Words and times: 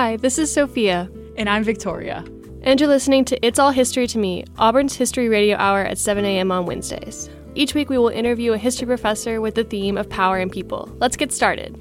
Hi, 0.00 0.16
this 0.16 0.38
is 0.38 0.50
Sophia. 0.50 1.10
And 1.36 1.46
I'm 1.46 1.62
Victoria. 1.62 2.24
And 2.62 2.80
you're 2.80 2.88
listening 2.88 3.22
to 3.26 3.46
It's 3.46 3.58
All 3.58 3.70
History 3.70 4.06
to 4.06 4.16
Me, 4.16 4.46
Auburn's 4.56 4.96
History 4.96 5.28
Radio 5.28 5.58
Hour 5.58 5.82
at 5.82 5.98
7 5.98 6.24
a.m. 6.24 6.50
on 6.50 6.64
Wednesdays. 6.64 7.28
Each 7.54 7.74
week 7.74 7.90
we 7.90 7.98
will 7.98 8.08
interview 8.08 8.54
a 8.54 8.56
history 8.56 8.86
professor 8.86 9.42
with 9.42 9.56
the 9.56 9.64
theme 9.64 9.98
of 9.98 10.08
power 10.08 10.38
and 10.38 10.50
people. 10.50 10.90
Let's 11.00 11.18
get 11.18 11.34
started. 11.34 11.78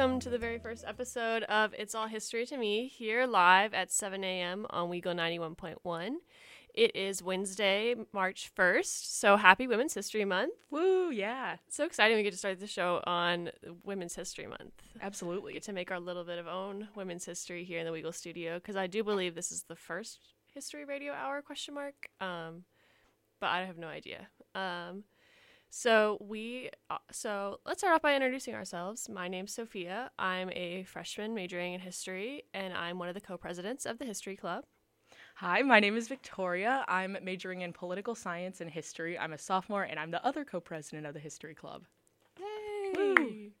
Welcome 0.00 0.20
to 0.20 0.30
the 0.30 0.38
very 0.38 0.58
first 0.58 0.82
episode 0.86 1.42
of 1.42 1.74
It's 1.76 1.94
All 1.94 2.06
History 2.06 2.46
to 2.46 2.56
Me 2.56 2.88
here 2.88 3.26
live 3.26 3.74
at 3.74 3.92
7 3.92 4.24
a.m. 4.24 4.66
on 4.70 4.88
Weagle 4.88 5.14
91.1. 5.14 6.14
It 6.72 6.96
is 6.96 7.22
Wednesday, 7.22 7.94
March 8.10 8.50
1st, 8.56 9.18
so 9.18 9.36
happy 9.36 9.66
Women's 9.66 9.92
History 9.92 10.24
Month. 10.24 10.54
Woo, 10.70 11.10
yeah. 11.10 11.56
So 11.68 11.84
exciting 11.84 12.16
we 12.16 12.22
get 12.22 12.32
to 12.32 12.38
start 12.38 12.60
the 12.60 12.66
show 12.66 13.02
on 13.04 13.50
Women's 13.84 14.16
History 14.16 14.46
Month. 14.46 14.72
We 14.94 15.02
Absolutely. 15.02 15.52
get 15.52 15.64
to 15.64 15.74
make 15.74 15.90
our 15.90 16.00
little 16.00 16.24
bit 16.24 16.38
of 16.38 16.46
own 16.46 16.88
women's 16.96 17.26
history 17.26 17.64
here 17.64 17.78
in 17.78 17.84
the 17.84 17.92
Weagle 17.92 18.14
studio 18.14 18.54
because 18.54 18.76
I 18.76 18.86
do 18.86 19.04
believe 19.04 19.34
this 19.34 19.52
is 19.52 19.64
the 19.64 19.76
first 19.76 20.20
history 20.46 20.86
radio 20.86 21.12
hour 21.12 21.42
question 21.42 21.74
mark. 21.74 22.08
Um, 22.22 22.64
but 23.38 23.48
I 23.48 23.64
have 23.66 23.76
no 23.76 23.88
idea. 23.88 24.28
Um, 24.54 25.04
so 25.70 26.18
we 26.20 26.70
uh, 26.90 26.98
so 27.12 27.60
let's 27.64 27.80
start 27.80 27.94
off 27.94 28.02
by 28.02 28.14
introducing 28.14 28.54
ourselves. 28.54 29.08
My 29.08 29.28
name's 29.28 29.52
Sophia. 29.52 30.10
I'm 30.18 30.50
a 30.52 30.82
freshman 30.82 31.32
majoring 31.32 31.74
in 31.74 31.80
history, 31.80 32.42
and 32.52 32.74
I'm 32.74 32.98
one 32.98 33.08
of 33.08 33.14
the 33.14 33.20
co-presidents 33.20 33.86
of 33.86 33.98
the 33.98 34.04
History 34.04 34.36
Club. 34.36 34.64
Hi, 35.36 35.62
my 35.62 35.80
name 35.80 35.96
is 35.96 36.08
Victoria. 36.08 36.84
I'm 36.88 37.16
majoring 37.22 37.62
in 37.62 37.72
political 37.72 38.14
science 38.14 38.60
and 38.60 38.68
history. 38.68 39.18
I'm 39.18 39.32
a 39.32 39.38
sophomore 39.38 39.84
and 39.84 39.98
I'm 39.98 40.10
the 40.10 40.24
other 40.26 40.44
co 40.44 40.60
president 40.60 41.06
of 41.06 41.14
the 41.14 41.20
History 41.20 41.54
Club. 41.54 41.84
Yay! 42.38 43.52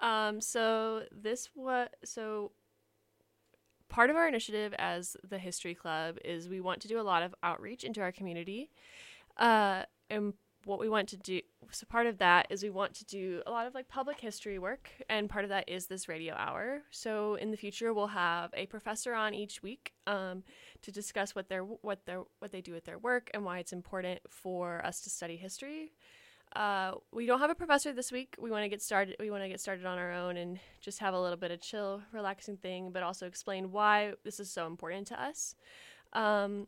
Um, 0.00 0.40
so 0.40 1.02
this 1.10 1.50
what 1.54 1.96
so 2.04 2.52
part 3.88 4.10
of 4.10 4.16
our 4.16 4.26
initiative 4.26 4.74
as 4.78 5.16
the 5.28 5.38
History 5.38 5.74
Club 5.74 6.18
is 6.24 6.48
we 6.48 6.60
want 6.60 6.80
to 6.82 6.88
do 6.88 7.00
a 7.00 7.02
lot 7.02 7.22
of 7.22 7.34
outreach 7.42 7.84
into 7.84 8.00
our 8.00 8.12
community. 8.12 8.70
Uh, 9.36 9.82
and 10.08 10.34
what 10.64 10.78
we 10.78 10.88
want 10.88 11.08
to 11.08 11.16
do 11.16 11.40
so 11.70 11.86
part 11.86 12.06
of 12.06 12.18
that 12.18 12.46
is 12.50 12.62
we 12.62 12.70
want 12.70 12.94
to 12.94 13.04
do 13.04 13.42
a 13.46 13.50
lot 13.50 13.66
of 13.66 13.74
like 13.74 13.88
public 13.88 14.20
history 14.20 14.58
work 14.58 14.90
and 15.08 15.28
part 15.28 15.44
of 15.44 15.48
that 15.48 15.68
is 15.68 15.86
this 15.86 16.08
radio 16.08 16.34
hour 16.34 16.82
so 16.90 17.34
in 17.36 17.50
the 17.50 17.56
future 17.56 17.92
we'll 17.92 18.08
have 18.08 18.50
a 18.54 18.66
professor 18.66 19.14
on 19.14 19.34
each 19.34 19.62
week 19.62 19.92
um, 20.06 20.42
to 20.82 20.92
discuss 20.92 21.34
what 21.34 21.48
their 21.48 21.62
what 21.62 22.04
their 22.06 22.22
what 22.38 22.52
they 22.52 22.60
do 22.60 22.72
with 22.72 22.84
their 22.84 22.98
work 22.98 23.30
and 23.34 23.44
why 23.44 23.58
it's 23.58 23.72
important 23.72 24.20
for 24.28 24.84
us 24.84 25.00
to 25.00 25.10
study 25.10 25.36
history 25.36 25.92
uh, 26.54 26.92
we 27.12 27.24
don't 27.24 27.38
have 27.38 27.50
a 27.50 27.54
professor 27.54 27.92
this 27.92 28.12
week. 28.12 28.36
We 28.38 28.50
want 28.50 28.64
to 28.64 28.68
get 28.68 28.82
started. 28.82 29.16
We 29.18 29.30
want 29.30 29.42
to 29.42 29.48
get 29.48 29.60
started 29.60 29.86
on 29.86 29.98
our 29.98 30.12
own 30.12 30.36
and 30.36 30.60
just 30.80 30.98
have 30.98 31.14
a 31.14 31.20
little 31.20 31.38
bit 31.38 31.50
of 31.50 31.62
chill, 31.62 32.02
relaxing 32.12 32.58
thing, 32.58 32.90
but 32.92 33.02
also 33.02 33.26
explain 33.26 33.72
why 33.72 34.12
this 34.24 34.38
is 34.38 34.52
so 34.52 34.66
important 34.66 35.06
to 35.08 35.22
us. 35.22 35.54
Um, 36.12 36.66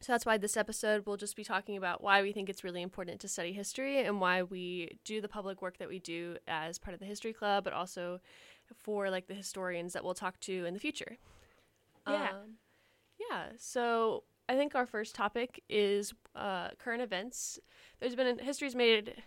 so 0.00 0.12
that's 0.12 0.24
why 0.24 0.38
this 0.38 0.56
episode 0.56 1.04
we'll 1.06 1.18
just 1.18 1.36
be 1.36 1.44
talking 1.44 1.76
about 1.76 2.02
why 2.02 2.22
we 2.22 2.32
think 2.32 2.48
it's 2.48 2.64
really 2.64 2.80
important 2.80 3.20
to 3.20 3.28
study 3.28 3.52
history 3.52 4.00
and 4.00 4.20
why 4.20 4.42
we 4.42 4.98
do 5.04 5.20
the 5.20 5.28
public 5.28 5.60
work 5.60 5.76
that 5.78 5.88
we 5.88 5.98
do 5.98 6.36
as 6.48 6.78
part 6.78 6.94
of 6.94 7.00
the 7.00 7.06
History 7.06 7.34
Club, 7.34 7.64
but 7.64 7.74
also 7.74 8.20
for 8.74 9.10
like 9.10 9.26
the 9.26 9.34
historians 9.34 9.92
that 9.92 10.02
we'll 10.02 10.14
talk 10.14 10.40
to 10.40 10.64
in 10.64 10.72
the 10.72 10.80
future. 10.80 11.18
Yeah. 12.08 12.30
Um, 12.30 12.56
yeah. 13.18 13.46
So 13.58 14.24
I 14.48 14.56
think 14.56 14.74
our 14.74 14.86
first 14.86 15.14
topic 15.14 15.62
is 15.68 16.14
uh, 16.34 16.68
current 16.78 17.02
events. 17.02 17.58
There's 18.00 18.14
been 18.14 18.38
history's 18.38 18.74
made. 18.74 19.22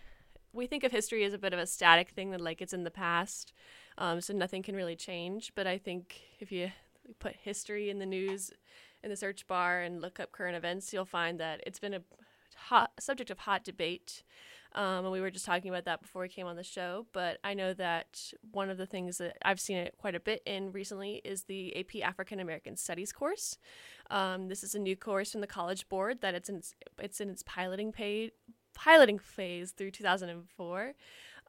We 0.52 0.66
think 0.66 0.82
of 0.82 0.90
history 0.90 1.24
as 1.24 1.32
a 1.32 1.38
bit 1.38 1.52
of 1.52 1.58
a 1.58 1.66
static 1.66 2.10
thing 2.10 2.30
that 2.32 2.40
like 2.40 2.60
it's 2.60 2.72
in 2.72 2.84
the 2.84 2.90
past, 2.90 3.52
um, 3.96 4.20
so 4.20 4.32
nothing 4.32 4.62
can 4.62 4.74
really 4.74 4.96
change. 4.96 5.52
But 5.54 5.66
I 5.66 5.78
think 5.78 6.20
if 6.40 6.50
you 6.50 6.72
put 7.18 7.36
history 7.36 7.90
in 7.90 7.98
the 8.00 8.06
news 8.06 8.50
in 9.04 9.10
the 9.10 9.16
search 9.16 9.46
bar 9.46 9.82
and 9.82 10.00
look 10.00 10.18
up 10.18 10.32
current 10.32 10.56
events, 10.56 10.92
you'll 10.92 11.04
find 11.04 11.38
that 11.38 11.60
it's 11.66 11.78
been 11.78 11.94
a 11.94 12.02
hot 12.56 12.92
subject 12.98 13.30
of 13.30 13.40
hot 13.40 13.62
debate. 13.62 14.22
Um, 14.74 15.04
and 15.04 15.12
we 15.12 15.20
were 15.20 15.30
just 15.30 15.46
talking 15.46 15.70
about 15.70 15.84
that 15.84 16.02
before 16.02 16.22
we 16.22 16.28
came 16.28 16.46
on 16.46 16.56
the 16.56 16.64
show. 16.64 17.06
But 17.12 17.38
I 17.44 17.54
know 17.54 17.74
that 17.74 18.32
one 18.50 18.70
of 18.70 18.78
the 18.78 18.86
things 18.86 19.18
that 19.18 19.36
I've 19.42 19.60
seen 19.60 19.76
it 19.76 19.94
quite 19.98 20.16
a 20.16 20.20
bit 20.20 20.42
in 20.46 20.72
recently 20.72 21.20
is 21.24 21.44
the 21.44 21.76
AP 21.76 22.02
African 22.02 22.40
American 22.40 22.76
Studies 22.76 23.12
course. 23.12 23.58
Um, 24.10 24.48
this 24.48 24.64
is 24.64 24.74
a 24.74 24.80
new 24.80 24.96
course 24.96 25.30
from 25.30 25.42
the 25.42 25.46
College 25.46 25.88
Board 25.88 26.22
that 26.22 26.34
it's 26.34 26.48
in 26.48 26.56
its, 26.56 26.74
it's 26.98 27.20
in 27.20 27.30
its 27.30 27.44
piloting 27.44 27.92
piloting 28.74 29.18
phase 29.20 29.70
through 29.70 29.92
2004. 29.92 30.94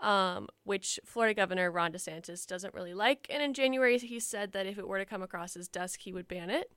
Um, 0.01 0.49
which 0.65 0.99
Florida 1.05 1.33
Governor 1.33 1.71
Ron 1.71 1.93
DeSantis 1.93 2.45
doesn't 2.45 2.73
really 2.73 2.93
like. 2.93 3.27
And 3.29 3.41
in 3.41 3.53
January, 3.53 3.97
he 3.97 4.19
said 4.19 4.51
that 4.51 4.65
if 4.65 4.77
it 4.77 4.89
were 4.89 4.99
to 4.99 5.05
come 5.05 5.21
across 5.21 5.53
his 5.53 5.69
desk, 5.69 6.01
he 6.01 6.11
would 6.11 6.27
ban 6.27 6.49
it. 6.49 6.73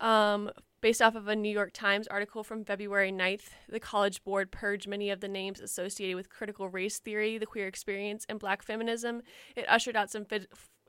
Um, 0.00 0.50
based 0.80 1.02
off 1.02 1.14
of 1.14 1.28
a 1.28 1.36
New 1.36 1.52
York 1.52 1.72
Times 1.72 2.08
article 2.08 2.42
from 2.42 2.64
February 2.64 3.12
9th, 3.12 3.50
the 3.68 3.80
College 3.80 4.24
Board 4.24 4.50
purged 4.50 4.88
many 4.88 5.10
of 5.10 5.20
the 5.20 5.28
names 5.28 5.60
associated 5.60 6.16
with 6.16 6.30
critical 6.30 6.68
race 6.68 6.98
theory, 6.98 7.38
the 7.38 7.46
queer 7.46 7.66
experience, 7.66 8.24
and 8.28 8.38
black 8.38 8.62
feminism. 8.62 9.22
It 9.56 9.66
ushered 9.68 9.96
out 9.96 10.10
some 10.10 10.26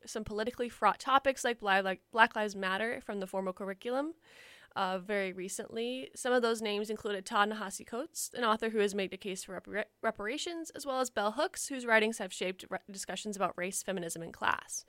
some 0.05 0.23
politically 0.23 0.69
fraught 0.69 0.99
topics 0.99 1.43
like 1.43 1.59
Black, 1.59 2.35
Lives 2.35 2.55
Matter 2.55 3.01
from 3.05 3.19
the 3.19 3.27
formal 3.27 3.53
curriculum. 3.53 4.13
Uh, 4.75 4.97
very 4.97 5.33
recently, 5.33 6.09
some 6.15 6.31
of 6.31 6.41
those 6.41 6.61
names 6.61 6.89
included 6.89 7.25
Ta-Nehisi 7.25 7.85
Coates, 7.85 8.31
an 8.33 8.45
author 8.45 8.69
who 8.69 8.79
has 8.79 8.95
made 8.95 9.13
a 9.13 9.17
case 9.17 9.43
for 9.43 9.59
repar- 9.59 9.83
reparations, 10.01 10.69
as 10.71 10.85
well 10.85 11.01
as 11.01 11.09
Bell 11.09 11.33
Hooks, 11.33 11.67
whose 11.67 11.85
writings 11.85 12.19
have 12.19 12.31
shaped 12.31 12.65
re- 12.69 12.79
discussions 12.89 13.35
about 13.35 13.53
race, 13.57 13.83
feminism, 13.83 14.21
and 14.21 14.31
class. 14.33 14.85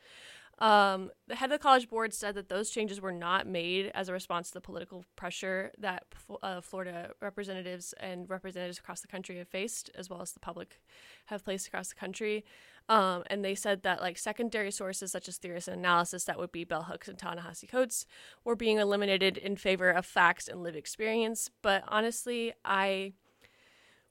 Um, 0.63 1.11
the 1.27 1.35
head 1.35 1.51
of 1.51 1.59
the 1.59 1.63
College 1.63 1.89
Board 1.89 2.15
said 2.15 2.37
that 2.37 2.49
those 2.49 2.71
changes 2.71 3.01
were 3.01 3.11
not 3.11 3.49
made 3.49 3.91
as 3.97 4.09
a 4.09 4.13
response 4.13 4.47
to 4.49 4.55
the 4.55 4.61
political 4.61 5.05
pressure 5.17 5.73
that 5.77 6.05
uh, 6.41 6.61
Florida 6.61 7.11
representatives 7.21 7.93
and 7.99 8.31
representatives 8.31 8.79
across 8.79 9.01
the 9.01 9.09
country 9.09 9.39
have 9.39 9.49
faced, 9.49 9.91
as 9.97 10.09
well 10.09 10.23
as 10.23 10.31
the 10.31 10.39
public 10.39 10.81
have 11.27 11.43
faced 11.43 11.67
across 11.67 11.89
the 11.89 11.97
country. 11.97 12.45
Um, 12.89 13.25
and 13.27 13.45
they 13.45 13.57
said 13.57 13.83
that 13.83 14.01
like 14.01 14.17
secondary 14.17 14.71
sources 14.71 15.11
such 15.11 15.27
as 15.27 15.37
theorists 15.37 15.67
and 15.67 15.81
analysis, 15.81 16.23
that 16.25 16.39
would 16.39 16.53
be 16.53 16.63
bell 16.63 16.85
hooks 16.85 17.09
and 17.09 17.19
Ta-Nehisi 17.19 17.69
Coates, 17.69 18.07
were 18.45 18.55
being 18.55 18.79
eliminated 18.79 19.37
in 19.37 19.57
favor 19.57 19.91
of 19.91 20.07
facts 20.07 20.47
and 20.47 20.63
lived 20.63 20.77
experience. 20.77 21.51
But 21.61 21.83
honestly, 21.89 22.53
I 22.65 23.15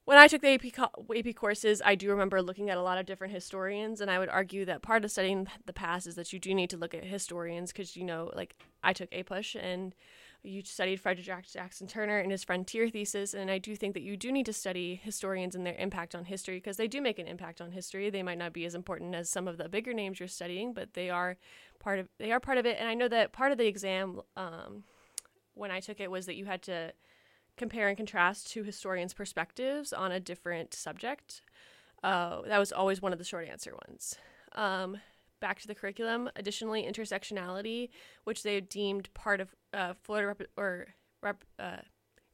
when 0.04 0.18
I 0.18 0.26
took 0.26 0.42
the 0.42 0.48
AP, 0.48 0.72
co- 0.72 1.06
AP 1.16 1.34
courses, 1.34 1.80
I 1.84 1.94
do 1.94 2.10
remember 2.10 2.42
looking 2.42 2.70
at 2.70 2.78
a 2.78 2.82
lot 2.82 2.98
of 2.98 3.06
different 3.06 3.32
historians, 3.32 4.00
and 4.00 4.10
I 4.10 4.18
would 4.18 4.28
argue 4.28 4.64
that 4.64 4.82
part 4.82 5.04
of 5.04 5.10
studying 5.10 5.46
the 5.64 5.72
past 5.72 6.06
is 6.06 6.16
that 6.16 6.32
you 6.32 6.38
do 6.38 6.54
need 6.54 6.70
to 6.70 6.76
look 6.76 6.94
at 6.94 7.04
historians 7.04 7.72
because, 7.72 7.96
you 7.96 8.04
know, 8.04 8.30
like 8.34 8.56
I 8.82 8.92
took 8.92 9.10
APUSH 9.12 9.56
and 9.62 9.94
you 10.42 10.62
studied 10.64 11.00
Frederick 11.00 11.46
Jackson 11.46 11.86
Turner 11.86 12.18
and 12.18 12.32
his 12.32 12.42
Frontier 12.42 12.88
thesis, 12.88 13.32
and 13.32 13.48
I 13.48 13.58
do 13.58 13.76
think 13.76 13.94
that 13.94 14.02
you 14.02 14.16
do 14.16 14.32
need 14.32 14.46
to 14.46 14.52
study 14.52 15.00
historians 15.02 15.54
and 15.54 15.64
their 15.64 15.76
impact 15.76 16.16
on 16.16 16.24
history 16.24 16.56
because 16.56 16.76
they 16.76 16.88
do 16.88 17.00
make 17.00 17.20
an 17.20 17.28
impact 17.28 17.60
on 17.60 17.70
history. 17.70 18.10
They 18.10 18.24
might 18.24 18.38
not 18.38 18.52
be 18.52 18.64
as 18.64 18.74
important 18.74 19.14
as 19.14 19.30
some 19.30 19.46
of 19.46 19.56
the 19.56 19.68
bigger 19.68 19.94
names 19.94 20.18
you're 20.18 20.28
studying, 20.28 20.74
but 20.74 20.94
they 20.94 21.10
are 21.10 21.36
part 21.78 22.00
of 22.00 22.08
they 22.18 22.32
are 22.32 22.40
part 22.40 22.58
of 22.58 22.66
it. 22.66 22.76
And 22.80 22.88
I 22.88 22.94
know 22.94 23.06
that 23.06 23.32
part 23.32 23.52
of 23.52 23.58
the 23.58 23.68
exam 23.68 24.20
um, 24.36 24.82
when 25.54 25.70
I 25.70 25.78
took 25.78 26.00
it 26.00 26.10
was 26.10 26.26
that 26.26 26.34
you 26.34 26.46
had 26.46 26.62
to 26.62 26.92
compare 27.56 27.88
and 27.88 27.96
contrast 27.96 28.50
two 28.50 28.62
historians' 28.62 29.14
perspectives 29.14 29.92
on 29.92 30.12
a 30.12 30.20
different 30.20 30.74
subject. 30.74 31.42
Uh, 32.02 32.42
that 32.42 32.58
was 32.58 32.72
always 32.72 33.00
one 33.00 33.12
of 33.12 33.18
the 33.18 33.24
short 33.24 33.48
answer 33.48 33.74
ones. 33.88 34.16
Um, 34.54 34.98
back 35.40 35.60
to 35.60 35.68
the 35.68 35.74
curriculum. 35.74 36.30
Additionally, 36.36 36.84
intersectionality, 36.84 37.90
which 38.24 38.42
they 38.42 38.60
deemed 38.60 39.12
part 39.14 39.40
of 39.40 39.54
uh, 39.72 39.92
Florida 40.02 40.28
rep- 40.28 40.50
or 40.56 40.88
rep- 41.22 41.44
uh, 41.58 41.82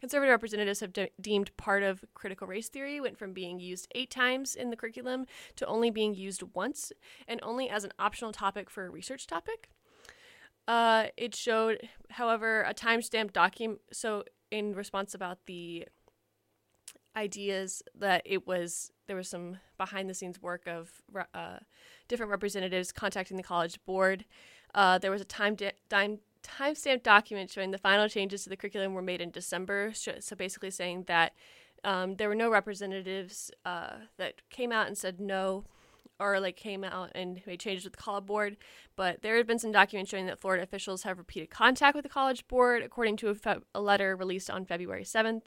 conservative 0.01 0.31
representatives 0.31 0.81
have 0.81 0.93
de- 0.93 1.11
deemed 1.21 1.55
part 1.57 1.83
of 1.83 2.05
critical 2.15 2.47
race 2.47 2.69
theory, 2.69 3.01
went 3.01 3.19
from 3.19 3.33
being 3.33 3.59
used 3.59 3.89
eight 3.95 4.11
times 4.11 4.55
in 4.55 4.71
the 4.71 4.77
curriculum 4.77 5.27
to 5.57 5.67
only 5.67 5.91
being 5.91 6.15
used 6.15 6.43
once, 6.55 6.93
and 7.27 7.41
only 7.43 7.69
as 7.69 7.85
an 7.85 7.93
optional 7.99 8.33
topic 8.33 8.71
for 8.71 8.87
a 8.87 8.91
research 8.91 9.27
topic. 9.27 9.69
Uh, 10.69 11.07
it 11.17 11.35
showed, 11.35 11.89
however, 12.11 12.63
a 12.63 12.75
timestamp 12.75 13.33
document. 13.33 13.81
So 13.91 14.25
in 14.51 14.75
response 14.75 15.15
about 15.15 15.39
the 15.47 15.87
ideas 17.17 17.83
that 17.95 18.23
it 18.25 18.47
was 18.47 18.93
there 19.07 19.17
was 19.17 19.29
some 19.29 19.59
behind 19.77 20.09
the 20.09 20.15
scenes 20.15 20.41
work 20.41 20.67
of 20.67 21.03
uh, 21.35 21.59
different 22.09 22.31
representatives 22.31 22.93
contacting 22.93 23.37
the 23.37 23.43
college 23.43 23.79
board. 23.87 24.25
Uh, 24.75 24.99
there 24.99 25.11
was 25.11 25.21
a 25.21 25.25
time 25.25 25.55
di- 25.55 25.73
time 25.89 26.19
timestamp 26.43 27.03
document 27.03 27.51
showing 27.51 27.73
the 27.73 27.79
final 27.79 28.09
changes 28.09 28.45
to 28.45 28.49
the 28.49 28.57
curriculum 28.57 28.95
were 28.95 29.03
made 29.03 29.21
in 29.21 29.31
December. 29.31 29.93
So 29.95 30.37
basically 30.37 30.71
saying 30.71 31.05
that 31.07 31.33
Um, 31.85 32.17
there 32.17 32.29
were 32.29 32.45
no 32.45 32.51
representatives 32.51 33.53
uh, 33.65 33.99
that 34.17 34.43
came 34.51 34.73
out 34.73 34.89
and 34.89 34.99
said 34.99 35.21
no 35.21 35.65
or 36.21 36.41
like 36.41 36.57
came 36.57 36.85
out 36.85 37.11
and 37.15 37.41
made 37.47 37.61
changes 37.61 37.85
with 37.85 37.95
the 37.95 38.03
college 38.03 38.27
board, 38.27 38.57
but 38.97 39.23
there 39.23 39.37
have 39.37 39.47
been 39.47 39.59
some 39.59 39.73
documents 39.73 40.11
showing 40.11 40.27
that 40.27 40.41
Florida 40.41 40.63
officials 40.63 41.03
have 41.03 41.19
repeated 41.19 41.51
contact 41.51 41.95
with 41.95 42.03
the 42.03 42.09
college 42.09 42.47
board, 42.49 42.83
according 42.83 43.17
to 43.17 43.29
a, 43.29 43.35
fe- 43.35 43.59
a 43.75 43.81
letter 43.81 44.17
released 44.17 44.51
on 44.51 44.65
February 44.65 45.05
7th. 45.05 45.47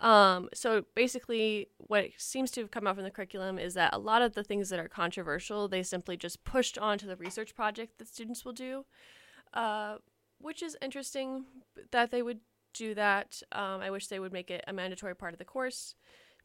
Um, 0.00 0.48
so 0.52 0.84
basically, 0.94 1.68
what 1.78 2.06
seems 2.18 2.50
to 2.52 2.60
have 2.60 2.70
come 2.70 2.86
out 2.86 2.96
from 2.96 3.04
the 3.04 3.10
curriculum 3.10 3.58
is 3.58 3.74
that 3.74 3.94
a 3.94 3.98
lot 3.98 4.22
of 4.22 4.34
the 4.34 4.44
things 4.44 4.68
that 4.70 4.80
are 4.80 4.88
controversial, 4.88 5.68
they 5.68 5.82
simply 5.82 6.16
just 6.16 6.44
pushed 6.44 6.76
onto 6.78 7.06
the 7.06 7.16
research 7.16 7.54
project 7.54 7.98
that 7.98 8.08
students 8.08 8.44
will 8.44 8.52
do, 8.52 8.84
uh, 9.54 9.96
which 10.38 10.62
is 10.62 10.76
interesting 10.82 11.44
that 11.92 12.10
they 12.10 12.22
would 12.22 12.40
do 12.74 12.94
that. 12.94 13.40
Um, 13.52 13.80
I 13.80 13.90
wish 13.90 14.08
they 14.08 14.18
would 14.18 14.32
make 14.32 14.50
it 14.50 14.64
a 14.66 14.72
mandatory 14.72 15.14
part 15.14 15.32
of 15.32 15.38
the 15.38 15.44
course 15.44 15.94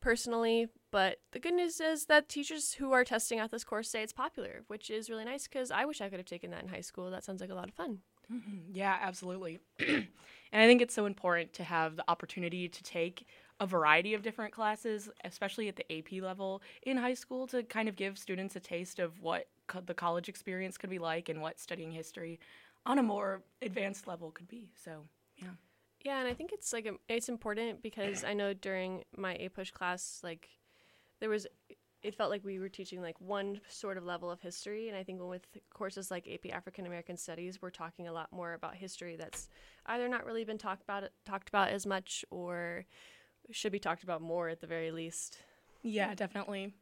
personally. 0.02 0.68
But 0.92 1.18
the 1.32 1.40
good 1.40 1.54
news 1.54 1.80
is 1.80 2.06
that 2.06 2.30
teachers 2.30 2.74
who 2.74 2.92
are 2.92 3.04
testing 3.04 3.40
out 3.40 3.52
this 3.52 3.64
course 3.64 3.90
say 3.90 4.02
it's 4.02 4.14
popular, 4.14 4.64
which 4.68 4.90
is 4.90 5.10
really 5.10 5.26
nice 5.26 5.48
because 5.48 5.72
I 5.72 5.86
wish 5.86 6.02
I 6.02 6.10
could 6.10 6.20
have 6.20 6.26
taken 6.26 6.52
that 6.52 6.64
in 6.64 6.70
high 6.70 6.82
school. 6.82 7.12
That 7.12 7.24
sounds 7.24 7.42
like 7.42 7.52
a 7.52 7.56
lot 7.56 7.68
of 7.68 7.76
fun. 7.76 8.00
Mm-hmm. 8.32 8.74
Yeah, 8.74 8.98
absolutely. 9.02 9.60
and 9.80 10.08
I 10.54 10.68
think 10.68 10.82
it's 10.82 10.94
so 10.94 11.06
important 11.06 11.54
to 11.54 11.64
have 11.64 11.96
the 11.96 12.04
opportunity 12.08 12.68
to 12.68 12.84
take 12.84 13.28
a 13.60 13.66
variety 13.66 14.14
of 14.14 14.22
different 14.22 14.54
classes, 14.54 15.10
especially 15.24 15.68
at 15.68 15.76
the 15.76 15.98
AP 15.98 16.22
level 16.22 16.62
in 16.84 16.98
high 16.98 17.14
school, 17.14 17.48
to 17.48 17.64
kind 17.64 17.90
of 17.90 17.96
give 17.96 18.18
students 18.18 18.56
a 18.56 18.60
taste 18.60 19.00
of 19.00 19.20
what 19.22 19.48
co- 19.68 19.82
the 19.82 19.94
college 19.94 20.30
experience 20.30 20.78
could 20.78 20.90
be 20.90 21.00
like 21.00 21.30
and 21.30 21.42
what 21.42 21.60
studying 21.60 21.92
history 21.92 22.40
on 22.86 23.00
a 23.00 23.04
more 23.04 23.42
advanced 23.62 24.08
level 24.08 24.32
could 24.32 24.48
be. 24.48 24.70
So, 24.84 25.04
yeah. 25.38 25.50
Yeah, 26.02 26.20
and 26.20 26.28
I 26.28 26.34
think 26.34 26.52
it's 26.54 26.72
like 26.72 26.90
it's 27.10 27.30
important 27.30 27.82
because 27.82 28.24
I 28.24 28.34
know 28.34 28.54
during 28.54 29.04
my 29.16 29.36
APUSH 29.36 29.74
class, 29.74 30.22
like 30.24 30.50
there 31.20 31.30
was, 31.30 31.46
it 32.02 32.16
felt 32.16 32.30
like 32.30 32.46
we 32.46 32.58
were 32.60 32.70
teaching 32.70 33.02
like 33.02 33.20
one 33.20 33.60
sort 33.68 33.98
of 33.98 34.06
level 34.06 34.32
of 34.32 34.40
history, 34.40 34.88
and 34.88 34.98
I 34.98 35.04
think 35.04 35.22
with 35.22 35.46
courses 35.74 36.10
like 36.10 36.28
AP 36.28 36.54
African 36.54 36.86
American 36.86 37.18
Studies, 37.18 37.62
we're 37.62 37.70
talking 37.70 38.08
a 38.08 38.14
lot 38.14 38.32
more 38.32 38.54
about 38.54 38.76
history 38.76 39.18
that's 39.18 39.50
either 39.88 40.08
not 40.08 40.26
really 40.26 40.46
been 40.46 40.58
talked 40.58 40.84
about 40.84 41.04
talked 41.26 41.50
about 41.50 41.70
as 41.70 41.86
much, 41.86 42.24
or 42.30 42.86
should 43.52 43.74
be 43.74 43.80
talked 43.80 44.04
about 44.04 44.22
more 44.22 44.48
at 44.48 44.62
the 44.62 44.68
very 44.68 44.92
least. 44.92 45.38
Yeah, 45.82 46.16
definitely. 46.16 46.74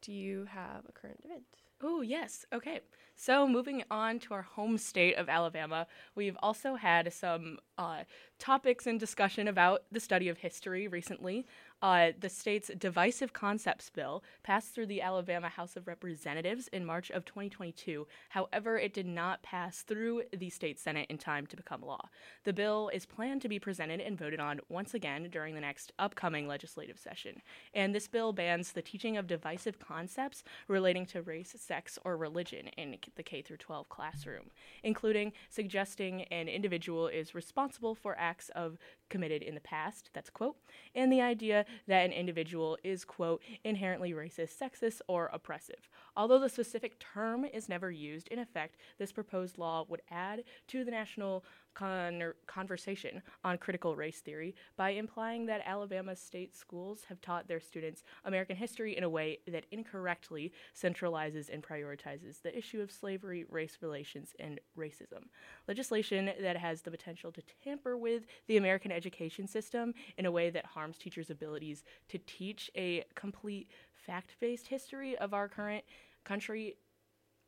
Do 0.00 0.12
you 0.12 0.46
have 0.46 0.84
a 0.88 0.92
current 0.92 1.20
event? 1.24 1.44
Oh, 1.82 2.00
yes. 2.00 2.44
Okay. 2.52 2.80
So, 3.20 3.48
moving 3.48 3.82
on 3.90 4.20
to 4.20 4.34
our 4.34 4.42
home 4.42 4.78
state 4.78 5.16
of 5.16 5.28
Alabama, 5.28 5.86
we've 6.14 6.36
also 6.40 6.76
had 6.76 7.12
some 7.12 7.58
uh, 7.76 8.04
topics 8.38 8.86
and 8.86 8.98
discussion 9.00 9.48
about 9.48 9.82
the 9.90 9.98
study 10.00 10.28
of 10.28 10.38
history 10.38 10.86
recently. 10.86 11.44
Uh, 11.80 12.10
the 12.18 12.28
state's 12.28 12.70
Divisive 12.76 13.32
Concepts 13.32 13.88
Bill 13.88 14.24
passed 14.42 14.74
through 14.74 14.86
the 14.86 15.00
Alabama 15.00 15.48
House 15.48 15.76
of 15.76 15.86
Representatives 15.86 16.66
in 16.68 16.84
March 16.84 17.08
of 17.10 17.24
2022. 17.24 18.04
However, 18.30 18.78
it 18.78 18.92
did 18.92 19.06
not 19.06 19.42
pass 19.42 19.82
through 19.82 20.22
the 20.36 20.50
state 20.50 20.80
Senate 20.80 21.06
in 21.08 21.18
time 21.18 21.46
to 21.46 21.56
become 21.56 21.82
law. 21.82 22.08
The 22.42 22.52
bill 22.52 22.90
is 22.92 23.06
planned 23.06 23.42
to 23.42 23.48
be 23.48 23.60
presented 23.60 24.00
and 24.00 24.18
voted 24.18 24.40
on 24.40 24.60
once 24.68 24.92
again 24.92 25.28
during 25.30 25.54
the 25.54 25.60
next 25.60 25.92
upcoming 26.00 26.48
legislative 26.48 26.98
session. 26.98 27.42
And 27.74 27.94
this 27.94 28.08
bill 28.08 28.32
bans 28.32 28.72
the 28.72 28.82
teaching 28.82 29.16
of 29.16 29.28
divisive 29.28 29.78
concepts 29.78 30.42
relating 30.66 31.06
to 31.06 31.22
race, 31.22 31.54
sex, 31.56 31.96
or 32.04 32.16
religion 32.16 32.68
in 32.76 32.96
the 33.14 33.22
K 33.22 33.42
12 33.42 33.88
classroom, 33.88 34.50
including 34.82 35.32
suggesting 35.48 36.22
an 36.24 36.48
individual 36.48 37.06
is 37.06 37.36
responsible 37.36 37.94
for 37.94 38.16
acts 38.18 38.50
of 38.56 38.78
committed 39.08 39.42
in 39.42 39.54
the 39.54 39.60
past, 39.60 40.10
that's 40.12 40.28
quote, 40.28 40.56
and 40.94 41.12
the 41.12 41.20
idea 41.20 41.64
that 41.86 42.04
an 42.04 42.12
individual 42.12 42.78
is, 42.84 43.04
quote, 43.04 43.42
inherently 43.64 44.12
racist, 44.12 44.58
sexist, 44.58 45.00
or 45.08 45.30
oppressive. 45.32 45.88
Although 46.16 46.38
the 46.38 46.48
specific 46.48 46.98
term 46.98 47.44
is 47.44 47.68
never 47.68 47.90
used, 47.90 48.28
in 48.28 48.38
effect, 48.38 48.76
this 48.98 49.12
proposed 49.12 49.58
law 49.58 49.86
would 49.88 50.02
add 50.10 50.44
to 50.68 50.84
the 50.84 50.90
national 50.90 51.44
con- 51.78 52.32
conversation 52.46 53.22
on 53.44 53.58
critical 53.58 53.94
race 53.94 54.20
theory 54.20 54.54
by 54.76 54.90
implying 54.90 55.46
that 55.46 55.62
Alabama 55.64 56.16
state 56.16 56.56
schools 56.56 57.04
have 57.08 57.20
taught 57.20 57.46
their 57.46 57.60
students 57.60 58.02
American 58.24 58.56
history 58.56 58.96
in 58.96 59.04
a 59.04 59.08
way 59.08 59.38
that 59.46 59.66
incorrectly 59.70 60.52
centralizes 60.74 61.48
and 61.52 61.62
prioritizes 61.62 62.42
the 62.42 62.56
issue 62.56 62.80
of 62.80 62.90
slavery, 62.90 63.44
race 63.48 63.78
relations, 63.80 64.34
and 64.40 64.60
racism. 64.76 65.28
Legislation 65.68 66.30
that 66.40 66.56
has 66.56 66.82
the 66.82 66.90
potential 66.90 67.30
to 67.30 67.42
tamper 67.62 67.96
with 67.96 68.24
the 68.46 68.56
American 68.56 68.90
education 68.90 69.46
system 69.46 69.94
in 70.16 70.26
a 70.26 70.30
way 70.30 70.50
that 70.50 70.66
harms 70.66 70.98
teachers' 70.98 71.30
abilities 71.30 71.84
to 72.08 72.18
teach 72.26 72.70
a 72.76 73.04
complete 73.14 73.70
fact 73.94 74.34
based 74.40 74.66
history 74.66 75.16
of 75.18 75.32
our 75.32 75.48
current 75.48 75.84
country 76.24 76.76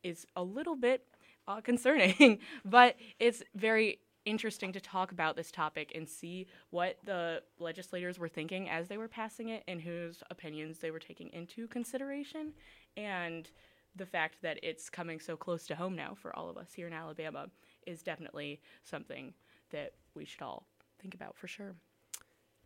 is 0.03 0.25
a 0.35 0.43
little 0.43 0.75
bit 0.75 1.05
uh, 1.47 1.61
concerning, 1.61 2.39
but 2.65 2.95
it's 3.19 3.43
very 3.55 3.99
interesting 4.25 4.71
to 4.73 4.79
talk 4.79 5.11
about 5.11 5.35
this 5.35 5.51
topic 5.51 5.91
and 5.95 6.07
see 6.07 6.47
what 6.69 6.97
the 7.03 7.41
legislators 7.59 8.19
were 8.19 8.27
thinking 8.27 8.69
as 8.69 8.87
they 8.87 8.97
were 8.97 9.07
passing 9.07 9.49
it 9.49 9.63
and 9.67 9.81
whose 9.81 10.23
opinions 10.29 10.79
they 10.79 10.91
were 10.91 10.99
taking 10.99 11.29
into 11.33 11.67
consideration. 11.67 12.53
And 12.97 13.49
the 13.95 14.05
fact 14.05 14.41
that 14.41 14.59
it's 14.63 14.89
coming 14.89 15.19
so 15.19 15.35
close 15.35 15.65
to 15.67 15.75
home 15.75 15.95
now 15.95 16.13
for 16.15 16.35
all 16.35 16.49
of 16.49 16.57
us 16.57 16.73
here 16.73 16.87
in 16.87 16.93
Alabama 16.93 17.47
is 17.85 18.03
definitely 18.03 18.61
something 18.83 19.33
that 19.71 19.93
we 20.15 20.25
should 20.25 20.41
all 20.41 20.65
think 21.01 21.13
about 21.13 21.35
for 21.35 21.47
sure. 21.47 21.75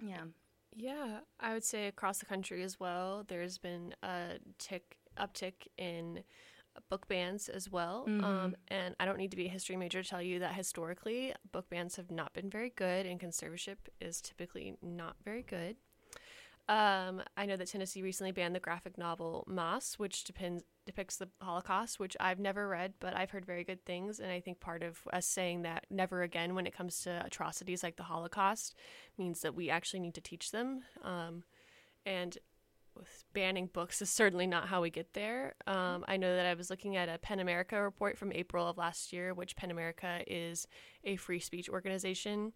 Yeah. 0.02 0.24
Yeah, 0.76 1.20
I 1.40 1.54
would 1.54 1.64
say 1.64 1.88
across 1.88 2.18
the 2.18 2.26
country 2.26 2.62
as 2.62 2.80
well, 2.80 3.24
there's 3.28 3.58
been 3.58 3.96
a 4.04 4.40
tick 4.60 4.98
uptick 5.18 5.68
in 5.78 6.22
book 6.90 7.08
bans 7.08 7.50
as 7.50 7.70
well. 7.70 8.06
Mm-hmm. 8.08 8.24
Um, 8.24 8.56
and 8.68 8.96
I 9.00 9.06
don't 9.06 9.18
need 9.18 9.32
to 9.32 9.38
be 9.38 9.46
a 9.46 9.50
history 9.50 9.76
major 9.76 10.04
to 10.04 10.10
tell 10.10 10.22
you 10.22 10.40
that 10.40 10.54
historically, 10.54 11.34
book 11.52 11.70
bans 11.70 11.96
have 11.96 12.12
not 12.12 12.34
been 12.34 12.50
very 12.50 12.72
good, 12.76 13.06
and 13.06 13.20
conservatorship 13.20 13.78
is 14.02 14.22
typically 14.22 14.76
not 14.82 15.16
very 15.24 15.44
good. 15.44 15.78
Um, 16.68 17.22
I 17.38 17.46
know 17.46 17.58
that 17.58 17.68
Tennessee 17.68 18.02
recently 18.02 18.32
banned 18.32 18.56
the 18.56 18.60
graphic 18.60 18.98
novel 18.98 19.44
Moss, 19.48 19.96
which 20.00 20.24
depends, 20.24 20.64
depicts 20.86 21.18
the 21.18 21.30
Holocaust, 21.40 22.00
which 22.00 22.18
I've 22.20 22.40
never 22.40 22.68
read, 22.68 22.96
but 23.00 23.16
I've 23.16 23.30
heard 23.30 23.46
very 23.46 23.64
good 23.64 23.86
things. 23.86 24.20
And 24.20 24.32
I 24.32 24.40
think 24.40 24.60
part 24.60 24.82
of 24.82 25.00
us 25.14 25.28
saying 25.28 25.62
that 25.62 25.86
never 25.92 26.24
again 26.24 26.56
when 26.56 26.66
it 26.66 26.76
comes 26.76 27.02
to 27.02 27.22
atrocities 27.24 27.84
like 27.84 27.98
the 27.98 28.04
Holocaust 28.04 28.74
means 29.16 29.42
that 29.42 29.54
we 29.54 29.70
actually 29.70 30.00
need 30.00 30.16
to 30.16 30.22
teach 30.22 30.52
them. 30.52 30.82
Um, 31.04 31.44
and 32.04 32.36
banning 33.34 33.68
books 33.68 34.02
is 34.02 34.10
certainly 34.10 34.48
not 34.48 34.68
how 34.68 34.82
we 34.82 34.90
get 34.90 35.14
there. 35.14 35.56
Um, 35.68 36.06
I 36.08 36.18
know 36.18 36.36
that 36.36 36.46
I 36.46 36.54
was 36.54 36.70
looking 36.70 36.96
at 36.96 37.10
a 37.10 37.18
PEN 37.18 37.40
America 37.40 37.82
report 37.82 38.18
from 38.18 38.32
April 38.32 38.68
of 38.68 38.78
last 38.78 39.12
year, 39.14 39.34
which 39.34 39.56
PEN 39.56 39.72
America 39.72 40.22
is 40.28 40.68
a 41.04 41.16
free 41.16 41.40
speech 41.40 41.70
organization 41.70 42.54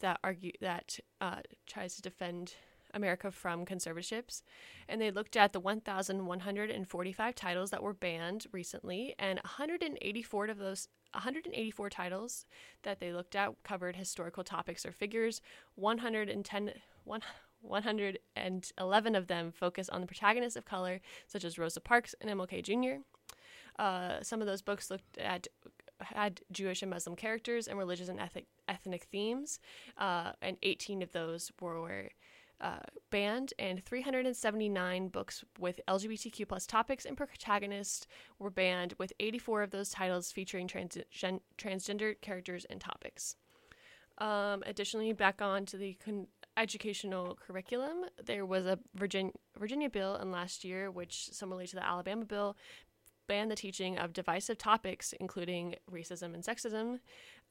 that 0.00 0.20
argue 0.22 0.52
that 0.60 0.98
uh, 1.20 1.40
tries 1.66 1.96
to 1.96 2.02
defend 2.02 2.54
America 2.94 3.30
from 3.30 3.66
conservatorships. 3.66 4.42
And 4.88 5.00
they 5.00 5.10
looked 5.10 5.36
at 5.36 5.52
the 5.52 5.60
1,145 5.60 7.34
titles 7.34 7.70
that 7.70 7.82
were 7.82 7.94
banned 7.94 8.46
recently, 8.52 9.14
and 9.18 9.38
184 9.40 10.46
of 10.46 10.58
those 10.58 10.88
184 11.12 11.90
titles 11.90 12.44
that 12.82 13.00
they 13.00 13.12
looked 13.12 13.34
at 13.34 13.62
covered 13.62 13.96
historical 13.96 14.44
topics 14.44 14.84
or 14.84 14.92
figures. 14.92 15.40
110 15.74 16.72
one, 17.04 17.22
111 17.60 19.14
of 19.14 19.26
them 19.26 19.52
focus 19.52 19.88
on 19.88 20.00
the 20.00 20.06
protagonists 20.06 20.56
of 20.56 20.64
color, 20.64 21.00
such 21.26 21.44
as 21.44 21.58
Rosa 21.58 21.80
Parks 21.80 22.14
and 22.20 22.30
MLK 22.30 22.62
Jr. 22.62 23.02
Uh, 23.78 24.22
some 24.22 24.40
of 24.40 24.46
those 24.46 24.62
books 24.62 24.90
looked 24.90 25.18
at 25.18 25.46
had 26.00 26.40
Jewish 26.52 26.82
and 26.82 26.90
Muslim 26.90 27.16
characters 27.16 27.66
and 27.66 27.78
religious 27.78 28.08
and 28.08 28.20
ethnic 28.20 28.46
ethnic 28.68 29.04
themes, 29.04 29.58
uh, 29.96 30.32
and 30.40 30.56
18 30.62 31.02
of 31.02 31.12
those 31.12 31.50
were 31.60 32.10
uh, 32.60 32.78
banned, 33.10 33.54
and 33.58 33.84
379 33.84 35.08
books 35.08 35.44
with 35.58 35.80
LGBTQ 35.88 36.48
plus 36.48 36.66
topics 36.66 37.04
and 37.04 37.16
protagonists 37.16 38.06
were 38.38 38.50
banned, 38.50 38.94
with 38.98 39.12
84 39.20 39.62
of 39.62 39.70
those 39.70 39.90
titles 39.90 40.32
featuring 40.32 40.66
trans- 40.66 40.98
transgender 41.56 42.20
characters 42.20 42.64
and 42.68 42.80
topics. 42.80 43.36
Um, 44.18 44.64
additionally, 44.66 45.12
back 45.12 45.40
on 45.40 45.64
to 45.66 45.76
the 45.76 45.96
con- 46.04 46.26
educational 46.58 47.38
curriculum, 47.46 48.04
there 48.24 48.44
was 48.44 48.66
a 48.66 48.78
Virginia, 48.94 49.32
Virginia 49.58 49.88
bill 49.88 50.16
in 50.16 50.30
last 50.30 50.64
year, 50.64 50.90
which 50.90 51.28
similarly 51.32 51.66
to 51.68 51.76
the 51.76 51.86
Alabama 51.86 52.24
bill, 52.24 52.56
banned 53.26 53.50
the 53.50 53.56
teaching 53.56 53.98
of 53.98 54.12
divisive 54.12 54.58
topics, 54.58 55.14
including 55.20 55.76
racism 55.90 56.34
and 56.34 56.42
sexism. 56.42 56.98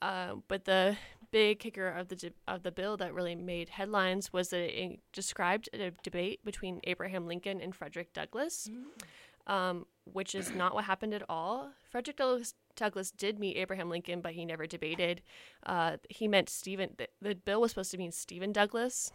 Uh, 0.02 0.36
but 0.48 0.66
the 0.66 0.98
big 1.32 1.60
kicker 1.60 1.88
of 1.88 2.10
the 2.10 2.32
of 2.48 2.64
the 2.64 2.72
bill 2.72 2.98
that 2.98 3.14
really 3.14 3.36
made 3.36 3.70
headlines 3.70 4.32
was 4.32 4.50
that 4.50 4.60
it 4.60 5.00
described 5.12 5.70
a 5.74 5.92
debate 6.04 6.44
between 6.46 6.80
Abraham 6.84 7.26
Lincoln 7.28 7.62
and 7.62 7.76
Frederick 7.76 8.14
Douglass. 8.14 8.70
Mm 8.72 9.04
um, 9.48 9.86
which 10.04 10.36
is 10.36 10.52
not 10.52 10.74
what 10.74 10.84
happened 10.84 11.14
at 11.14 11.24
all. 11.28 11.72
Frederick 11.90 12.18
Douglass, 12.18 12.54
Douglass 12.78 13.12
did 13.12 13.40
meet 13.40 13.58
Abraham 13.58 13.90
Lincoln, 13.90 14.22
but 14.22 14.34
he 14.34 14.46
never 14.46 14.66
debated. 14.66 15.22
Uh, 15.66 15.98
he 16.10 16.28
meant 16.28 16.50
Stephen. 16.50 16.92
The, 16.98 17.08
the, 17.22 17.36
bill 17.36 17.60
was 17.60 17.72
supposed 17.72 17.92
to 17.92 17.98
mean 17.98 18.12
Stephen 18.14 18.54
Douglas. 18.54 19.12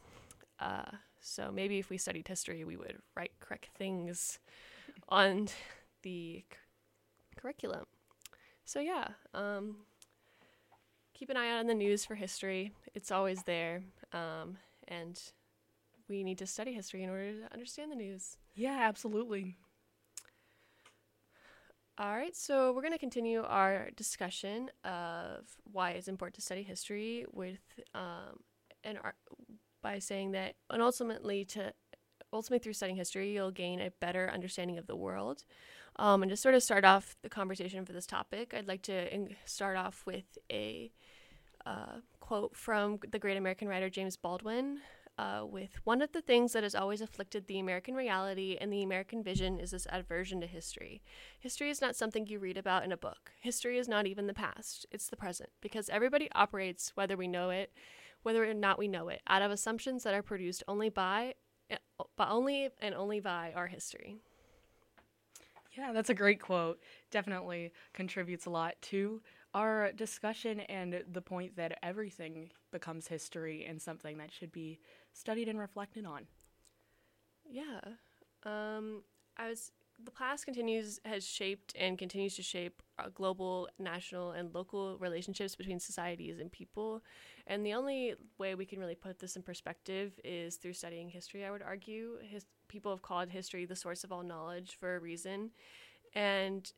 Uh, 0.60 0.92
So 1.20 1.50
maybe 1.52 1.78
if 1.78 1.88
we 1.88 1.98
studied 1.98 2.26
history, 2.28 2.64
we 2.64 2.76
would 2.76 2.98
write 3.16 3.32
correct 3.40 3.70
things 3.78 4.40
on 5.08 5.48
the 6.02 6.44
curriculum. 7.36 7.84
So 8.64 8.80
yeah, 8.80 9.08
um, 9.32 9.76
keep 11.14 11.30
an 11.30 11.36
eye 11.36 11.50
out 11.52 11.60
on 11.60 11.66
the 11.68 11.74
news 11.74 12.04
for 12.04 12.16
history. 12.16 12.72
It's 12.94 13.10
always 13.10 13.44
there, 13.44 13.84
um, 14.12 14.58
and 14.88 15.20
we 16.08 16.24
need 16.24 16.38
to 16.38 16.46
study 16.46 16.72
history 16.72 17.04
in 17.04 17.10
order 17.10 17.32
to 17.32 17.52
understand 17.52 17.92
the 17.92 17.96
news. 17.96 18.36
Yeah, 18.54 18.78
absolutely. 18.80 19.56
All 21.98 22.16
right, 22.16 22.34
so 22.34 22.72
we're 22.72 22.80
going 22.80 22.94
to 22.94 22.98
continue 22.98 23.42
our 23.42 23.90
discussion 23.96 24.70
of 24.82 25.44
why 25.70 25.90
it's 25.90 26.08
important 26.08 26.34
to 26.36 26.40
study 26.40 26.62
history 26.62 27.26
with 27.30 27.60
um, 27.94 28.40
an 28.82 28.96
ar- 28.96 29.14
by 29.82 29.98
saying 29.98 30.32
that, 30.32 30.54
and 30.70 30.80
ultimately 30.80 31.44
to 31.46 31.74
ultimately 32.32 32.60
through 32.60 32.72
studying 32.72 32.96
history, 32.96 33.30
you'll 33.30 33.50
gain 33.50 33.78
a 33.78 33.90
better 34.00 34.30
understanding 34.32 34.78
of 34.78 34.86
the 34.86 34.96
world. 34.96 35.44
Um, 35.96 36.22
and 36.22 36.30
to 36.30 36.36
sort 36.36 36.54
of 36.54 36.62
start 36.62 36.86
off 36.86 37.14
the 37.22 37.28
conversation 37.28 37.84
for 37.84 37.92
this 37.92 38.06
topic, 38.06 38.54
I'd 38.56 38.66
like 38.66 38.80
to 38.82 39.14
in- 39.14 39.36
start 39.44 39.76
off 39.76 40.02
with 40.06 40.38
a 40.50 40.90
uh, 41.66 41.96
quote 42.20 42.56
from 42.56 43.00
the 43.10 43.18
great 43.18 43.36
American 43.36 43.68
writer 43.68 43.90
James 43.90 44.16
Baldwin, 44.16 44.80
uh, 45.18 45.44
with 45.44 45.78
one 45.84 46.02
of 46.02 46.12
the 46.12 46.22
things 46.22 46.52
that 46.52 46.62
has 46.62 46.74
always 46.74 47.00
afflicted 47.00 47.46
the 47.46 47.58
American 47.58 47.94
reality 47.94 48.56
and 48.60 48.72
the 48.72 48.82
American 48.82 49.22
vision 49.22 49.58
is 49.58 49.70
this 49.72 49.86
aversion 49.90 50.40
to 50.40 50.46
history. 50.46 51.02
History 51.38 51.70
is 51.70 51.80
not 51.80 51.96
something 51.96 52.26
you 52.26 52.38
read 52.38 52.56
about 52.56 52.84
in 52.84 52.92
a 52.92 52.96
book. 52.96 53.32
History 53.40 53.78
is 53.78 53.88
not 53.88 54.06
even 54.06 54.26
the 54.26 54.34
past, 54.34 54.86
it's 54.90 55.08
the 55.08 55.16
present, 55.16 55.50
because 55.60 55.88
everybody 55.90 56.30
operates, 56.32 56.92
whether 56.94 57.16
we 57.16 57.28
know 57.28 57.50
it, 57.50 57.72
whether 58.22 58.48
or 58.48 58.54
not 58.54 58.78
we 58.78 58.88
know 58.88 59.08
it, 59.08 59.20
out 59.26 59.42
of 59.42 59.50
assumptions 59.50 60.02
that 60.04 60.14
are 60.14 60.22
produced 60.22 60.62
only 60.66 60.88
by, 60.88 61.34
but 62.16 62.28
only 62.30 62.68
and 62.80 62.94
only 62.94 63.20
by 63.20 63.52
our 63.54 63.66
history. 63.66 64.16
Yeah, 65.76 65.92
that's 65.92 66.10
a 66.10 66.14
great 66.14 66.40
quote. 66.40 66.80
Definitely 67.10 67.72
contributes 67.94 68.46
a 68.46 68.50
lot 68.50 68.74
to 68.82 69.22
our 69.54 69.92
discussion 69.92 70.60
and 70.60 71.02
the 71.10 71.20
point 71.20 71.56
that 71.56 71.78
everything 71.82 72.50
becomes 72.70 73.06
history 73.06 73.64
and 73.66 73.80
something 73.80 74.18
that 74.18 74.32
should 74.32 74.52
be 74.52 74.80
studied 75.12 75.48
and 75.48 75.58
reflected 75.58 76.04
on. 76.04 76.26
Yeah. 77.48 77.80
Um, 78.44 79.02
I 79.36 79.48
was 79.48 79.72
the 80.04 80.10
past 80.10 80.44
continues 80.44 81.00
has 81.04 81.26
shaped 81.26 81.74
and 81.78 81.98
continues 81.98 82.34
to 82.36 82.42
shape 82.42 82.82
uh, 82.98 83.08
global, 83.14 83.68
national, 83.78 84.32
and 84.32 84.54
local 84.54 84.98
relationships 84.98 85.54
between 85.54 85.78
societies 85.78 86.40
and 86.40 86.50
people. 86.50 87.02
And 87.46 87.64
the 87.64 87.74
only 87.74 88.14
way 88.38 88.54
we 88.54 88.66
can 88.66 88.80
really 88.80 88.94
put 88.94 89.18
this 89.18 89.36
in 89.36 89.42
perspective 89.42 90.18
is 90.24 90.56
through 90.56 90.72
studying 90.72 91.08
history. 91.08 91.44
I 91.44 91.50
would 91.50 91.62
argue 91.62 92.18
His, 92.22 92.46
people 92.68 92.90
have 92.90 93.02
called 93.02 93.28
history 93.28 93.64
the 93.64 93.76
source 93.76 94.04
of 94.04 94.12
all 94.12 94.22
knowledge 94.22 94.76
for 94.78 94.96
a 94.96 95.00
reason, 95.00 95.50
and 96.14 96.72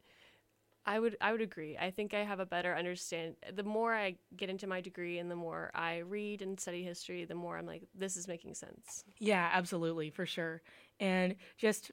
I 0.86 0.98
would 0.98 1.16
I 1.20 1.32
would 1.32 1.40
agree. 1.40 1.76
I 1.78 1.90
think 1.90 2.12
I 2.12 2.24
have 2.24 2.40
a 2.40 2.46
better 2.46 2.74
understand. 2.76 3.36
The 3.54 3.62
more 3.62 3.94
I 3.94 4.16
get 4.36 4.50
into 4.50 4.66
my 4.66 4.80
degree 4.80 5.18
and 5.18 5.30
the 5.30 5.36
more 5.36 5.70
I 5.74 5.98
read 5.98 6.42
and 6.42 6.60
study 6.60 6.82
history, 6.82 7.24
the 7.24 7.34
more 7.34 7.56
I'm 7.56 7.66
like, 7.66 7.84
this 7.94 8.16
is 8.16 8.28
making 8.28 8.54
sense. 8.54 9.04
Yeah, 9.18 9.50
absolutely, 9.52 10.10
for 10.10 10.26
sure. 10.26 10.62
And 11.00 11.36
just 11.56 11.90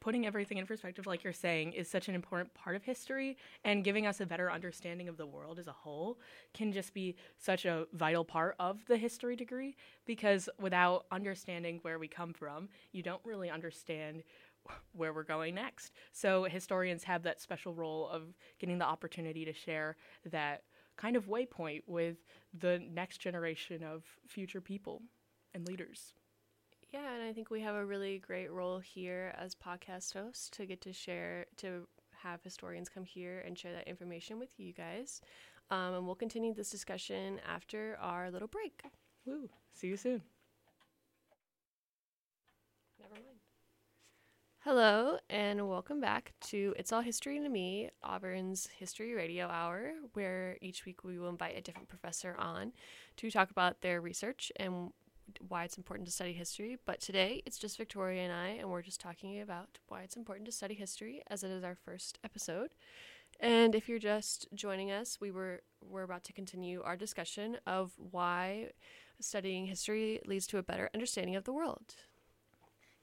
putting 0.00 0.26
everything 0.26 0.58
in 0.58 0.66
perspective, 0.66 1.06
like 1.06 1.22
you're 1.22 1.32
saying, 1.32 1.74
is 1.74 1.88
such 1.88 2.08
an 2.08 2.14
important 2.16 2.52
part 2.54 2.74
of 2.74 2.82
history, 2.82 3.36
and 3.64 3.84
giving 3.84 4.04
us 4.04 4.20
a 4.20 4.26
better 4.26 4.50
understanding 4.50 5.08
of 5.08 5.16
the 5.16 5.26
world 5.26 5.60
as 5.60 5.68
a 5.68 5.72
whole 5.72 6.18
can 6.54 6.72
just 6.72 6.92
be 6.92 7.14
such 7.38 7.66
a 7.66 7.86
vital 7.92 8.24
part 8.24 8.56
of 8.58 8.84
the 8.86 8.96
history 8.96 9.36
degree. 9.36 9.76
Because 10.04 10.48
without 10.58 11.06
understanding 11.12 11.78
where 11.82 12.00
we 12.00 12.08
come 12.08 12.32
from, 12.32 12.68
you 12.90 13.02
don't 13.02 13.20
really 13.24 13.48
understand 13.48 14.24
where 14.92 15.12
we're 15.12 15.22
going 15.22 15.54
next. 15.54 15.92
So 16.12 16.44
historians 16.44 17.04
have 17.04 17.22
that 17.24 17.40
special 17.40 17.74
role 17.74 18.08
of 18.08 18.22
getting 18.58 18.78
the 18.78 18.84
opportunity 18.84 19.44
to 19.44 19.52
share 19.52 19.96
that 20.30 20.62
kind 20.96 21.16
of 21.16 21.26
waypoint 21.26 21.82
with 21.86 22.16
the 22.58 22.80
next 22.92 23.18
generation 23.18 23.82
of 23.82 24.04
future 24.26 24.60
people 24.60 25.02
and 25.54 25.66
leaders. 25.66 26.14
Yeah, 26.92 27.14
and 27.14 27.22
I 27.22 27.32
think 27.32 27.50
we 27.50 27.62
have 27.62 27.74
a 27.74 27.84
really 27.86 28.18
great 28.18 28.50
role 28.52 28.78
here 28.78 29.34
as 29.38 29.54
podcast 29.54 30.12
hosts 30.12 30.50
to 30.50 30.66
get 30.66 30.82
to 30.82 30.92
share, 30.92 31.46
to 31.56 31.88
have 32.22 32.42
historians 32.42 32.88
come 32.90 33.04
here 33.04 33.42
and 33.46 33.58
share 33.58 33.72
that 33.72 33.88
information 33.88 34.38
with 34.38 34.50
you 34.58 34.72
guys. 34.74 35.22
Um, 35.70 35.94
and 35.94 36.06
we'll 36.06 36.14
continue 36.14 36.52
this 36.52 36.68
discussion 36.70 37.40
after 37.50 37.96
our 38.00 38.30
little 38.30 38.48
break. 38.48 38.82
Woo. 39.24 39.48
See 39.72 39.86
you 39.86 39.96
soon. 39.96 40.20
Never 43.00 43.14
mind. 43.14 43.24
Hello, 44.64 45.18
and 45.28 45.68
welcome 45.68 46.00
back 46.00 46.34
to 46.40 46.72
It's 46.78 46.92
All 46.92 47.00
History 47.00 47.40
to 47.40 47.48
Me, 47.48 47.90
Auburn's 48.00 48.68
History 48.78 49.12
Radio 49.12 49.48
Hour, 49.48 49.94
where 50.12 50.56
each 50.60 50.86
week 50.86 51.02
we 51.02 51.18
will 51.18 51.30
invite 51.30 51.58
a 51.58 51.60
different 51.60 51.88
professor 51.88 52.36
on 52.38 52.70
to 53.16 53.28
talk 53.28 53.50
about 53.50 53.80
their 53.80 54.00
research 54.00 54.52
and 54.54 54.92
why 55.48 55.64
it's 55.64 55.78
important 55.78 56.06
to 56.06 56.14
study 56.14 56.32
history. 56.32 56.78
But 56.86 57.00
today 57.00 57.42
it's 57.44 57.58
just 57.58 57.76
Victoria 57.76 58.22
and 58.22 58.32
I, 58.32 58.50
and 58.50 58.70
we're 58.70 58.82
just 58.82 59.00
talking 59.00 59.40
about 59.40 59.80
why 59.88 60.02
it's 60.02 60.16
important 60.16 60.46
to 60.46 60.52
study 60.52 60.74
history, 60.74 61.24
as 61.26 61.42
it 61.42 61.50
is 61.50 61.64
our 61.64 61.74
first 61.74 62.20
episode. 62.22 62.70
And 63.40 63.74
if 63.74 63.88
you're 63.88 63.98
just 63.98 64.46
joining 64.54 64.92
us, 64.92 65.18
we 65.20 65.32
were 65.32 65.62
we're 65.84 66.04
about 66.04 66.22
to 66.22 66.32
continue 66.32 66.82
our 66.82 66.96
discussion 66.96 67.56
of 67.66 67.94
why 67.96 68.68
studying 69.20 69.66
history 69.66 70.20
leads 70.24 70.46
to 70.46 70.58
a 70.58 70.62
better 70.62 70.88
understanding 70.94 71.34
of 71.34 71.42
the 71.42 71.52
world. 71.52 71.96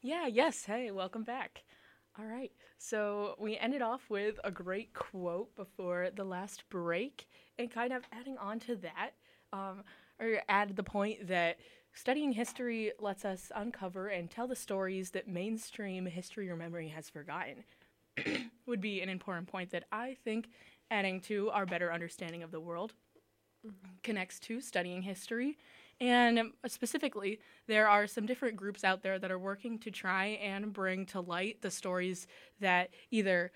Yeah, 0.01 0.27
yes. 0.27 0.65
Hey, 0.65 0.91
welcome 0.91 1.23
back. 1.23 1.63
All 2.17 2.25
right. 2.25 2.51
So 2.77 3.35
we 3.37 3.57
ended 3.57 3.81
off 3.81 4.09
with 4.09 4.39
a 4.43 4.51
great 4.51 4.93
quote 4.93 5.55
before 5.55 6.09
the 6.15 6.23
last 6.23 6.67
break, 6.69 7.27
and 7.57 7.69
kind 7.69 7.91
of 7.93 8.03
adding 8.11 8.37
on 8.37 8.59
to 8.61 8.75
that, 8.77 9.11
um, 9.51 9.83
or 10.19 10.41
add 10.47 10.75
the 10.75 10.83
point 10.83 11.27
that 11.27 11.57
studying 11.93 12.31
history 12.31 12.91
lets 12.99 13.25
us 13.25 13.51
uncover 13.55 14.07
and 14.07 14.29
tell 14.31 14.47
the 14.47 14.55
stories 14.55 15.11
that 15.11 15.27
mainstream 15.27 16.05
history 16.05 16.49
or 16.49 16.55
memory 16.55 16.89
has 16.89 17.09
forgotten. 17.09 17.63
would 18.65 18.81
be 18.81 19.01
an 19.01 19.09
important 19.09 19.47
point 19.47 19.71
that 19.71 19.85
I 19.91 20.15
think 20.23 20.49
adding 20.91 21.21
to 21.21 21.49
our 21.51 21.65
better 21.65 21.91
understanding 21.91 22.43
of 22.43 22.51
the 22.51 22.59
world 22.59 22.93
connects 24.03 24.39
to 24.39 24.61
studying 24.61 25.01
history 25.01 25.57
and 26.01 26.51
specifically, 26.67 27.39
there 27.67 27.87
are 27.87 28.07
some 28.07 28.25
different 28.25 28.55
groups 28.55 28.83
out 28.83 29.03
there 29.03 29.19
that 29.19 29.31
are 29.31 29.39
working 29.39 29.79
to 29.79 29.91
try 29.91 30.27
and 30.41 30.71
bring 30.71 31.05
to 31.07 31.19
light 31.21 31.61
the 31.61 31.71
stories 31.71 32.27
that 32.59 32.89
either 33.11 33.51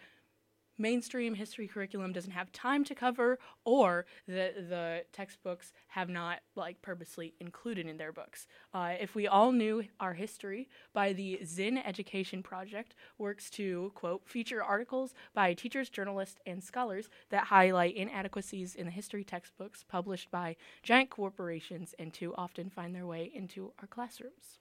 mainstream 0.77 1.35
history 1.35 1.67
curriculum 1.67 2.11
doesn't 2.11 2.31
have 2.31 2.51
time 2.51 2.83
to 2.83 2.95
cover 2.95 3.39
or 3.63 4.05
the 4.27 4.53
the 4.69 5.03
textbooks 5.11 5.71
have 5.87 6.09
not 6.09 6.39
like 6.55 6.81
purposely 6.81 7.33
included 7.39 7.87
in 7.87 7.97
their 7.97 8.11
books. 8.11 8.47
Uh, 8.73 8.93
if 8.99 9.15
we 9.15 9.27
all 9.27 9.51
knew 9.51 9.83
our 9.99 10.13
history 10.13 10.67
by 10.93 11.13
the 11.13 11.39
Zinn 11.45 11.77
Education 11.77 12.43
Project 12.43 12.95
works 13.17 13.49
to 13.51 13.91
quote 13.95 14.27
feature 14.27 14.63
articles 14.63 15.13
by 15.33 15.53
teachers, 15.53 15.89
journalists, 15.89 16.39
and 16.45 16.63
scholars 16.63 17.09
that 17.29 17.45
highlight 17.45 17.95
inadequacies 17.95 18.75
in 18.75 18.85
the 18.85 18.91
history 18.91 19.23
textbooks 19.23 19.83
published 19.87 20.31
by 20.31 20.55
giant 20.81 21.09
corporations 21.09 21.93
and 21.99 22.13
too 22.13 22.33
often 22.35 22.69
find 22.69 22.95
their 22.95 23.07
way 23.07 23.31
into 23.33 23.73
our 23.79 23.87
classrooms. 23.87 24.59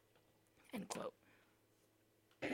End 0.75 0.89
quote. 0.89 1.15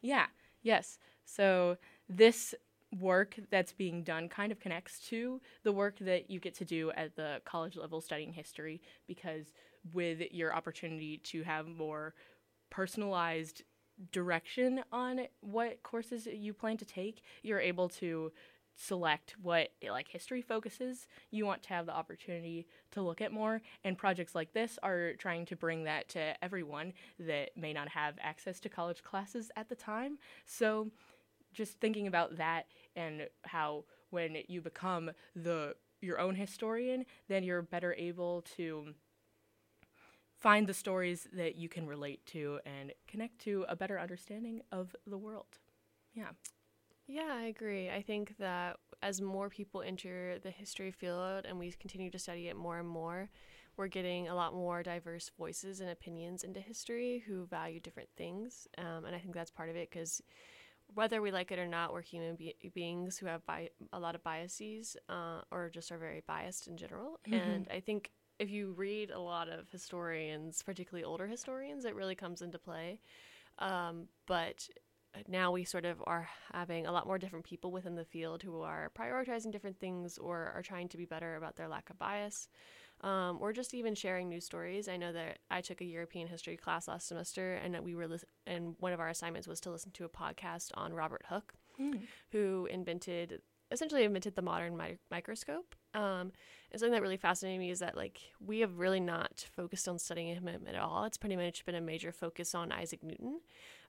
yeah. 0.00 0.26
Yes. 0.62 0.98
So 1.24 1.76
this 2.08 2.54
work 2.98 3.36
that's 3.50 3.72
being 3.72 4.02
done 4.02 4.28
kind 4.28 4.50
of 4.50 4.58
connects 4.58 4.98
to 5.08 5.40
the 5.62 5.72
work 5.72 5.98
that 6.00 6.30
you 6.30 6.40
get 6.40 6.54
to 6.54 6.64
do 6.64 6.90
at 6.92 7.14
the 7.16 7.40
college 7.44 7.76
level 7.76 8.00
studying 8.00 8.32
history 8.32 8.80
because 9.06 9.52
with 9.92 10.20
your 10.32 10.54
opportunity 10.54 11.18
to 11.18 11.42
have 11.42 11.68
more 11.68 12.14
personalized 12.68 13.62
direction 14.12 14.82
on 14.92 15.20
what 15.40 15.82
courses 15.82 16.26
you 16.26 16.52
plan 16.52 16.76
to 16.76 16.84
take 16.84 17.22
you're 17.42 17.60
able 17.60 17.88
to 17.88 18.32
select 18.80 19.34
what 19.42 19.68
like 19.90 20.08
history 20.08 20.40
focuses 20.40 21.06
you 21.30 21.44
want 21.44 21.62
to 21.62 21.68
have 21.68 21.84
the 21.84 21.94
opportunity 21.94 22.66
to 22.90 23.02
look 23.02 23.20
at 23.20 23.32
more. 23.32 23.60
And 23.84 23.98
projects 23.98 24.34
like 24.34 24.52
this 24.52 24.78
are 24.82 25.12
trying 25.18 25.44
to 25.46 25.56
bring 25.56 25.84
that 25.84 26.08
to 26.10 26.42
everyone 26.42 26.94
that 27.18 27.50
may 27.56 27.72
not 27.72 27.88
have 27.88 28.14
access 28.20 28.58
to 28.60 28.68
college 28.68 29.02
classes 29.02 29.50
at 29.56 29.68
the 29.68 29.74
time. 29.74 30.18
So 30.46 30.90
just 31.52 31.80
thinking 31.80 32.06
about 32.06 32.36
that 32.36 32.66
and 32.96 33.28
how 33.44 33.84
when 34.10 34.36
you 34.48 34.60
become 34.60 35.10
the 35.34 35.74
your 36.00 36.18
own 36.18 36.34
historian, 36.34 37.04
then 37.28 37.44
you're 37.44 37.62
better 37.62 37.94
able 37.94 38.42
to 38.56 38.94
find 40.38 40.66
the 40.66 40.74
stories 40.74 41.28
that 41.32 41.56
you 41.56 41.68
can 41.68 41.86
relate 41.86 42.24
to 42.26 42.60
and 42.64 42.92
connect 43.06 43.38
to 43.40 43.64
a 43.68 43.76
better 43.76 43.98
understanding 43.98 44.62
of 44.72 44.96
the 45.06 45.18
world. 45.18 45.58
Yeah. 46.14 46.30
Yeah, 47.06 47.34
I 47.34 47.44
agree. 47.44 47.90
I 47.90 48.02
think 48.02 48.36
that 48.38 48.76
as 49.02 49.20
more 49.20 49.48
people 49.50 49.82
enter 49.82 50.38
the 50.38 50.50
history 50.50 50.92
field 50.92 51.44
and 51.46 51.58
we 51.58 51.72
continue 51.72 52.10
to 52.10 52.18
study 52.18 52.48
it 52.48 52.56
more 52.56 52.78
and 52.78 52.88
more, 52.88 53.28
we're 53.76 53.88
getting 53.88 54.28
a 54.28 54.34
lot 54.34 54.54
more 54.54 54.82
diverse 54.82 55.30
voices 55.38 55.80
and 55.80 55.90
opinions 55.90 56.44
into 56.44 56.60
history 56.60 57.24
who 57.26 57.46
value 57.46 57.80
different 57.80 58.10
things. 58.16 58.68
Um, 58.78 59.04
and 59.06 59.16
I 59.16 59.18
think 59.18 59.34
that's 59.34 59.50
part 59.50 59.70
of 59.70 59.76
it 59.76 59.90
because 59.90 60.22
whether 60.94 61.22
we 61.22 61.30
like 61.30 61.50
it 61.52 61.58
or 61.58 61.66
not, 61.66 61.92
we're 61.92 62.02
human 62.02 62.36
be- 62.36 62.54
beings 62.74 63.18
who 63.18 63.26
have 63.26 63.44
bi- 63.46 63.70
a 63.92 64.00
lot 64.00 64.14
of 64.14 64.22
biases 64.22 64.96
uh, 65.08 65.40
or 65.50 65.70
just 65.70 65.92
are 65.92 65.98
very 65.98 66.22
biased 66.26 66.66
in 66.66 66.76
general. 66.76 67.20
Mm-hmm. 67.26 67.34
And 67.34 67.68
I 67.70 67.80
think 67.80 68.10
if 68.38 68.50
you 68.50 68.72
read 68.72 69.10
a 69.10 69.20
lot 69.20 69.48
of 69.48 69.70
historians, 69.70 70.62
particularly 70.62 71.04
older 71.04 71.26
historians, 71.26 71.84
it 71.84 71.94
really 71.94 72.14
comes 72.14 72.42
into 72.42 72.58
play. 72.58 73.00
Um, 73.58 74.08
but 74.26 74.68
now 75.28 75.50
we 75.52 75.64
sort 75.64 75.84
of 75.84 76.02
are 76.06 76.28
having 76.52 76.86
a 76.86 76.92
lot 76.92 77.06
more 77.06 77.18
different 77.18 77.44
people 77.44 77.72
within 77.72 77.94
the 77.94 78.04
field 78.04 78.42
who 78.42 78.60
are 78.60 78.90
prioritizing 78.98 79.50
different 79.50 79.78
things 79.78 80.18
or 80.18 80.52
are 80.54 80.62
trying 80.62 80.88
to 80.88 80.96
be 80.96 81.04
better 81.04 81.36
about 81.36 81.56
their 81.56 81.68
lack 81.68 81.90
of 81.90 81.98
bias. 81.98 82.48
Um, 83.02 83.38
or 83.40 83.52
just 83.54 83.72
even 83.72 83.94
sharing 83.94 84.28
news 84.28 84.44
stories. 84.44 84.86
I 84.88 84.98
know 84.98 85.10
that 85.12 85.38
I 85.50 85.62
took 85.62 85.80
a 85.80 85.84
European 85.86 86.28
history 86.28 86.58
class 86.58 86.86
last 86.86 87.08
semester, 87.08 87.54
and 87.54 87.72
that 87.74 87.82
we 87.82 87.94
were 87.94 88.06
lis- 88.06 88.26
and 88.46 88.74
one 88.78 88.92
of 88.92 89.00
our 89.00 89.08
assignments 89.08 89.48
was 89.48 89.58
to 89.60 89.70
listen 89.70 89.90
to 89.92 90.04
a 90.04 90.08
podcast 90.10 90.70
on 90.74 90.92
Robert 90.92 91.22
Hooke, 91.28 91.54
Mm. 91.78 92.02
who 92.32 92.66
invented 92.70 93.40
essentially 93.72 94.02
invented 94.02 94.34
the 94.34 94.42
modern 94.42 94.76
mi- 94.76 94.98
microscope. 95.12 95.74
Um, 95.94 96.32
and 96.72 96.80
something 96.80 96.90
that 96.92 97.02
really 97.02 97.16
fascinated 97.16 97.60
me 97.60 97.70
is 97.70 97.78
that 97.78 97.96
like 97.96 98.20
we 98.40 98.58
have 98.60 98.78
really 98.80 98.98
not 99.00 99.46
focused 99.54 99.88
on 99.88 99.98
studying 99.98 100.34
him 100.34 100.48
at 100.66 100.74
all. 100.74 101.04
It's 101.04 101.16
pretty 101.16 101.36
much 101.36 101.64
been 101.64 101.76
a 101.76 101.80
major 101.80 102.10
focus 102.12 102.52
on 102.54 102.72
Isaac 102.72 103.02
Newton. 103.04 103.40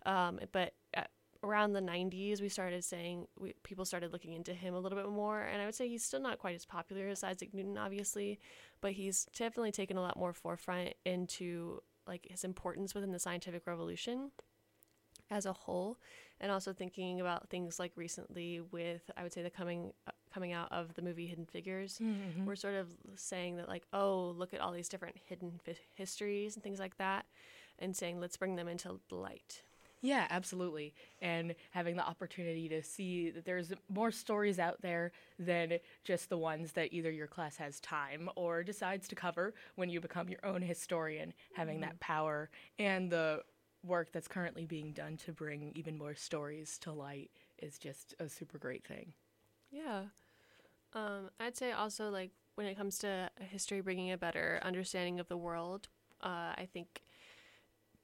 Um, 0.06 0.40
but 0.52 0.76
at, 0.94 1.10
around 1.44 1.74
the 1.74 1.82
90s, 1.82 2.40
we 2.42 2.50
started 2.50 2.84
saying 2.84 3.28
we, 3.40 3.54
people 3.64 3.84
started 3.86 4.12
looking 4.14 4.34
into 4.34 4.54
him 4.54 4.74
a 4.76 4.80
little 4.80 4.98
bit 4.98 5.10
more. 5.10 5.42
And 5.42 5.62
I 5.62 5.66
would 5.66 5.76
say 5.76 5.88
he's 5.88 6.04
still 6.04 6.22
not 6.22 6.38
quite 6.40 6.56
as 6.56 6.66
popular 6.66 7.08
as 7.08 7.24
Isaac 7.24 7.54
Newton, 7.54 7.78
obviously, 7.78 8.40
but 8.82 8.92
he's 8.94 9.26
definitely 9.38 9.72
taken 9.72 9.98
a 9.98 10.02
lot 10.02 10.18
more 10.18 10.34
forefront 10.34 10.94
into 11.06 11.82
like 12.08 12.28
his 12.30 12.44
importance 12.44 12.94
within 12.94 13.12
the 13.12 13.20
scientific 13.20 13.66
revolution 13.68 14.32
as 15.30 15.46
a 15.46 15.54
whole 15.54 15.98
and 16.42 16.52
also 16.52 16.74
thinking 16.74 17.22
about 17.22 17.48
things 17.50 17.80
like 17.80 17.94
recently 17.96 18.60
with 18.60 19.10
i 19.16 19.24
would 19.24 19.32
say 19.32 19.42
the 19.42 19.50
coming 19.50 19.94
uh, 20.08 20.12
coming 20.34 20.52
out 20.52 20.70
of 20.74 20.94
the 20.96 21.02
movie 21.02 21.26
hidden 21.28 21.46
figures 21.46 22.00
Mhm. 22.02 22.44
we're 22.46 22.56
sort 22.56 22.74
of 22.74 22.90
saying 23.16 23.56
that 23.56 23.70
like 23.70 23.84
oh 23.94 24.34
look 24.38 24.54
at 24.54 24.60
all 24.60 24.74
these 24.74 24.90
different 24.90 25.16
hidden 25.30 25.60
fi- 25.64 25.78
histories 25.96 26.56
and 26.56 26.64
things 26.64 26.80
like 26.80 26.98
that 26.98 27.26
and 27.80 27.96
saying 27.96 28.20
let's 28.20 28.36
bring 28.36 28.56
them 28.58 28.68
into 28.68 29.00
the 29.08 29.16
light 29.16 29.62
Yeah, 30.02 30.26
absolutely. 30.32 30.94
And 31.22 31.54
having 31.72 31.96
the 31.96 32.06
opportunity 32.06 32.68
to 32.70 32.82
see 32.82 33.30
that 33.32 33.46
there's 33.46 33.72
more 33.88 34.12
stories 34.12 34.58
out 34.58 34.82
there 34.82 35.12
than 35.38 35.78
just 36.04 36.30
the 36.30 36.38
ones 36.38 36.72
that 36.74 36.92
either 36.92 37.12
your 37.12 37.28
class 37.28 37.58
has 37.58 37.80
time 37.80 38.30
or 38.36 38.64
decides 38.64 39.08
to 39.10 39.16
cover 39.16 39.54
when 39.76 39.90
you 39.90 40.02
become 40.02 40.28
your 40.28 40.44
own 40.44 40.62
historian, 40.62 41.34
having 41.54 41.82
that 41.82 42.00
power 42.00 42.50
and 42.80 43.12
the 43.12 43.44
work 43.84 44.12
that's 44.12 44.28
currently 44.28 44.66
being 44.66 44.92
done 44.92 45.18
to 45.18 45.32
bring 45.32 45.72
even 45.76 45.98
more 45.98 46.16
stories 46.16 46.78
to 46.80 46.92
light 46.92 47.32
is 47.60 47.78
just 47.78 48.14
a 48.20 48.28
super 48.30 48.58
great 48.58 48.84
thing. 48.86 49.14
yeah 49.72 50.04
um, 50.94 51.30
i'd 51.40 51.58
say 51.58 51.72
also 51.72 52.10
like 52.10 52.32
when 52.56 52.68
it 52.68 52.78
comes 52.78 52.98
to 53.00 53.30
history 53.40 53.82
bringing 53.82 54.12
a 54.12 54.18
better 54.18 54.60
understanding 54.64 55.20
of 55.20 55.28
the 55.28 55.38
world 55.38 55.88
uh, 56.22 56.54
i 56.58 56.68
think 56.72 57.02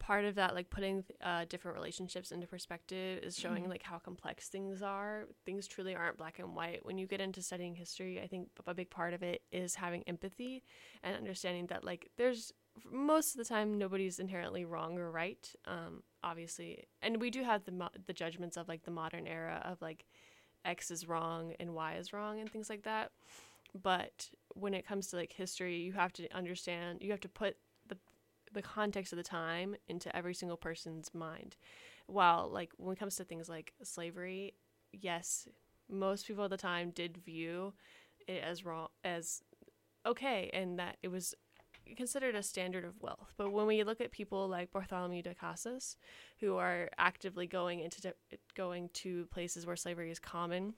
part 0.07 0.23
of 0.23 0.35
that 0.35 0.55
like 0.55 0.69
putting 0.69 1.03
uh, 1.21 1.43
different 1.49 1.75
relationships 1.75 2.31
into 2.31 2.47
perspective 2.47 3.21
is 3.23 3.37
showing 3.37 3.67
like 3.67 3.83
how 3.83 3.97
complex 3.97 4.47
things 4.47 4.81
are. 4.81 5.25
Things 5.45 5.67
truly 5.67 5.95
aren't 5.95 6.17
black 6.17 6.39
and 6.39 6.55
white. 6.55 6.85
When 6.85 6.97
you 6.97 7.07
get 7.07 7.19
into 7.19 7.41
studying 7.41 7.75
history 7.75 8.21
i 8.23 8.27
think 8.27 8.47
a 8.65 8.73
big 8.73 8.89
part 8.89 9.13
of 9.13 9.21
it 9.21 9.41
is 9.51 9.75
having 9.75 10.03
empathy 10.07 10.63
and 11.03 11.15
understanding 11.15 11.67
that 11.67 11.83
like 11.83 12.09
there's 12.17 12.53
most 12.89 13.33
of 13.33 13.39
the 13.39 13.45
time 13.45 13.77
nobody's 13.77 14.19
inherently 14.19 14.63
wrong 14.63 14.97
or 14.97 15.11
right 15.11 15.53
um, 15.65 16.03
obviously. 16.23 16.85
And 17.01 17.19
we 17.19 17.29
do 17.29 17.43
have 17.43 17.65
the 17.65 17.71
mo- 17.71 17.97
the 18.05 18.13
judgments 18.13 18.55
of 18.55 18.69
like 18.69 18.83
the 18.83 18.91
modern 18.91 19.27
era 19.27 19.61
of 19.65 19.81
like 19.81 20.05
x 20.63 20.89
is 20.89 21.07
wrong 21.07 21.53
and 21.59 21.73
y 21.73 21.95
is 21.95 22.13
wrong 22.13 22.39
and 22.39 22.49
things 22.49 22.69
like 22.69 22.83
that. 22.83 23.11
But 23.81 24.29
when 24.53 24.73
it 24.73 24.87
comes 24.87 25.07
to 25.07 25.17
like 25.17 25.33
history 25.33 25.77
you 25.77 25.93
have 25.93 26.13
to 26.13 26.33
understand 26.33 26.99
you 27.01 27.11
have 27.11 27.21
to 27.21 27.29
put 27.29 27.57
the 28.53 28.61
context 28.61 29.13
of 29.13 29.17
the 29.17 29.23
time 29.23 29.75
into 29.87 30.15
every 30.15 30.33
single 30.33 30.57
person's 30.57 31.13
mind. 31.13 31.55
While 32.07 32.49
like 32.51 32.71
when 32.77 32.93
it 32.93 32.99
comes 32.99 33.15
to 33.17 33.23
things 33.23 33.49
like 33.49 33.73
slavery 33.83 34.53
yes 34.93 35.47
most 35.89 36.27
people 36.27 36.45
at 36.45 36.49
the 36.49 36.57
time 36.57 36.91
did 36.91 37.17
view 37.17 37.73
it 38.27 38.43
as 38.43 38.65
wrong 38.65 38.87
as 39.03 39.41
okay 40.05 40.49
and 40.53 40.79
that 40.79 40.97
it 41.03 41.09
was 41.09 41.35
considered 41.95 42.35
a 42.35 42.43
standard 42.43 42.83
of 42.83 43.01
wealth. 43.01 43.33
But 43.37 43.51
when 43.51 43.65
we 43.65 43.83
look 43.83 44.01
at 44.01 44.11
people 44.11 44.47
like 44.47 44.71
bartholomew 44.71 45.21
de 45.21 45.33
casas 45.33 45.97
who 46.39 46.57
are 46.57 46.89
actively 46.97 47.47
going 47.47 47.79
into 47.79 48.01
di- 48.01 48.37
going 48.55 48.89
to 48.95 49.25
places 49.27 49.65
where 49.65 49.75
slavery 49.75 50.11
is 50.11 50.19
common 50.19 50.73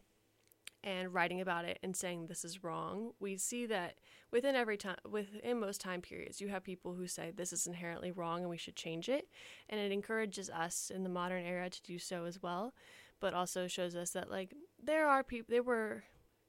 and 0.84 1.14
writing 1.14 1.42
about 1.42 1.66
it 1.66 1.78
and 1.84 1.96
saying 1.96 2.28
this 2.28 2.46
is 2.46 2.64
wrong 2.64 3.12
we 3.20 3.36
see 3.36 3.66
that 3.66 3.96
within 4.32 4.56
every 4.56 4.78
time 4.78 4.96
within 5.10 5.60
most 5.60 5.82
time 5.82 6.02
periods 6.02 6.40
you 6.40 6.48
have 6.48 6.64
people 6.64 6.94
who 6.94 7.08
say 7.08 7.32
this 7.36 7.52
is 7.52 7.68
inherently 7.68 8.12
wrong 8.12 8.42
and 8.42 8.50
we 8.50 8.58
should 8.58 8.76
change 8.76 9.10
it 9.10 9.28
and 9.70 9.80
it 9.80 9.92
encourages 9.92 10.50
us 10.50 10.92
in 10.94 11.04
the 11.04 11.10
modern 11.10 11.44
era 11.44 11.70
to 11.70 11.82
do 11.84 12.00
so 12.00 12.26
as 12.26 12.42
well 12.42 12.74
but 13.20 13.34
also 13.34 13.68
shows 13.68 13.96
us 13.96 14.12
that 14.12 14.32
like 14.32 14.54
there 14.82 15.08
are 15.08 15.24
people 15.24 15.48
there 15.50 15.64
were 15.64 16.04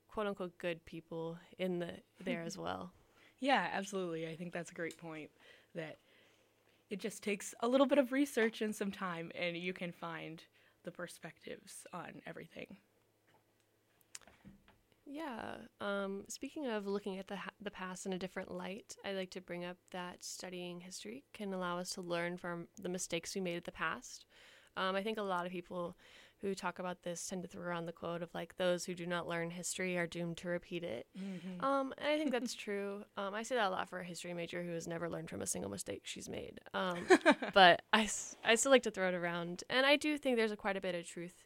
quote 0.09 0.27
unquote 0.27 0.57
good 0.59 0.85
people 0.85 1.39
in 1.59 1.79
the 1.79 1.91
there 2.25 2.43
as 2.43 2.57
well 2.67 2.93
Yeah, 3.41 3.69
absolutely. 3.73 4.29
I 4.29 4.37
think 4.37 4.53
that's 4.53 4.71
a 4.71 4.75
great 4.75 4.99
point 4.99 5.31
that 5.75 5.97
it 6.91 6.99
just 6.99 7.23
takes 7.23 7.55
a 7.61 7.69
little 7.69 7.87
bit 7.87 7.99
of 7.99 8.13
research 8.13 8.61
and 8.61 8.75
some 8.75 8.93
time 8.93 9.33
and 9.35 9.57
you 9.57 9.73
can 9.73 9.93
find 9.93 10.43
the 10.85 10.91
perspectives 10.91 11.87
on 11.93 12.21
everything. 12.27 12.77
Yeah. 15.11 15.57
Um, 15.81 16.23
speaking 16.29 16.69
of 16.69 16.87
looking 16.87 17.19
at 17.19 17.27
the 17.27 17.37
ha- 17.37 17.51
the 17.61 17.71
past 17.71 18.07
in 18.07 18.13
a 18.13 18.19
different 18.19 18.51
light, 18.51 18.97
I'd 19.05 19.17
like 19.17 19.31
to 19.31 19.41
bring 19.41 19.65
up 19.65 19.77
that 19.91 20.23
studying 20.23 20.81
history 20.81 21.25
can 21.35 21.53
allow 21.53 21.79
us 21.79 21.91
to 21.91 22.01
learn 22.01 22.37
from 22.37 22.69
the 22.81 22.89
mistakes 22.89 23.35
we 23.35 23.41
made 23.41 23.57
in 23.57 23.63
the 23.65 23.73
past. 23.73 24.25
Um, 24.77 24.95
I 24.95 25.03
think 25.03 25.19
a 25.19 25.23
lot 25.23 25.47
of 25.47 25.53
people 25.53 25.97
who 26.41 26.55
talk 26.55 26.79
about 26.79 27.03
this 27.03 27.27
tend 27.27 27.43
to 27.43 27.49
throw 27.49 27.63
around 27.63 27.87
the 27.87 27.93
quote 27.93 28.23
of 28.23 28.33
like 28.35 28.57
those 28.57 28.85
who 28.85 28.95
do 28.95 29.05
not 29.05 29.29
learn 29.29 29.51
history 29.51 29.99
are 29.99 30.07
doomed 30.07 30.37
to 30.39 30.49
repeat 30.49 30.85
it. 30.85 31.07
Um, 31.59 31.93
and 31.99 32.09
I 32.09 32.17
think 32.17 32.31
that's 32.31 32.55
true. 32.67 33.03
Um, 33.17 33.35
I 33.35 33.43
say 33.43 33.57
that 33.57 33.67
a 33.67 33.71
lot 33.71 33.91
for 33.91 33.99
a 33.99 34.05
history 34.05 34.33
major 34.33 34.63
who 34.63 34.73
has 34.73 34.87
never 34.87 35.11
learned 35.11 35.29
from 35.29 35.43
a 35.43 35.47
single 35.47 35.71
mistake 35.71 36.03
she's 36.05 36.29
made. 36.29 36.61
Um, 36.73 36.99
but 37.53 37.83
I 37.93 38.07
still 38.07 38.71
like 38.71 38.85
to 38.85 38.93
throw 38.93 39.09
it 39.09 39.15
around, 39.15 39.65
and 39.69 39.85
I 39.85 39.97
do 39.97 40.17
think 40.17 40.37
there's 40.37 40.53
a 40.53 40.57
quite 40.57 40.77
a 40.77 40.81
bit 40.81 40.95
of 40.95 41.05
truth 41.05 41.45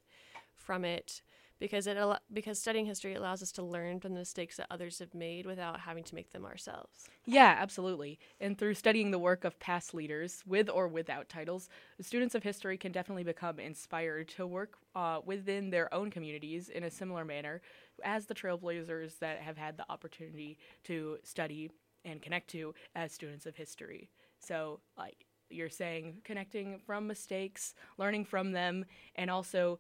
from 0.55 0.85
it 0.85 1.23
because 1.65 1.87
it 1.87 1.97
because 2.31 2.59
studying 2.59 2.85
history 2.85 3.15
allows 3.15 3.41
us 3.41 3.51
to 3.51 3.63
learn 3.63 3.99
from 3.99 4.13
the 4.13 4.19
mistakes 4.19 4.59
that 4.59 4.67
others 4.71 4.99
have 4.99 5.15
made 5.15 5.47
without 5.47 5.81
having 5.81 6.05
to 6.05 6.15
make 6.15 6.31
them 6.31 6.45
ourselves. 6.45 7.09
Yeah, 7.25 7.57
absolutely. 7.59 8.19
And 8.39 8.59
through 8.59 8.75
studying 8.75 9.11
the 9.11 9.19
work 9.19 9.45
of 9.45 9.59
past 9.59 9.95
leaders, 9.95 10.43
with 10.47 10.69
or 10.69 10.89
without 10.89 11.31
titles, 11.31 11.71
students 12.03 12.35
of 12.35 12.43
history 12.43 12.77
can 12.77 12.93
definitely 12.93 13.25
become 13.25 13.59
inspired 13.59 14.29
to 14.37 14.47
work 14.47 14.77
uh, 14.95 15.21
within 15.25 15.71
their 15.71 15.93
own 15.95 16.11
communities 16.11 16.69
in 16.69 16.85
a 16.85 16.91
similar 16.91 17.25
manner 17.25 17.63
as 18.05 18.27
the 18.27 18.35
trailblazers 18.35 19.19
that 19.21 19.39
have 19.39 19.57
had 19.57 19.79
the 19.79 19.91
opportunity 19.91 20.59
to 20.83 21.17
study 21.25 21.71
and 22.05 22.21
connect 22.21 22.51
to 22.51 22.75
as 22.95 23.11
students 23.11 23.47
of 23.47 23.57
history. 23.57 24.11
So, 24.39 24.81
like 24.99 25.25
you're 25.49 25.71
saying, 25.71 26.19
connecting 26.25 26.79
from 26.85 27.07
mistakes, 27.07 27.75
learning 27.97 28.27
from 28.27 28.53
them, 28.53 28.85
and 29.17 29.31
also 29.31 29.79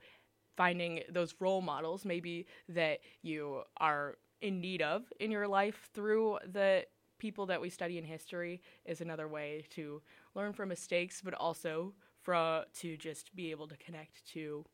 finding 0.56 1.00
those 1.10 1.34
role 1.40 1.60
models 1.60 2.04
maybe 2.04 2.46
that 2.68 3.00
you 3.22 3.62
are 3.78 4.16
in 4.40 4.60
need 4.60 4.82
of 4.82 5.04
in 5.20 5.30
your 5.30 5.48
life 5.48 5.88
through 5.94 6.38
the 6.52 6.84
people 7.18 7.46
that 7.46 7.60
we 7.60 7.70
study 7.70 7.98
in 7.98 8.04
history 8.04 8.60
is 8.84 9.00
another 9.00 9.28
way 9.28 9.64
to 9.70 10.02
learn 10.34 10.52
from 10.52 10.68
mistakes 10.68 11.20
but 11.24 11.34
also 11.34 11.94
for 12.22 12.64
to 12.74 12.96
just 12.96 13.34
be 13.34 13.50
able 13.50 13.66
to 13.68 13.76
connect 13.78 14.26
to 14.26 14.64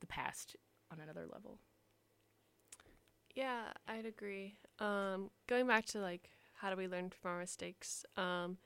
the 0.00 0.06
past 0.06 0.56
on 0.90 1.00
another 1.00 1.26
level 1.30 1.58
Yeah, 3.34 3.72
I'd 3.88 4.06
agree. 4.06 4.56
Um, 4.78 5.30
going 5.48 5.66
back 5.66 5.86
to 5.86 6.00
like 6.00 6.30
how 6.54 6.70
do 6.70 6.76
we 6.76 6.88
learn 6.88 7.10
from 7.10 7.32
our 7.32 7.38
mistakes? 7.40 8.04
Um, 8.16 8.58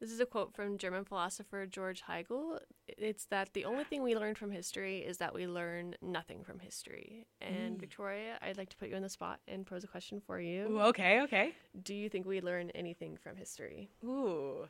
this 0.00 0.10
is 0.10 0.20
a 0.20 0.26
quote 0.26 0.54
from 0.54 0.78
German 0.78 1.04
philosopher 1.04 1.66
George 1.66 2.02
Hegel. 2.02 2.60
It's 2.86 3.24
that 3.26 3.52
the 3.52 3.64
only 3.64 3.84
thing 3.84 4.02
we 4.02 4.14
learn 4.16 4.34
from 4.34 4.50
history 4.50 4.98
is 4.98 5.18
that 5.18 5.34
we 5.34 5.46
learn 5.46 5.94
nothing 6.02 6.44
from 6.44 6.58
history. 6.60 7.26
And 7.40 7.76
Mm. 7.76 7.80
Victoria, 7.80 8.38
I'd 8.40 8.56
like 8.58 8.68
to 8.70 8.76
put 8.76 8.88
you 8.88 8.96
on 8.96 9.02
the 9.02 9.08
spot 9.08 9.40
and 9.48 9.66
pose 9.66 9.84
a 9.84 9.88
question 9.88 10.20
for 10.20 10.40
you. 10.40 10.66
Ooh, 10.68 10.80
okay 10.82 11.20
okay 11.22 11.54
Do 11.82 11.94
you 11.94 12.08
think 12.08 12.26
we 12.26 12.40
learn 12.40 12.70
anything 12.70 13.16
from 13.16 13.36
history? 13.36 13.90
ooh 14.04 14.66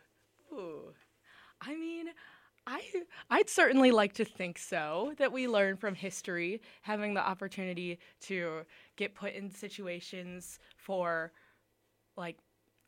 ooh 0.53 0.93
i 1.61 1.75
mean 1.77 2.07
I, 2.71 2.83
I'd 3.31 3.49
certainly 3.49 3.93
like 3.93 4.13
to 4.15 4.27
think 4.27 4.59
so, 4.59 5.15
that 5.17 5.33
we 5.33 5.49
learn 5.49 5.79
from 5.79 5.95
history, 5.95 6.61
having 6.83 7.15
the 7.15 7.27
opportunity 7.27 7.99
to 8.23 8.67
get 8.97 9.15
put 9.15 9.33
in 9.33 9.51
situations 9.51 10.59
for, 10.77 11.33
like, 12.15 12.37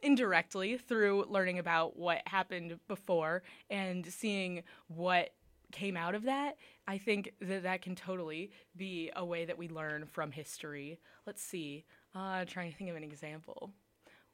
indirectly 0.02 0.76
through 0.76 1.26
learning 1.28 1.58
about 1.58 1.96
what 1.96 2.22
happened 2.26 2.78
before 2.88 3.42
and 3.68 4.06
seeing 4.06 4.62
what 4.88 5.30
came 5.72 5.96
out 5.96 6.14
of 6.14 6.24
that, 6.24 6.56
I 6.86 6.98
think 6.98 7.32
that 7.40 7.62
that 7.62 7.82
can 7.82 7.94
totally 7.94 8.50
be 8.76 9.10
a 9.14 9.24
way 9.24 9.44
that 9.44 9.58
we 9.58 9.68
learn 9.68 10.06
from 10.06 10.32
history. 10.32 10.98
Let's 11.26 11.42
see. 11.42 11.84
Uh, 12.14 12.44
trying 12.44 12.72
to 12.72 12.76
think 12.76 12.90
of 12.90 12.96
an 12.96 13.04
example. 13.04 13.70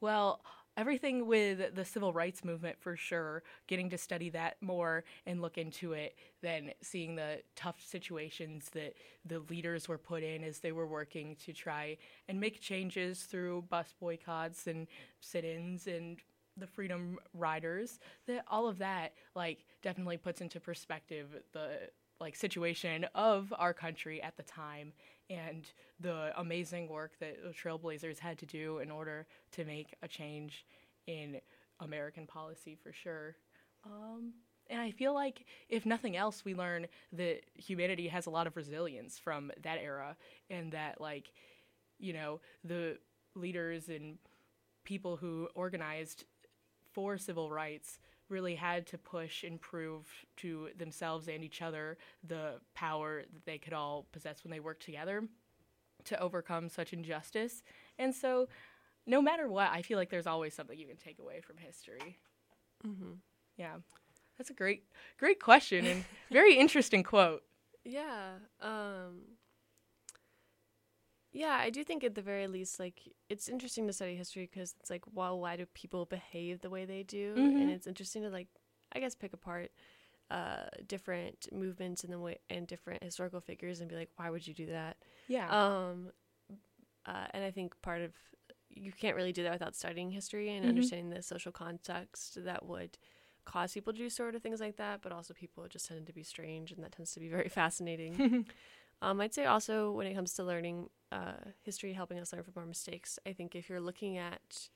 Well, 0.01 0.41
everything 0.77 1.25
with 1.25 1.75
the 1.75 1.83
civil 1.83 2.13
rights 2.13 2.45
movement 2.45 2.77
for 2.79 2.95
sure, 2.95 3.43
getting 3.67 3.89
to 3.89 3.97
study 3.97 4.29
that 4.29 4.55
more 4.61 5.03
and 5.25 5.41
look 5.41 5.57
into 5.57 5.93
it, 5.93 6.15
than 6.41 6.71
seeing 6.81 7.15
the 7.15 7.41
tough 7.55 7.83
situations 7.83 8.69
that 8.73 8.93
the 9.25 9.39
leaders 9.49 9.89
were 9.89 9.97
put 9.97 10.23
in 10.23 10.43
as 10.43 10.59
they 10.59 10.71
were 10.71 10.87
working 10.87 11.35
to 11.43 11.51
try 11.51 11.97
and 12.29 12.39
make 12.39 12.61
changes 12.61 13.23
through 13.23 13.63
bus 13.69 13.93
boycotts 13.99 14.67
and 14.67 14.87
sit 15.19 15.43
ins 15.43 15.87
and 15.87 16.17
the 16.55 16.67
freedom 16.67 17.17
riders 17.33 17.99
that 18.25 18.43
all 18.47 18.67
of 18.67 18.79
that 18.79 19.13
like 19.35 19.65
definitely 19.83 20.17
puts 20.17 20.41
into 20.41 20.59
perspective 20.59 21.27
the 21.53 21.77
like 22.19 22.35
situation 22.35 23.05
of 23.13 23.53
our 23.57 23.73
country 23.73 24.21
at 24.21 24.35
the 24.37 24.43
time 24.43 24.91
and 25.29 25.69
the 25.99 26.31
amazing 26.39 26.87
work 26.87 27.13
that 27.19 27.43
the 27.43 27.49
trailblazers 27.49 28.19
had 28.19 28.37
to 28.39 28.45
do 28.45 28.79
in 28.79 28.91
order 28.91 29.25
to 29.51 29.65
make 29.65 29.95
a 30.01 30.07
change 30.07 30.65
in 31.07 31.39
American 31.79 32.25
policy 32.25 32.77
for 32.81 32.91
sure. 32.91 33.35
Um, 33.85 34.33
and 34.69 34.81
I 34.81 34.91
feel 34.91 35.13
like, 35.13 35.45
if 35.69 35.85
nothing 35.85 36.17
else, 36.17 36.43
we 36.43 36.53
learn 36.53 36.87
that 37.13 37.41
humanity 37.55 38.07
has 38.09 38.25
a 38.25 38.29
lot 38.29 38.47
of 38.47 38.55
resilience 38.57 39.17
from 39.17 39.51
that 39.63 39.79
era, 39.81 40.17
and 40.49 40.71
that, 40.73 40.99
like, 40.99 41.31
you 41.99 42.13
know, 42.13 42.41
the 42.63 42.97
leaders 43.35 43.87
and 43.89 44.17
people 44.83 45.15
who 45.15 45.47
organized 45.55 46.25
for 46.93 47.17
civil 47.17 47.51
rights 47.51 47.99
really 48.29 48.55
had 48.55 48.85
to 48.87 48.97
push 48.97 49.43
and 49.43 49.59
prove 49.59 50.05
to 50.37 50.69
themselves 50.77 51.27
and 51.27 51.43
each 51.43 51.61
other 51.61 51.97
the 52.27 52.55
power 52.73 53.23
that 53.33 53.45
they 53.45 53.57
could 53.57 53.73
all 53.73 54.05
possess 54.11 54.43
when 54.43 54.51
they 54.51 54.59
worked 54.59 54.83
together 54.83 55.23
to 56.05 56.19
overcome 56.19 56.69
such 56.69 56.93
injustice. 56.93 57.63
And 57.97 58.13
so, 58.13 58.47
no 59.05 59.21
matter 59.21 59.47
what, 59.47 59.69
I 59.71 59.81
feel 59.81 59.97
like 59.97 60.09
there's 60.09 60.27
always 60.27 60.53
something 60.53 60.77
you 60.77 60.87
can 60.87 60.97
take 60.97 61.19
away 61.19 61.41
from 61.41 61.57
history. 61.57 62.19
Mm-hmm. 62.85 63.13
Yeah, 63.57 63.75
that's 64.37 64.49
a 64.49 64.53
great, 64.53 64.83
great 65.17 65.39
question 65.41 65.85
and 65.85 66.05
very 66.31 66.57
interesting 66.57 67.03
quote. 67.03 67.43
Yeah. 67.83 68.33
Um, 68.61 69.21
yeah, 71.37 71.57
I 71.59 71.69
do 71.69 71.83
think 71.83 72.03
at 72.03 72.15
the 72.15 72.21
very 72.21 72.47
least, 72.47 72.79
like, 72.79 73.01
it's 73.29 73.47
interesting 73.49 73.87
to 73.87 73.93
study 73.93 74.15
history 74.15 74.49
because 74.51 74.75
it's 74.79 74.89
like, 74.89 75.03
well, 75.13 75.39
why 75.39 75.55
do 75.55 75.65
people 75.73 76.05
behave 76.05 76.61
the 76.61 76.69
way 76.69 76.85
they 76.85 77.03
do? 77.03 77.49
Mhm. 77.49 77.57
And 77.57 77.69
it's 77.69 77.87
interesting 77.87 78.23
to, 78.23 78.29
like, 78.29 78.47
I 78.93 78.99
guess, 78.99 79.15
pick 79.15 79.33
apart 79.33 79.71
uh, 80.31 80.65
different 80.87 81.47
movements 81.51 82.03
and 82.03 82.13
the 82.13 82.19
way 82.19 82.39
and 82.49 82.67
different 82.67 83.03
historical 83.03 83.41
figures 83.41 83.79
and 83.81 83.89
be 83.89 83.95
like, 83.95 84.09
why 84.17 84.29
would 84.29 84.47
you 84.47 84.53
do 84.53 84.67
that? 84.67 84.97
Yeah. 85.27 85.53
Um, 85.53 86.11
uh, 87.05 87.27
and 87.31 87.43
I 87.43 87.51
think 87.51 87.79
part 87.81 88.01
of 88.01 88.13
you 88.69 88.91
can't 88.91 89.15
really 89.15 89.31
do 89.31 89.43
that 89.43 89.53
without 89.53 89.75
studying 89.75 90.11
history 90.11 90.49
and 90.55 90.65
Mhm. 90.65 90.67
understanding 90.67 91.09
the 91.09 91.21
social 91.23 91.51
context 91.51 92.43
that 92.43 92.65
would 92.65 92.97
cause 93.45 93.73
people 93.73 93.93
to 93.93 93.99
do 93.99 94.09
sort 94.09 94.35
of 94.35 94.41
things 94.43 94.59
like 94.59 94.77
that. 94.77 95.01
But 95.01 95.11
also, 95.13 95.33
people 95.33 95.67
just 95.69 95.87
tend 95.87 96.05
to 96.07 96.13
be 96.13 96.23
strange, 96.23 96.71
and 96.71 96.83
that 96.83 96.91
tends 96.93 97.13
to 97.13 97.19
be 97.19 97.29
very 97.29 97.49
fascinating. 97.61 98.23
um, 99.01 99.21
I'd 99.21 99.33
say 99.33 99.45
also 99.45 99.91
when 99.91 100.07
it 100.07 100.15
comes 100.15 100.33
to 100.33 100.43
learning 100.43 100.89
uh, 101.11 101.33
history, 101.63 101.93
helping 101.93 102.19
us 102.19 102.33
learn 102.33 102.43
from 102.43 102.53
our 102.57 102.65
mistakes. 102.65 103.19
I 103.25 103.33
think 103.33 103.55
if 103.55 103.69
you're 103.69 103.81
looking 103.81 104.17
at 104.17 104.69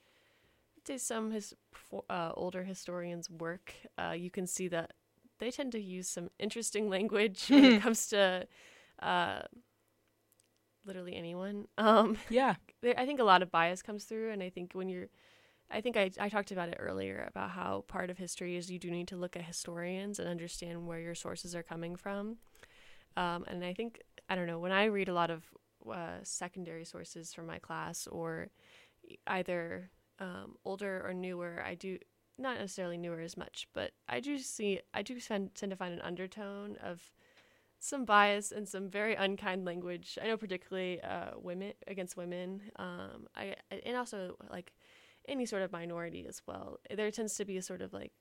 I'd 0.78 0.88
say 0.88 0.98
some 0.98 1.32
his 1.32 1.54
uh, 2.10 2.32
older 2.36 2.64
historians' 2.64 3.30
work, 3.30 3.74
uh, 3.98 4.14
you 4.18 4.32
can 4.32 4.48
see 4.48 4.68
that 4.70 4.94
they 5.40 5.52
tend 5.52 5.72
to 5.74 5.82
use 5.82 6.08
some 6.08 6.30
interesting 6.40 6.90
language 6.96 7.48
when 7.50 7.66
it 7.66 7.82
comes 7.84 8.08
to 8.08 8.48
uh, 9.02 9.42
literally 10.86 11.16
anyone. 11.16 11.68
Um, 11.78 12.18
yeah. 12.30 12.56
I 12.84 13.06
think 13.06 13.20
a 13.20 13.24
lot 13.24 13.42
of 13.42 13.52
bias 13.52 13.82
comes 13.82 14.06
through, 14.06 14.32
and 14.32 14.42
I 14.44 14.50
think 14.50 14.74
when 14.74 14.88
you're, 14.88 15.08
I 15.70 15.82
think 15.82 15.98
I, 15.98 16.12
I 16.20 16.30
talked 16.30 16.52
about 16.52 16.70
it 16.70 16.78
earlier 16.80 17.26
about 17.28 17.52
how 17.52 17.86
part 17.88 18.10
of 18.10 18.18
history 18.18 18.56
is 18.56 18.70
you 18.72 18.80
do 18.80 18.92
need 18.92 19.08
to 19.10 19.16
look 19.16 19.36
at 19.36 19.44
historians 19.44 20.20
and 20.20 20.28
understand 20.28 20.88
where 20.88 21.00
your 21.00 21.16
sources 21.16 21.56
are 21.56 21.64
coming 21.64 21.96
from. 21.96 22.38
Um, 23.18 23.46
and 23.48 23.64
I 23.64 23.74
think 23.74 24.02
I 24.30 24.36
don't 24.36 24.48
know 24.48 24.60
when 24.60 24.72
I 24.72 24.86
read 24.86 25.10
a 25.10 25.14
lot 25.14 25.30
of 25.30 25.44
uh, 25.90 26.20
secondary 26.24 26.86
sources 26.86 27.34
from 27.34 27.48
my 27.48 27.60
class 27.60 28.08
or 28.08 28.50
either 29.28 29.90
um, 30.20 30.56
older 30.64 31.02
or 31.06 31.14
newer, 31.14 31.64
I 31.66 31.76
do 31.76 31.98
not 32.38 32.58
necessarily 32.58 32.98
newer 32.98 33.20
as 33.22 33.38
much, 33.38 33.68
but 33.74 33.92
I 34.08 34.20
do 34.20 34.38
see 34.38 34.80
I 34.94 35.02
do 35.02 35.20
tend, 35.20 35.56
tend 35.56 35.72
to 35.72 35.76
find 35.76 35.94
an 35.94 36.02
undertone 36.02 36.78
of 36.82 37.12
some 37.80 38.06
bias 38.06 38.52
and 38.52 38.68
some 38.68 38.90
very 38.90 39.16
unkind 39.16 39.66
language. 39.66 40.18
I 40.22 40.28
know 40.28 40.38
particularly 40.38 41.02
uh, 41.02 41.32
women 41.38 41.74
against 41.88 42.16
women. 42.16 42.62
Um, 42.78 43.28
I 43.36 43.56
and 43.86 43.98
also 43.98 44.38
like 44.50 44.74
any 45.28 45.46
sort 45.46 45.64
of 45.64 45.72
minority 45.72 46.26
as 46.28 46.42
well. 46.48 46.80
There 46.96 47.10
tends 47.12 47.36
to 47.36 47.46
be 47.46 47.58
a 47.58 47.62
sort 47.62 47.82
of 47.82 47.92
like 47.92 48.12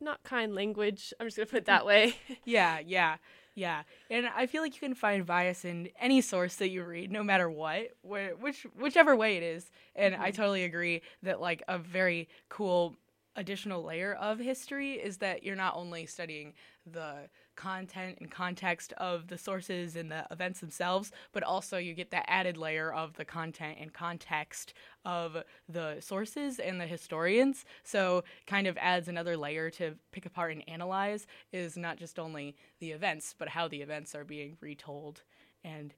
not 0.00 0.22
kind 0.22 0.54
language. 0.54 1.12
I'm 1.18 1.26
just 1.26 1.36
gonna 1.36 1.46
put 1.46 1.58
it 1.58 1.66
that 1.66 1.86
way. 1.86 2.16
Yeah, 2.44 2.80
yeah, 2.84 3.16
yeah. 3.58 3.82
And 4.10 4.26
I 4.36 4.46
feel 4.46 4.62
like 4.62 4.74
you 4.74 4.80
can 4.80 4.94
find 4.94 5.26
bias 5.26 5.64
in 5.64 5.88
any 6.00 6.20
source 6.20 6.56
that 6.56 6.70
you 6.70 6.84
read, 6.84 7.10
no 7.12 7.22
matter 7.22 7.50
what, 7.50 7.90
wh- 8.02 8.40
which 8.40 8.66
whichever 8.78 9.16
way 9.16 9.36
it 9.36 9.42
is. 9.42 9.70
And 9.96 10.14
I 10.14 10.30
Mhm. 10.30 10.34
totally 10.34 10.64
agree 10.64 11.02
that 11.22 11.40
like 11.40 11.62
a 11.68 11.78
very 11.78 12.28
cool 12.48 12.96
additional 13.36 13.82
layer 13.82 14.14
of 14.14 14.38
history 14.38 14.94
is 14.94 15.18
that 15.18 15.42
you're 15.44 15.56
not 15.56 15.74
only 15.76 16.06
studying 16.06 16.54
the 16.86 17.28
content 17.58 18.16
and 18.20 18.30
context 18.30 18.92
of 18.94 19.26
the 19.26 19.36
sources 19.36 19.96
and 19.96 20.10
the 20.10 20.24
events 20.30 20.60
themselves, 20.60 21.10
but 21.32 21.42
also 21.42 21.76
you 21.76 21.92
get 21.92 22.12
that 22.12 22.24
added 22.28 22.56
layer 22.56 22.92
of 22.92 23.14
the 23.14 23.24
content 23.24 23.76
and 23.80 23.92
context 23.92 24.72
of 25.04 25.36
the 25.68 25.96
sources 26.00 26.60
and 26.60 26.80
the 26.80 26.86
historians. 26.86 27.64
So 27.82 28.22
kind 28.46 28.68
of 28.68 28.78
adds 28.78 29.08
another 29.08 29.36
layer 29.36 29.70
to 29.70 29.96
pick 30.12 30.24
apart 30.24 30.52
and 30.52 30.62
analyze 30.68 31.26
is 31.52 31.76
not 31.76 31.96
just 31.98 32.18
only 32.18 32.54
the 32.78 32.92
events, 32.92 33.34
but 33.36 33.48
how 33.48 33.66
the 33.66 33.82
events 33.82 34.14
are 34.14 34.24
being 34.24 34.56
retold. 34.60 35.22
And 35.64 35.94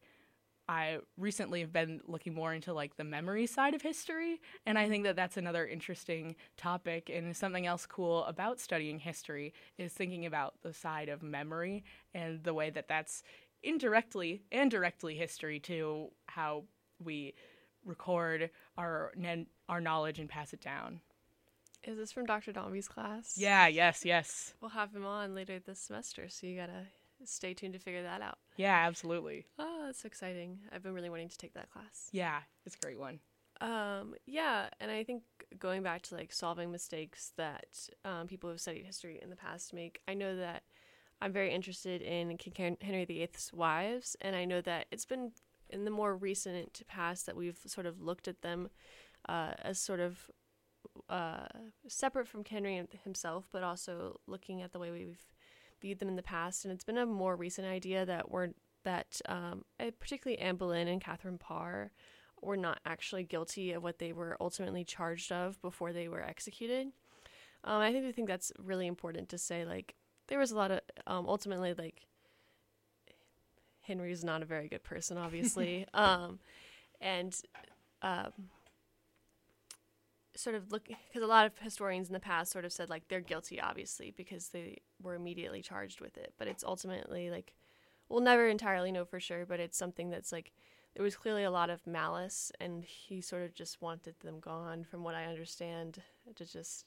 I 0.70 0.98
recently 1.16 1.62
have 1.62 1.72
been 1.72 2.00
looking 2.06 2.32
more 2.32 2.54
into 2.54 2.72
like 2.72 2.96
the 2.96 3.02
memory 3.02 3.48
side 3.48 3.74
of 3.74 3.82
history, 3.82 4.40
and 4.64 4.78
I 4.78 4.88
think 4.88 5.02
that 5.02 5.16
that's 5.16 5.36
another 5.36 5.66
interesting 5.66 6.36
topic. 6.56 7.10
And 7.12 7.36
something 7.36 7.66
else 7.66 7.86
cool 7.86 8.24
about 8.26 8.60
studying 8.60 9.00
history 9.00 9.52
is 9.78 9.92
thinking 9.92 10.26
about 10.26 10.54
the 10.62 10.72
side 10.72 11.08
of 11.08 11.24
memory 11.24 11.82
and 12.14 12.44
the 12.44 12.54
way 12.54 12.70
that 12.70 12.86
that's 12.86 13.24
indirectly 13.64 14.42
and 14.52 14.70
directly 14.70 15.16
history 15.16 15.58
to 15.58 16.12
how 16.26 16.62
we 17.02 17.34
record 17.84 18.50
our 18.78 19.12
our 19.68 19.80
knowledge 19.80 20.20
and 20.20 20.28
pass 20.28 20.52
it 20.52 20.60
down. 20.60 21.00
Is 21.82 21.96
this 21.96 22.12
from 22.12 22.26
Dr. 22.26 22.52
Dombey's 22.52 22.86
class? 22.86 23.34
Yeah, 23.36 23.66
yes, 23.66 24.04
yes. 24.04 24.54
We'll 24.60 24.70
have 24.70 24.94
him 24.94 25.04
on 25.04 25.34
later 25.34 25.58
this 25.58 25.80
semester, 25.80 26.28
so 26.28 26.46
you 26.46 26.56
gotta 26.56 26.86
stay 27.24 27.54
tuned 27.54 27.74
to 27.74 27.78
figure 27.78 28.02
that 28.02 28.22
out. 28.22 28.38
Yeah, 28.56 28.84
absolutely. 28.86 29.46
Oh, 29.58 29.84
that's 29.86 30.04
exciting. 30.04 30.60
I've 30.72 30.82
been 30.82 30.94
really 30.94 31.10
wanting 31.10 31.28
to 31.28 31.38
take 31.38 31.54
that 31.54 31.70
class. 31.70 32.08
Yeah, 32.12 32.40
it's 32.66 32.76
a 32.76 32.84
great 32.84 32.98
one. 32.98 33.20
Um, 33.60 34.14
yeah, 34.26 34.68
and 34.80 34.90
I 34.90 35.04
think 35.04 35.22
going 35.58 35.82
back 35.82 36.02
to 36.02 36.14
like 36.14 36.32
solving 36.32 36.70
mistakes 36.70 37.32
that 37.36 37.88
um, 38.04 38.26
people 38.26 38.48
who 38.48 38.52
have 38.52 38.60
studied 38.60 38.86
history 38.86 39.18
in 39.22 39.28
the 39.28 39.36
past 39.36 39.74
make, 39.74 40.00
I 40.08 40.14
know 40.14 40.34
that 40.36 40.62
I'm 41.20 41.32
very 41.32 41.52
interested 41.52 42.00
in 42.00 42.36
King 42.38 42.54
Hen- 42.56 42.76
Henry 42.80 43.04
VIII's 43.04 43.50
wives, 43.52 44.16
and 44.22 44.34
I 44.34 44.46
know 44.46 44.62
that 44.62 44.86
it's 44.90 45.04
been 45.04 45.32
in 45.68 45.84
the 45.84 45.90
more 45.90 46.16
recent 46.16 46.82
past 46.88 47.26
that 47.26 47.36
we've 47.36 47.58
sort 47.66 47.86
of 47.86 48.00
looked 48.00 48.28
at 48.28 48.42
them 48.42 48.70
uh, 49.28 49.52
as 49.62 49.78
sort 49.78 50.00
of 50.00 50.30
uh, 51.08 51.46
separate 51.86 52.26
from 52.26 52.44
Henry 52.44 52.82
himself, 53.04 53.48
but 53.52 53.62
also 53.62 54.20
looking 54.26 54.62
at 54.62 54.72
the 54.72 54.78
way 54.78 54.90
we've 54.90 55.20
viewed 55.80 55.98
them 55.98 56.08
in 56.08 56.16
the 56.16 56.22
past. 56.22 56.64
And 56.64 56.72
it's 56.72 56.84
been 56.84 56.98
a 56.98 57.06
more 57.06 57.36
recent 57.36 57.66
idea 57.66 58.04
that 58.06 58.30
we're 58.30 58.50
that 58.84 59.20
um, 59.26 59.64
particularly 59.98 60.38
Anne 60.38 60.56
Boleyn 60.56 60.88
and 60.88 61.00
Catherine 61.00 61.38
Parr 61.38 61.90
were 62.40 62.56
not 62.56 62.80
actually 62.86 63.24
guilty 63.24 63.72
of 63.72 63.82
what 63.82 63.98
they 63.98 64.12
were 64.12 64.36
ultimately 64.40 64.84
charged 64.84 65.30
of 65.30 65.60
before 65.60 65.92
they 65.92 66.08
were 66.08 66.22
executed. 66.22 66.88
Um, 67.64 67.80
I 67.80 67.92
think 67.92 68.06
I 68.06 68.12
think 68.12 68.28
that's 68.28 68.52
really 68.58 68.86
important 68.86 69.28
to 69.30 69.38
say. 69.38 69.64
Like 69.64 69.94
there 70.28 70.38
was 70.38 70.50
a 70.50 70.56
lot 70.56 70.70
of 70.70 70.80
um, 71.06 71.26
ultimately 71.28 71.74
like 71.74 72.06
Henry's 73.82 74.24
not 74.24 74.42
a 74.42 74.46
very 74.46 74.68
good 74.68 74.82
person, 74.82 75.18
obviously, 75.18 75.86
um, 75.94 76.38
and 77.00 77.36
um, 78.02 78.32
sort 80.40 80.56
of 80.56 80.72
look 80.72 80.88
because 80.88 81.22
a 81.22 81.26
lot 81.26 81.46
of 81.46 81.58
historians 81.58 82.08
in 82.08 82.12
the 82.14 82.20
past 82.20 82.52
sort 82.52 82.64
of 82.64 82.72
said 82.72 82.88
like 82.90 83.08
they're 83.08 83.20
guilty, 83.20 83.60
obviously, 83.60 84.12
because 84.16 84.48
they 84.48 84.78
were 85.02 85.14
immediately 85.14 85.62
charged 85.62 86.00
with 86.00 86.16
it. 86.16 86.32
But 86.38 86.48
it's 86.48 86.64
ultimately 86.64 87.30
like 87.30 87.54
we'll 88.08 88.20
never 88.20 88.46
entirely 88.48 88.90
know 88.92 89.04
for 89.04 89.20
sure, 89.20 89.46
but 89.46 89.60
it's 89.60 89.78
something 89.78 90.10
that's 90.10 90.32
like 90.32 90.52
there 90.94 91.04
was 91.04 91.16
clearly 91.16 91.44
a 91.44 91.50
lot 91.50 91.70
of 91.70 91.86
malice, 91.86 92.50
and 92.60 92.82
he 92.82 93.20
sort 93.20 93.42
of 93.44 93.54
just 93.54 93.80
wanted 93.80 94.14
them 94.20 94.40
gone, 94.40 94.82
from 94.82 95.04
what 95.04 95.14
I 95.14 95.26
understand, 95.26 96.02
to 96.34 96.44
just 96.44 96.86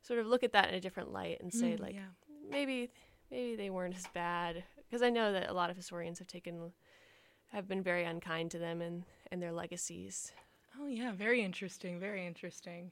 sort 0.00 0.18
of 0.18 0.26
look 0.26 0.42
at 0.42 0.52
that 0.52 0.70
in 0.70 0.74
a 0.74 0.80
different 0.80 1.12
light 1.12 1.38
and 1.42 1.52
say, 1.52 1.76
Mm, 1.76 1.80
like, 1.80 1.94
yeah. 1.94 2.08
maybe 2.50 2.90
maybe 3.30 3.56
they 3.56 3.68
weren't 3.70 3.94
as 3.96 4.06
bad 4.14 4.64
because 4.88 5.02
I 5.02 5.10
know 5.10 5.32
that 5.32 5.50
a 5.50 5.52
lot 5.52 5.68
of 5.70 5.76
historians 5.76 6.18
have 6.18 6.28
taken 6.28 6.72
have 7.52 7.68
been 7.68 7.82
very 7.82 8.04
unkind 8.04 8.50
to 8.52 8.58
them 8.58 8.80
and 8.80 9.04
and 9.30 9.42
their 9.42 9.52
legacies. 9.52 10.32
Oh 10.80 10.86
yeah, 10.86 11.12
very 11.12 11.42
interesting. 11.42 12.00
Very 12.00 12.26
interesting. 12.26 12.90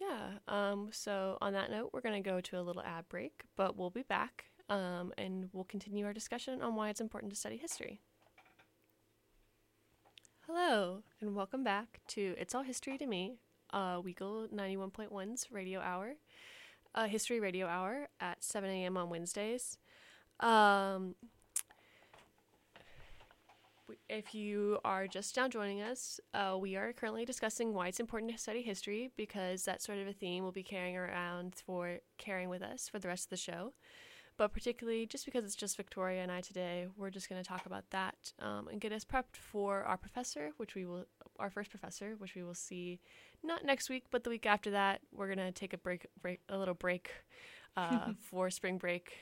Yeah. 0.00 0.38
Um. 0.46 0.90
So 0.92 1.38
on 1.40 1.52
that 1.54 1.70
note, 1.70 1.90
we're 1.92 2.00
gonna 2.00 2.20
go 2.20 2.40
to 2.40 2.58
a 2.58 2.62
little 2.62 2.82
ad 2.82 3.08
break, 3.08 3.44
but 3.56 3.76
we'll 3.76 3.90
be 3.90 4.02
back. 4.02 4.46
Um. 4.68 5.12
And 5.16 5.48
we'll 5.52 5.64
continue 5.64 6.04
our 6.04 6.12
discussion 6.12 6.60
on 6.60 6.74
why 6.74 6.90
it's 6.90 7.00
important 7.00 7.32
to 7.32 7.38
study 7.38 7.56
history. 7.56 8.00
Hello, 10.46 11.02
and 11.20 11.36
welcome 11.36 11.62
back 11.62 12.00
to 12.08 12.34
It's 12.36 12.56
All 12.56 12.64
History 12.64 12.98
to 12.98 13.06
Me, 13.06 13.36
uh, 13.72 14.00
Weagle 14.00 14.52
91.1's 14.52 15.46
radio 15.52 15.78
hour, 15.78 16.14
uh, 16.92 17.04
history 17.06 17.38
radio 17.38 17.68
hour 17.68 18.08
at 18.18 18.42
7 18.42 18.68
a.m. 18.68 18.96
on 18.96 19.10
Wednesdays. 19.10 19.78
Um, 20.40 21.14
if 24.08 24.34
you 24.34 24.78
are 24.84 25.06
just 25.06 25.36
now 25.36 25.48
joining 25.48 25.82
us, 25.82 26.20
uh, 26.34 26.56
we 26.58 26.76
are 26.76 26.92
currently 26.92 27.24
discussing 27.24 27.72
why 27.74 27.88
it's 27.88 28.00
important 28.00 28.32
to 28.32 28.38
study 28.38 28.62
history 28.62 29.10
because 29.16 29.64
that's 29.64 29.84
sort 29.84 29.98
of 29.98 30.08
a 30.08 30.12
theme 30.12 30.42
we'll 30.42 30.52
be 30.52 30.62
carrying 30.62 30.96
around 30.96 31.54
for 31.66 31.98
carrying 32.18 32.48
with 32.48 32.62
us 32.62 32.88
for 32.88 32.98
the 32.98 33.08
rest 33.08 33.26
of 33.26 33.30
the 33.30 33.36
show. 33.36 33.72
But 34.36 34.54
particularly, 34.54 35.04
just 35.04 35.26
because 35.26 35.44
it's 35.44 35.54
just 35.54 35.76
Victoria 35.76 36.22
and 36.22 36.32
I 36.32 36.40
today, 36.40 36.86
we're 36.96 37.10
just 37.10 37.28
going 37.28 37.42
to 37.42 37.46
talk 37.46 37.66
about 37.66 37.84
that 37.90 38.32
um, 38.38 38.68
and 38.68 38.80
get 38.80 38.90
us 38.90 39.04
prepped 39.04 39.36
for 39.36 39.82
our 39.82 39.98
professor, 39.98 40.52
which 40.56 40.74
we 40.74 40.86
will, 40.86 41.04
our 41.38 41.50
first 41.50 41.68
professor, 41.68 42.14
which 42.16 42.34
we 42.34 42.42
will 42.42 42.54
see 42.54 43.00
not 43.44 43.66
next 43.66 43.90
week, 43.90 44.04
but 44.10 44.24
the 44.24 44.30
week 44.30 44.46
after 44.46 44.70
that. 44.70 45.02
We're 45.12 45.26
going 45.26 45.46
to 45.46 45.52
take 45.52 45.74
a 45.74 45.78
break, 45.78 46.06
break, 46.22 46.40
a 46.48 46.56
little 46.56 46.74
break 46.74 47.10
uh, 47.76 48.12
for 48.22 48.48
spring 48.48 48.78
break. 48.78 49.12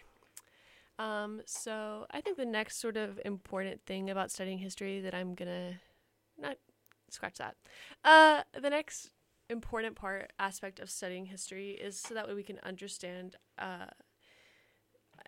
Um, 0.98 1.42
so 1.46 2.06
I 2.10 2.20
think 2.20 2.36
the 2.36 2.44
next 2.44 2.80
sort 2.80 2.96
of 2.96 3.20
important 3.24 3.82
thing 3.86 4.10
about 4.10 4.30
studying 4.30 4.58
history 4.58 5.00
that 5.00 5.14
I'm 5.14 5.34
gonna 5.34 5.80
not 6.38 6.56
scratch 7.10 7.38
that. 7.38 7.56
Uh, 8.04 8.42
the 8.60 8.70
next 8.70 9.10
important 9.50 9.96
part 9.96 10.32
aspect 10.38 10.78
of 10.80 10.90
studying 10.90 11.26
history 11.26 11.70
is 11.70 11.98
so 11.98 12.14
that 12.14 12.28
way 12.28 12.34
we 12.34 12.42
can 12.42 12.58
understand 12.62 13.36
uh, 13.58 13.86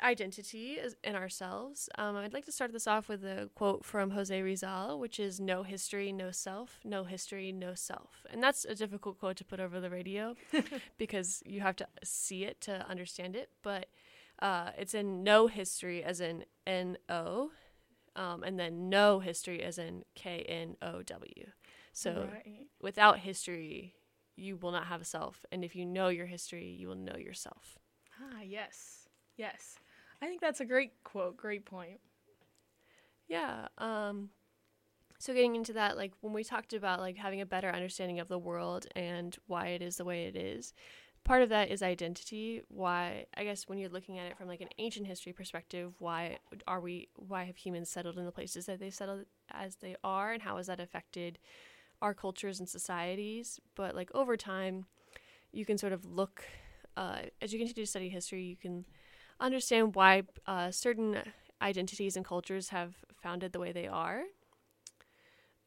identity 0.03 0.79
in 1.05 1.15
ourselves. 1.15 1.89
Um, 1.99 2.17
I'd 2.17 2.33
like 2.33 2.45
to 2.47 2.53
start 2.53 2.73
this 2.73 2.87
off 2.87 3.09
with 3.09 3.25
a 3.25 3.51
quote 3.55 3.85
from 3.85 4.11
Jose 4.11 4.41
Rizal, 4.41 4.99
which 4.99 5.19
is 5.21 5.41
"No 5.41 5.63
history, 5.63 6.13
no 6.13 6.31
self. 6.31 6.81
No 6.85 7.05
history, 7.05 7.53
no 7.53 7.75
self." 7.75 8.27
And 8.31 8.43
that's 8.43 8.65
a 8.65 8.75
difficult 8.75 9.19
quote 9.19 9.37
to 9.37 9.45
put 9.45 9.61
over 9.61 9.81
the 9.81 9.91
radio 9.91 10.35
because 10.99 11.43
you 11.47 11.61
have 11.61 11.77
to 11.77 11.87
see 12.05 12.45
it 12.45 12.61
to 12.63 12.87
understand 12.89 13.37
it, 13.37 13.51
but 13.63 13.87
uh, 14.43 14.71
it's 14.79 14.95
in 14.95 15.23
no 15.23 15.47
history 15.47 16.03
as 16.03 16.21
in 16.21 16.45
N 16.67 16.99
O, 17.09 17.51
um, 18.17 18.43
and 18.43 18.59
then 18.59 18.89
no 18.89 19.21
history 19.21 19.63
as 19.63 19.79
in 19.79 20.05
K 20.15 20.45
N 20.49 20.77
O 20.83 21.03
W. 21.03 21.47
So 21.93 22.29
Right. 22.33 22.67
without 22.81 23.19
history, 23.21 23.95
you 24.37 24.57
will 24.57 24.73
not 24.73 24.87
have 24.87 25.01
a 25.01 25.05
self, 25.05 25.45
and 25.53 25.65
if 25.65 25.75
you 25.77 25.85
know 25.85 26.09
your 26.09 26.27
history, 26.27 26.67
you 26.69 26.89
will 26.89 26.97
know 26.97 27.17
yourself. 27.17 27.79
Ah, 28.21 28.43
yes. 28.43 29.09
Yes. 29.37 29.79
I 30.23 30.27
think 30.27 30.41
that's 30.41 30.61
a 30.61 30.65
great 30.67 30.93
quote. 31.05 31.37
Great 31.37 31.65
point. 31.65 32.01
Yeah. 33.29 33.69
Um, 33.79 34.31
so 35.19 35.33
getting 35.35 35.55
into 35.55 35.75
that, 35.75 35.97
like 35.97 36.13
when 36.21 36.33
we 36.33 36.45
talked 36.45 36.73
about 36.73 37.01
like 37.01 37.17
having 37.17 37.41
a 37.41 37.47
better 37.47 37.71
understanding 37.71 38.21
of 38.21 38.29
the 38.29 38.39
world 38.39 38.87
and 38.97 39.37
why 39.47 39.69
it 39.69 39.83
is 39.83 39.97
the 39.97 40.05
way 40.05 40.25
it 40.25 40.37
is, 40.37 40.73
part 41.25 41.43
of 41.43 41.49
that 41.51 41.71
is 41.71 41.83
identity. 41.83 42.63
Why 42.69 43.27
I 43.37 43.45
guess 43.45 43.69
when 43.69 43.79
you're 43.79 43.91
looking 43.91 44.19
at 44.19 44.27
it 44.27 44.37
from 44.37 44.49
like 44.49 44.61
an 44.61 44.69
ancient 44.79 45.07
history 45.07 45.33
perspective, 45.33 45.95
why 45.99 46.39
are 46.67 46.81
we? 46.81 47.09
Why 47.17 47.45
have 47.45 47.57
humans 47.57 47.91
settled 47.91 48.19
in 48.19 48.25
the 48.25 48.33
places 48.33 48.67
that 48.67 48.81
they've 48.81 48.95
settled 48.95 49.25
as 49.51 49.77
they 49.77 49.97
are, 50.03 50.33
and 50.33 50.43
how 50.43 50.57
has 50.57 50.67
that 50.67 50.81
affected 50.81 51.39
our 52.03 52.15
cultures 52.15 52.59
and 52.61 52.69
societies? 52.69 53.61
But 53.75 53.95
like 53.95 54.11
over 54.15 54.37
time, 54.37 54.87
you 55.53 55.65
can 55.65 55.79
sort 55.79 55.93
of 55.93 56.05
look 56.05 56.45
uh, 56.97 57.21
as 57.41 57.53
you 57.53 57.59
continue 57.59 57.85
to 57.85 57.91
study 57.91 58.09
history, 58.09 58.43
you 58.45 58.57
can 58.57 58.85
understand 59.39 59.95
why 59.95 60.23
uh, 60.47 60.71
certain 60.71 61.19
identities 61.63 62.17
and 62.17 62.25
cultures 62.25 62.69
have 62.71 62.95
founded 63.23 63.53
the 63.53 63.59
way 63.61 63.73
they 63.73 63.87
are, 63.87 64.23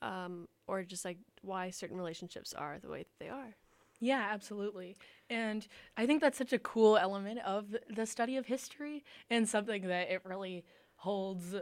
um, 0.01 0.47
or 0.67 0.83
just 0.83 1.05
like 1.05 1.17
why 1.41 1.69
certain 1.69 1.97
relationships 1.97 2.53
are 2.53 2.77
the 2.79 2.89
way 2.89 2.99
that 2.99 3.19
they 3.19 3.29
are. 3.29 3.55
Yeah, 4.03 4.27
absolutely. 4.31 4.97
And 5.29 5.65
I 5.95 6.05
think 6.05 6.19
that's 6.21 6.37
such 6.37 6.51
a 6.51 6.59
cool 6.59 6.97
element 6.97 7.39
of 7.45 7.73
the 7.89 8.05
study 8.05 8.35
of 8.35 8.45
history 8.45 9.05
and 9.29 9.47
something 9.47 9.83
that 9.87 10.11
it 10.11 10.21
really 10.25 10.65
holds 10.97 11.55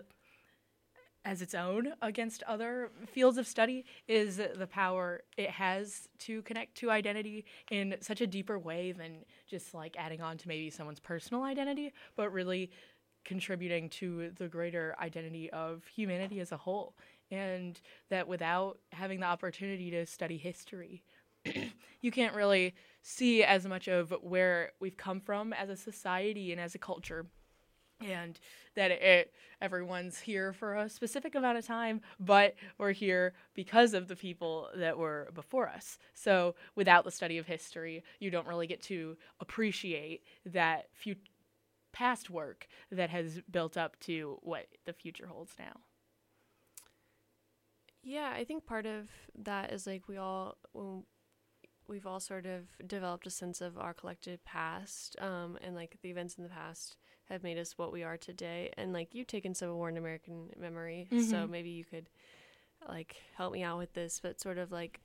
as 1.23 1.41
its 1.41 1.54
own 1.54 1.93
against 2.01 2.41
other 2.43 2.89
fields 3.06 3.38
of 3.38 3.45
study 3.45 3.86
is 4.08 4.38
the 4.38 4.67
power 4.67 5.21
it 5.38 5.51
has 5.51 6.08
to 6.17 6.41
connect 6.41 6.73
to 6.75 6.89
identity 6.89 7.45
in 7.69 7.95
such 8.01 8.21
a 8.21 8.27
deeper 8.27 8.58
way 8.58 8.91
than 8.91 9.17
just 9.47 9.75
like 9.75 9.95
adding 9.99 10.19
on 10.21 10.36
to 10.38 10.47
maybe 10.47 10.69
someone's 10.71 10.99
personal 10.99 11.43
identity, 11.43 11.93
but 12.15 12.32
really 12.32 12.71
contributing 13.23 13.88
to 13.88 14.32
the 14.38 14.47
greater 14.47 14.95
identity 14.99 15.47
of 15.51 15.84
humanity 15.95 16.39
as 16.39 16.51
a 16.51 16.58
whole. 16.58 16.95
And 17.30 17.80
that 18.10 18.27
without 18.27 18.80
having 18.91 19.19
the 19.19 19.27
opportunity 19.27 19.91
to 19.91 20.08
study 20.08 20.38
history, 20.38 21.04
you 22.01 22.12
can't 22.12 22.36
really 22.36 22.75
see 23.01 23.43
as 23.43 23.65
much 23.65 23.88
of 23.88 24.13
where 24.21 24.71
we've 24.80 24.97
come 24.97 25.19
from 25.19 25.54
as 25.54 25.69
a 25.69 25.75
society 25.75 26.51
and 26.51 26.62
as 26.62 26.75
a 26.75 26.80
culture 26.80 27.25
and 27.99 28.39
that 28.75 28.89
it 28.91 29.34
everyone's 29.62 30.19
here 30.19 30.54
for 30.54 30.75
a 30.75 30.89
specific 30.89 31.36
amount 31.36 31.58
of 31.58 31.65
time 31.65 32.01
but 32.19 32.56
we're 32.77 32.91
here 32.91 33.34
because 33.54 33.93
of 33.93 34.08
the 34.08 34.15
people 34.15 34.69
that 34.75 34.97
were 34.97 35.30
before 35.34 35.67
us. 35.67 35.99
So 36.13 36.56
without 36.75 37.04
the 37.04 37.12
study 37.12 37.38
of 37.38 37.45
history 37.47 38.04
you 38.19 38.32
don't 38.32 38.47
really 38.47 38.67
get 38.67 38.82
to 38.84 39.17
appreciate 39.39 40.23
that 40.45 40.89
past 41.91 42.30
work 42.30 42.67
that 42.91 43.10
has 43.10 43.41
built 43.51 43.77
up 43.77 43.99
to 44.01 44.39
what 44.41 44.67
the 44.86 44.93
future 44.93 45.27
holds 45.27 45.54
now. 45.60 45.82
Yeah, 48.04 48.34
I 48.36 48.45
think 48.45 48.65
part 48.65 48.88
of 48.88 49.10
that 49.43 49.71
is 49.71 49.86
like 49.86 50.08
we 50.08 50.17
all 50.17 50.58
when 50.71 51.04
we've 51.91 52.08
all 52.08 52.21
sort 52.21 52.45
of 52.45 52.63
developed 52.88 53.27
a 53.27 53.30
sense 53.30 53.60
of 53.62 53.77
our 53.77 53.93
collective 53.93 54.43
past, 54.45 55.15
um, 55.19 55.58
and 55.62 55.75
like 55.75 55.97
the 56.01 56.10
events 56.10 56.36
in 56.36 56.43
the 56.43 56.49
past 56.49 56.95
have 57.25 57.43
made 57.43 57.58
us 57.58 57.77
what 57.77 57.91
we 57.91 58.01
are 58.01 58.17
today. 58.17 58.71
And 58.77 58.93
like 58.93 59.13
you've 59.13 59.27
taken 59.27 59.54
Civil 59.54 59.75
War 59.75 59.89
in 59.89 59.97
American 59.97 60.49
memory, 60.58 61.08
so 61.12 61.17
Mhm. 61.45 61.49
maybe 61.49 61.69
you 61.69 61.84
could 61.86 62.10
like 62.88 63.17
help 63.36 63.51
me 63.54 63.62
out 63.62 63.77
with 63.77 63.93
this. 63.93 64.19
But 64.21 64.39
sort 64.39 64.58
of 64.58 64.71
like 64.71 65.01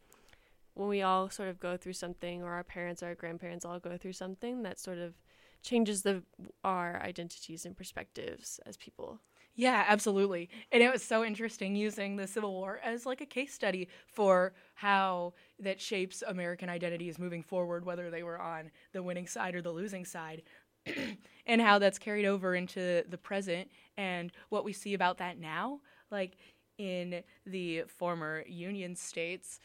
when 0.74 0.88
we 0.88 1.02
all 1.02 1.28
sort 1.28 1.48
of 1.48 1.58
go 1.58 1.76
through 1.76 1.94
something, 1.94 2.42
or 2.42 2.52
our 2.52 2.64
parents, 2.64 3.02
or 3.02 3.06
our 3.06 3.14
grandparents 3.14 3.64
all 3.64 3.80
go 3.80 3.96
through 3.96 4.12
something 4.12 4.62
that 4.62 4.78
sort 4.78 4.98
of 4.98 5.14
changes 5.62 6.02
the 6.02 6.22
our 6.62 7.02
identities 7.02 7.66
and 7.66 7.76
perspectives 7.76 8.60
as 8.64 8.76
people. 8.76 9.20
Yeah, 9.58 9.84
absolutely. 9.88 10.50
And 10.70 10.82
it 10.82 10.92
was 10.92 11.02
so 11.02 11.24
interesting 11.24 11.74
using 11.74 12.16
the 12.16 12.26
Civil 12.26 12.52
War 12.52 12.78
as 12.84 13.06
like 13.06 13.22
a 13.22 13.26
case 13.26 13.54
study 13.54 13.88
for 14.06 14.52
how 14.74 15.32
that 15.58 15.80
shapes 15.80 16.22
American 16.26 16.68
identities 16.68 17.18
moving 17.18 17.42
forward, 17.42 17.86
whether 17.86 18.10
they 18.10 18.22
were 18.22 18.38
on 18.38 18.70
the 18.92 19.02
winning 19.02 19.26
side 19.26 19.54
or 19.54 19.62
the 19.62 19.70
losing 19.72 20.04
side, 20.04 20.42
and 21.46 21.60
how 21.62 21.78
that's 21.78 21.98
carried 21.98 22.26
over 22.26 22.54
into 22.54 23.02
the 23.08 23.16
present 23.18 23.70
and 23.96 24.30
what 24.50 24.64
we 24.64 24.74
see 24.74 24.92
about 24.92 25.16
that 25.18 25.38
now. 25.38 25.80
Like 26.10 26.36
in 26.76 27.22
the 27.46 27.84
former 27.88 28.44
Union 28.46 28.94
states, 28.94 29.60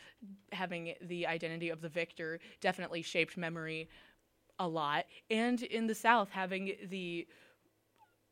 having 0.54 0.94
the 1.02 1.28
identity 1.28 1.70
of 1.70 1.82
the 1.82 1.90
victor 1.90 2.40
definitely 2.62 3.02
shaped 3.02 3.36
memory 3.36 3.90
a 4.60 4.68
lot. 4.68 5.06
And 5.30 5.62
in 5.64 5.88
the 5.88 5.96
South, 5.96 6.30
having 6.30 6.76
the 6.90 7.28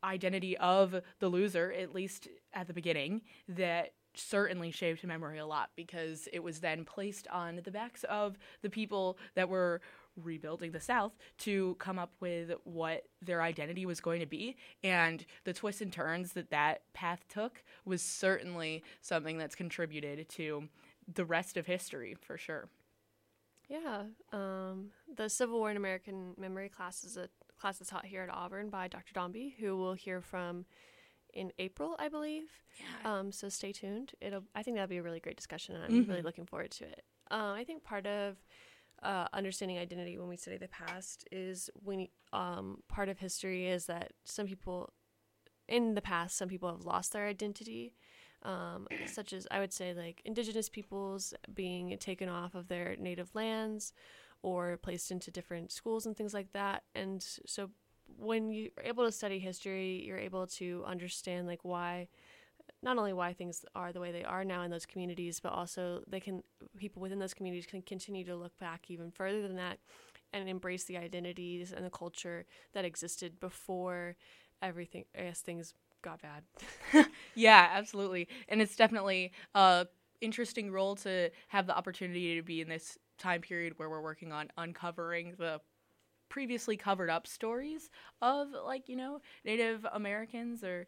identity 0.02 0.56
of 0.58 1.00
the 1.18 1.28
loser, 1.28 1.72
at 1.72 1.94
least 1.94 2.28
at 2.52 2.66
the 2.66 2.74
beginning, 2.74 3.22
that 3.48 3.92
certainly 4.14 4.70
shaped 4.70 5.04
memory 5.04 5.38
a 5.38 5.46
lot 5.46 5.70
because 5.76 6.28
it 6.32 6.42
was 6.42 6.60
then 6.60 6.84
placed 6.84 7.28
on 7.28 7.60
the 7.64 7.70
backs 7.70 8.04
of 8.04 8.36
the 8.62 8.70
people 8.70 9.18
that 9.34 9.48
were 9.48 9.80
rebuilding 10.16 10.72
the 10.72 10.80
South 10.80 11.12
to 11.38 11.76
come 11.78 11.98
up 11.98 12.12
with 12.20 12.52
what 12.64 13.04
their 13.22 13.42
identity 13.42 13.86
was 13.86 14.00
going 14.00 14.20
to 14.20 14.26
be. 14.26 14.56
And 14.82 15.24
the 15.44 15.52
twists 15.52 15.80
and 15.80 15.92
turns 15.92 16.32
that 16.32 16.50
that 16.50 16.82
path 16.92 17.24
took 17.28 17.62
was 17.84 18.02
certainly 18.02 18.82
something 19.00 19.38
that's 19.38 19.54
contributed 19.54 20.28
to 20.30 20.68
the 21.12 21.24
rest 21.24 21.56
of 21.56 21.66
history 21.66 22.16
for 22.20 22.36
sure. 22.36 22.68
Yeah, 23.68 24.02
um, 24.32 24.90
the 25.16 25.28
Civil 25.28 25.60
War 25.60 25.70
in 25.70 25.76
American 25.76 26.34
Memory 26.36 26.68
class 26.68 27.04
is 27.04 27.16
a 27.16 27.28
class 27.60 27.78
that's 27.78 27.90
taught 27.90 28.06
here 28.06 28.22
at 28.22 28.30
Auburn 28.34 28.70
by 28.70 28.88
Dr. 28.88 29.12
Dombey, 29.12 29.54
who 29.60 29.76
we'll 29.76 29.94
hear 29.94 30.20
from 30.20 30.64
in 31.32 31.52
April, 31.58 31.94
I 31.98 32.08
believe. 32.08 32.44
Yeah. 32.78 33.18
Um, 33.18 33.30
so 33.32 33.48
stay 33.48 33.72
tuned. 33.72 34.12
It'll. 34.20 34.42
I 34.54 34.62
think 34.62 34.76
that'll 34.76 34.88
be 34.88 34.96
a 34.98 35.02
really 35.02 35.20
great 35.20 35.36
discussion, 35.36 35.74
and 35.76 35.84
I'm 35.84 36.08
really 36.08 36.20
Mhm. 36.22 36.24
looking 36.24 36.46
forward 36.46 36.70
to 36.72 36.84
it. 36.84 37.04
Um, 37.30 37.54
I 37.54 37.64
think 37.64 37.84
part 37.84 38.06
of 38.06 38.36
uh, 39.02 39.28
understanding 39.32 39.78
identity 39.78 40.18
when 40.18 40.28
we 40.28 40.36
study 40.36 40.58
the 40.58 40.68
past 40.68 41.26
is 41.32 41.70
when 41.74 42.08
um, 42.34 42.82
part 42.88 43.08
of 43.08 43.18
history 43.18 43.66
is 43.66 43.86
that 43.86 44.12
some 44.24 44.46
people 44.46 44.92
in 45.68 45.94
the 45.94 46.02
past, 46.02 46.36
some 46.36 46.48
people 46.48 46.68
have 46.70 46.84
lost 46.84 47.12
their 47.12 47.26
identity, 47.26 47.94
um, 48.42 48.86
such 49.06 49.32
as 49.32 49.46
I 49.50 49.60
would 49.60 49.72
say 49.72 49.94
like 49.94 50.20
indigenous 50.26 50.68
peoples 50.68 51.32
being 51.54 51.96
taken 51.98 52.28
off 52.28 52.54
of 52.54 52.68
their 52.68 52.94
native 52.96 53.34
lands 53.34 53.92
or 54.42 54.76
placed 54.78 55.10
into 55.10 55.30
different 55.30 55.70
schools 55.72 56.06
and 56.06 56.16
things 56.16 56.34
like 56.34 56.52
that. 56.52 56.82
And 56.94 57.22
so 57.46 57.70
when 58.18 58.50
you're 58.50 58.70
able 58.84 59.04
to 59.04 59.12
study 59.12 59.38
history, 59.38 60.02
you're 60.06 60.18
able 60.18 60.46
to 60.46 60.84
understand 60.86 61.46
like 61.46 61.60
why 61.64 62.08
not 62.82 62.96
only 62.96 63.12
why 63.12 63.32
things 63.32 63.64
are 63.74 63.92
the 63.92 64.00
way 64.00 64.10
they 64.10 64.24
are 64.24 64.44
now 64.44 64.62
in 64.62 64.70
those 64.70 64.86
communities, 64.86 65.40
but 65.40 65.52
also 65.52 66.02
they 66.06 66.20
can 66.20 66.42
people 66.76 67.02
within 67.02 67.18
those 67.18 67.34
communities 67.34 67.66
can 67.66 67.82
continue 67.82 68.24
to 68.24 68.36
look 68.36 68.56
back 68.58 68.90
even 68.90 69.10
further 69.10 69.42
than 69.42 69.56
that 69.56 69.78
and 70.32 70.48
embrace 70.48 70.84
the 70.84 70.96
identities 70.96 71.72
and 71.72 71.84
the 71.84 71.90
culture 71.90 72.46
that 72.72 72.84
existed 72.84 73.38
before 73.40 74.16
everything 74.62 75.04
I 75.18 75.22
guess 75.24 75.40
things 75.40 75.74
got 76.02 76.20
bad. 76.22 76.44
Yeah, 77.34 77.68
absolutely. 77.72 78.28
And 78.48 78.60
it's 78.62 78.76
definitely 78.76 79.32
a 79.54 79.86
interesting 80.20 80.70
role 80.70 80.96
to 80.96 81.30
have 81.48 81.66
the 81.66 81.76
opportunity 81.76 82.36
to 82.36 82.42
be 82.42 82.60
in 82.60 82.68
this 82.68 82.98
time 83.20 83.40
period 83.40 83.74
where 83.76 83.88
we're 83.88 84.02
working 84.02 84.32
on 84.32 84.48
uncovering 84.56 85.34
the 85.38 85.60
previously 86.28 86.76
covered 86.76 87.10
up 87.10 87.26
stories 87.26 87.90
of 88.22 88.48
like, 88.64 88.88
you 88.88 88.96
know, 88.96 89.20
Native 89.44 89.86
Americans 89.92 90.64
or 90.64 90.86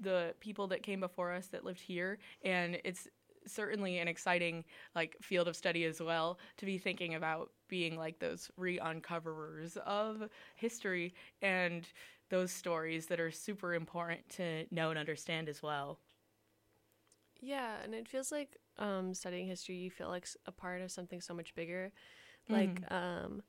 the 0.00 0.34
people 0.40 0.66
that 0.68 0.82
came 0.82 1.00
before 1.00 1.32
us 1.32 1.48
that 1.48 1.64
lived 1.64 1.80
here 1.80 2.18
and 2.44 2.78
it's 2.84 3.08
certainly 3.46 3.98
an 3.98 4.08
exciting 4.08 4.64
like 4.94 5.16
field 5.20 5.48
of 5.48 5.56
study 5.56 5.84
as 5.84 6.00
well 6.00 6.38
to 6.56 6.66
be 6.66 6.78
thinking 6.78 7.14
about 7.14 7.50
being 7.68 7.96
like 7.96 8.18
those 8.18 8.50
re-uncoverers 8.56 9.76
of 9.84 10.28
history 10.54 11.12
and 11.42 11.88
those 12.30 12.50
stories 12.50 13.06
that 13.06 13.20
are 13.20 13.30
super 13.30 13.74
important 13.74 14.26
to 14.28 14.64
know 14.70 14.90
and 14.90 14.98
understand 14.98 15.48
as 15.48 15.62
well. 15.62 15.98
Yeah, 17.40 17.76
and 17.82 17.94
it 17.94 18.08
feels 18.08 18.30
like 18.30 18.56
um, 18.78 19.14
studying 19.14 19.46
history, 19.46 19.76
you 19.76 19.90
feel 19.90 20.08
like 20.08 20.26
a 20.46 20.52
part 20.52 20.82
of 20.82 20.90
something 20.90 21.20
so 21.20 21.34
much 21.34 21.54
bigger. 21.54 21.92
Like, 22.48 22.80
um, 22.90 23.42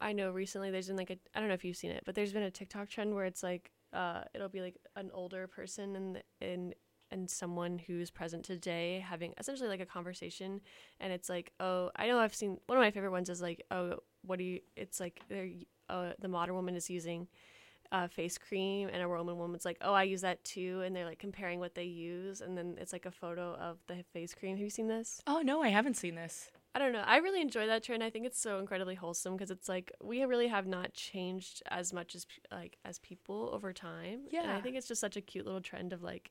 I 0.00 0.12
know 0.12 0.30
recently 0.30 0.70
there's 0.70 0.88
been 0.88 0.96
like 0.96 1.10
a, 1.10 1.18
I 1.34 1.40
don't 1.40 1.48
know 1.48 1.54
if 1.54 1.64
you've 1.64 1.76
seen 1.76 1.90
it, 1.90 2.02
but 2.04 2.14
there's 2.14 2.32
been 2.32 2.42
a 2.42 2.50
TikTok 2.50 2.88
trend 2.88 3.14
where 3.14 3.24
it's 3.24 3.42
like, 3.42 3.70
uh, 3.92 4.22
it'll 4.34 4.48
be 4.48 4.60
like 4.60 4.76
an 4.96 5.10
older 5.14 5.46
person 5.46 5.96
and 5.96 6.22
and 6.40 6.74
and 7.10 7.30
someone 7.30 7.78
who's 7.78 8.10
present 8.10 8.44
today 8.44 9.02
having 9.06 9.32
essentially 9.38 9.68
like 9.68 9.80
a 9.80 9.86
conversation, 9.86 10.60
and 11.00 11.12
it's 11.12 11.28
like, 11.28 11.52
oh, 11.58 11.90
I 11.96 12.06
know 12.06 12.18
I've 12.18 12.34
seen 12.34 12.58
one 12.66 12.76
of 12.76 12.82
my 12.82 12.90
favorite 12.90 13.12
ones 13.12 13.30
is 13.30 13.40
like, 13.40 13.64
oh, 13.70 14.00
what 14.22 14.38
do 14.38 14.44
you? 14.44 14.60
It's 14.76 15.00
like 15.00 15.22
they're 15.28 15.48
uh, 15.88 16.12
the 16.18 16.28
modern 16.28 16.54
woman 16.54 16.76
is 16.76 16.90
using 16.90 17.28
uh, 17.90 18.08
face 18.08 18.38
cream 18.38 18.88
and 18.92 19.02
a 19.02 19.06
Roman 19.06 19.38
woman's 19.38 19.64
like, 19.64 19.78
oh, 19.80 19.94
I 19.94 20.02
use 20.02 20.20
that 20.20 20.44
too. 20.44 20.82
And 20.84 20.94
they're 20.94 21.04
like 21.06 21.18
comparing 21.18 21.58
what 21.58 21.74
they 21.74 21.84
use. 21.84 22.40
And 22.40 22.56
then 22.56 22.76
it's 22.78 22.92
like 22.92 23.06
a 23.06 23.10
photo 23.10 23.54
of 23.54 23.78
the 23.86 24.04
face 24.12 24.34
cream. 24.34 24.56
Have 24.56 24.64
you 24.64 24.70
seen 24.70 24.88
this? 24.88 25.22
Oh 25.26 25.40
no, 25.40 25.62
I 25.62 25.68
haven't 25.68 25.96
seen 25.96 26.14
this. 26.14 26.50
I 26.74 26.78
don't 26.78 26.92
know. 26.92 27.02
I 27.04 27.16
really 27.16 27.40
enjoy 27.40 27.66
that 27.66 27.82
trend. 27.82 28.04
I 28.04 28.10
think 28.10 28.26
it's 28.26 28.40
so 28.40 28.58
incredibly 28.58 28.94
wholesome 28.94 29.36
because 29.36 29.50
it's 29.50 29.68
like 29.68 29.90
we 30.02 30.22
really 30.24 30.48
have 30.48 30.66
not 30.66 30.92
changed 30.92 31.62
as 31.70 31.92
much 31.92 32.14
as 32.14 32.26
like 32.52 32.76
as 32.84 32.98
people 32.98 33.50
over 33.52 33.72
time. 33.72 34.22
Yeah. 34.30 34.42
And 34.42 34.50
I 34.52 34.60
think 34.60 34.76
it's 34.76 34.86
just 34.88 35.00
such 35.00 35.16
a 35.16 35.20
cute 35.20 35.46
little 35.46 35.62
trend 35.62 35.92
of 35.92 36.02
like 36.02 36.30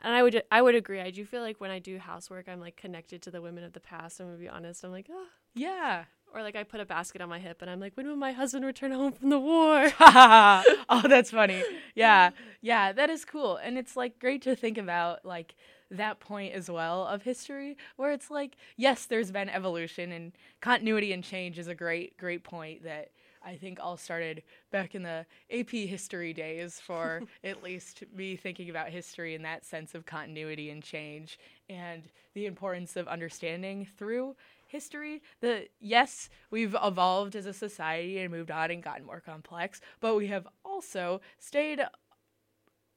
and 0.00 0.14
I 0.14 0.22
would 0.22 0.42
I 0.50 0.60
would 0.60 0.74
agree. 0.74 1.00
I 1.00 1.10
do 1.10 1.24
feel 1.24 1.40
like 1.40 1.60
when 1.60 1.70
I 1.70 1.78
do 1.78 1.98
housework, 1.98 2.48
I'm 2.48 2.60
like 2.60 2.76
connected 2.76 3.22
to 3.22 3.30
the 3.30 3.40
women 3.40 3.64
of 3.64 3.72
the 3.72 3.80
past. 3.80 4.20
I'm 4.20 4.26
gonna 4.26 4.38
be 4.38 4.48
honest. 4.48 4.84
I'm 4.84 4.90
like, 4.90 5.08
oh, 5.10 5.26
Yeah. 5.54 6.04
Or 6.34 6.42
like 6.42 6.56
I 6.56 6.64
put 6.64 6.80
a 6.80 6.84
basket 6.84 7.20
on 7.20 7.28
my 7.28 7.38
hip 7.38 7.62
and 7.62 7.70
I'm 7.70 7.80
like, 7.80 7.96
when 7.96 8.08
will 8.08 8.16
my 8.16 8.32
husband 8.32 8.64
return 8.64 8.90
home 8.90 9.12
from 9.12 9.30
the 9.30 9.38
war? 9.38 9.92
oh, 10.00 11.02
that's 11.08 11.30
funny. 11.30 11.62
Yeah. 11.96 12.30
Yeah, 12.60 12.90
that 12.92 13.08
is 13.08 13.24
cool. 13.24 13.56
And 13.56 13.78
it's 13.78 13.96
like 13.96 14.18
great 14.18 14.42
to 14.42 14.56
think 14.56 14.78
about 14.78 15.24
like 15.24 15.54
that 15.92 16.18
point 16.18 16.52
as 16.52 16.68
well 16.68 17.06
of 17.06 17.22
history 17.22 17.76
where 17.96 18.10
it's 18.10 18.32
like 18.32 18.56
yes, 18.76 19.06
there's 19.06 19.30
been 19.30 19.48
evolution 19.48 20.10
and 20.10 20.32
continuity 20.60 21.12
and 21.12 21.22
change 21.22 21.56
is 21.56 21.68
a 21.68 21.74
great 21.74 22.16
great 22.16 22.42
point 22.42 22.82
that 22.82 23.10
I 23.44 23.56
think 23.56 23.78
all 23.80 23.96
started 23.96 24.42
back 24.72 24.94
in 24.94 25.02
the 25.02 25.26
AP 25.52 25.70
history 25.70 26.32
days 26.32 26.80
for 26.80 27.22
at 27.44 27.62
least 27.62 28.02
me 28.14 28.36
thinking 28.36 28.70
about 28.70 28.88
history 28.88 29.34
in 29.34 29.42
that 29.42 29.64
sense 29.64 29.94
of 29.94 30.06
continuity 30.06 30.70
and 30.70 30.82
change 30.82 31.38
and 31.68 32.02
the 32.34 32.46
importance 32.46 32.96
of 32.96 33.06
understanding 33.06 33.86
through 33.96 34.34
history 34.66 35.22
that 35.40 35.68
yes, 35.80 36.28
we've 36.50 36.76
evolved 36.82 37.36
as 37.36 37.46
a 37.46 37.52
society 37.52 38.18
and 38.18 38.30
moved 38.30 38.50
on 38.50 38.70
and 38.70 38.82
gotten 38.82 39.04
more 39.04 39.20
complex, 39.20 39.80
but 40.00 40.16
we 40.16 40.26
have 40.28 40.46
also 40.64 41.20
stayed 41.38 41.80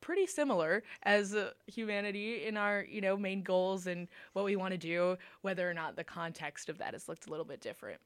pretty 0.02 0.26
similar 0.26 0.84
as 1.04 1.36
uh, 1.36 1.52
humanity 1.66 2.46
in 2.46 2.56
our, 2.56 2.86
you 2.90 3.02
know, 3.02 3.18
main 3.18 3.42
goals 3.42 3.88
and 3.88 4.08
what 4.34 4.46
we 4.46 4.56
want 4.56 4.72
to 4.72 4.78
do, 4.78 5.18
whether 5.42 5.70
or 5.70 5.74
not 5.74 5.96
the 5.96 6.04
context 6.04 6.70
of 6.70 6.78
that 6.78 6.94
has 6.94 7.08
looked 7.10 7.28
a 7.28 7.30
little 7.30 7.46
bit 7.46 7.60
different. 7.60 8.00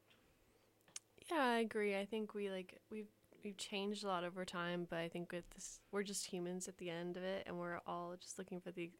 Yeah, 1.30 1.42
I 1.42 1.58
agree. 1.58 1.96
I 1.96 2.04
think 2.04 2.34
we 2.34 2.50
like 2.50 2.80
we've 2.90 3.10
we've 3.44 3.56
changed 3.56 4.04
a 4.04 4.08
lot 4.08 4.24
over 4.24 4.44
time, 4.44 4.86
but 4.88 4.98
I 4.98 5.08
think 5.08 5.32
with 5.32 5.48
this 5.50 5.80
we're 5.90 6.02
just 6.02 6.26
humans 6.26 6.68
at 6.68 6.78
the 6.78 6.90
end 6.90 7.16
of 7.16 7.22
it 7.22 7.44
and 7.46 7.58
we're 7.58 7.80
all 7.86 8.14
just 8.20 8.38
looking 8.38 8.60
for 8.60 8.70
the 8.70 8.90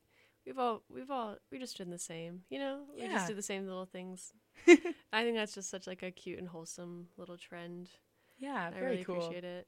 we've 0.47 0.59
all 0.59 0.83
we've 0.93 1.11
all 1.11 1.37
we 1.51 1.59
just 1.59 1.77
did 1.77 1.91
the 1.91 1.99
same, 1.99 2.43
you 2.51 2.59
know? 2.59 2.81
We 2.95 3.07
just 3.09 3.29
do 3.29 3.35
the 3.35 3.43
same 3.43 3.67
little 3.67 3.87
things. 3.87 4.33
I 5.13 5.23
think 5.25 5.37
that's 5.37 5.55
just 5.55 5.71
such 5.71 5.87
like 5.87 6.03
a 6.03 6.11
cute 6.11 6.39
and 6.39 6.49
wholesome 6.49 7.09
little 7.17 7.37
trend. 7.37 7.91
Yeah, 8.39 8.71
I 8.75 8.79
really 8.81 9.05
cool. 9.05 9.17
appreciate 9.17 9.45
it. 9.45 9.67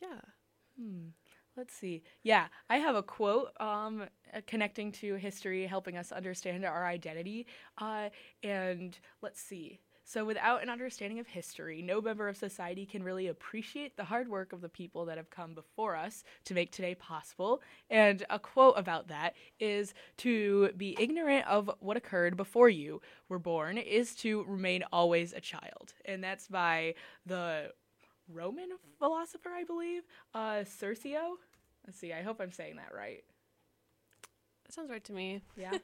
Yeah. 0.00 0.20
Hmm. 0.78 1.08
Let's 1.56 1.74
see. 1.74 2.02
Yeah, 2.22 2.46
I 2.70 2.76
have 2.78 2.94
a 2.94 3.02
quote 3.02 3.50
um, 3.60 4.02
uh, 4.32 4.40
connecting 4.46 4.92
to 4.92 5.14
history, 5.16 5.66
helping 5.66 5.96
us 5.96 6.12
understand 6.12 6.64
our 6.64 6.86
identity. 6.86 7.46
Uh, 7.78 8.10
and 8.44 8.96
let's 9.22 9.40
see. 9.40 9.80
So, 10.08 10.24
without 10.24 10.62
an 10.62 10.70
understanding 10.70 11.18
of 11.18 11.26
history, 11.26 11.82
no 11.82 12.00
member 12.00 12.28
of 12.28 12.36
society 12.38 12.86
can 12.86 13.02
really 13.02 13.26
appreciate 13.26 13.98
the 13.98 14.04
hard 14.04 14.26
work 14.26 14.54
of 14.54 14.62
the 14.62 14.68
people 14.70 15.04
that 15.04 15.18
have 15.18 15.28
come 15.28 15.52
before 15.52 15.96
us 15.96 16.24
to 16.46 16.54
make 16.54 16.72
today 16.72 16.94
possible. 16.94 17.60
And 17.90 18.24
a 18.30 18.38
quote 18.38 18.78
about 18.78 19.08
that 19.08 19.34
is 19.60 19.92
to 20.18 20.70
be 20.78 20.96
ignorant 20.98 21.46
of 21.46 21.70
what 21.80 21.98
occurred 21.98 22.38
before 22.38 22.70
you 22.70 23.02
were 23.28 23.38
born 23.38 23.76
is 23.76 24.14
to 24.16 24.44
remain 24.44 24.82
always 24.94 25.34
a 25.34 25.42
child. 25.42 25.92
And 26.06 26.24
that's 26.24 26.48
by 26.48 26.94
the 27.26 27.72
Roman 28.32 28.70
philosopher, 28.98 29.50
I 29.50 29.64
believe, 29.64 30.04
uh, 30.32 30.64
Cicero. 30.64 31.36
Let's 31.86 31.98
see. 31.98 32.14
I 32.14 32.22
hope 32.22 32.40
I'm 32.40 32.52
saying 32.52 32.76
that 32.76 32.94
right. 32.96 33.24
That 34.64 34.72
sounds 34.72 34.90
right 34.90 35.04
to 35.04 35.12
me. 35.12 35.42
Yeah. 35.54 35.76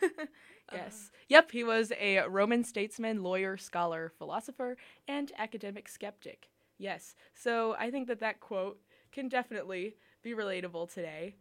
Uh-huh. 0.68 0.82
yes. 0.84 1.10
Yep. 1.28 1.50
He 1.52 1.64
was 1.64 1.92
a 1.98 2.26
Roman 2.28 2.64
statesman, 2.64 3.22
lawyer, 3.22 3.56
scholar, 3.56 4.12
philosopher, 4.18 4.76
and 5.06 5.32
academic 5.38 5.88
skeptic. 5.88 6.48
Yes. 6.78 7.14
So 7.34 7.76
I 7.78 7.90
think 7.90 8.08
that 8.08 8.20
that 8.20 8.40
quote 8.40 8.78
can 9.12 9.28
definitely 9.28 9.96
be 10.22 10.34
relatable 10.34 10.92
today 10.92 11.36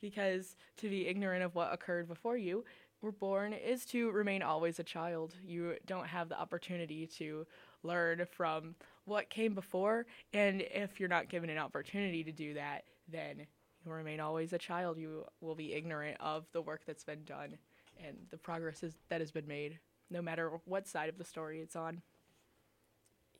because 0.00 0.56
to 0.78 0.88
be 0.88 1.06
ignorant 1.06 1.44
of 1.44 1.54
what 1.54 1.72
occurred 1.72 2.08
before 2.08 2.36
you 2.36 2.64
were 3.02 3.12
born 3.12 3.52
is 3.52 3.84
to 3.86 4.10
remain 4.10 4.42
always 4.42 4.78
a 4.78 4.84
child. 4.84 5.34
You 5.44 5.76
don't 5.86 6.06
have 6.06 6.28
the 6.28 6.38
opportunity 6.38 7.06
to 7.18 7.46
learn 7.82 8.26
from 8.30 8.74
what 9.04 9.30
came 9.30 9.54
before. 9.54 10.06
And 10.32 10.62
if 10.62 11.00
you're 11.00 11.08
not 11.08 11.28
given 11.28 11.50
an 11.50 11.58
opportunity 11.58 12.24
to 12.24 12.32
do 12.32 12.54
that, 12.54 12.84
then 13.08 13.46
you'll 13.84 13.94
remain 13.94 14.20
always 14.20 14.52
a 14.52 14.58
child. 14.58 14.98
You 14.98 15.24
will 15.40 15.54
be 15.54 15.72
ignorant 15.72 16.16
of 16.20 16.46
the 16.52 16.62
work 16.62 16.82
that's 16.86 17.04
been 17.04 17.24
done 17.24 17.56
and 18.04 18.16
the 18.30 18.36
progress 18.36 18.82
is, 18.82 18.96
that 19.08 19.20
has 19.20 19.30
been 19.30 19.46
made, 19.46 19.78
no 20.10 20.22
matter 20.22 20.50
what 20.64 20.86
side 20.88 21.08
of 21.08 21.18
the 21.18 21.24
story 21.24 21.60
it's 21.60 21.76
on. 21.76 22.02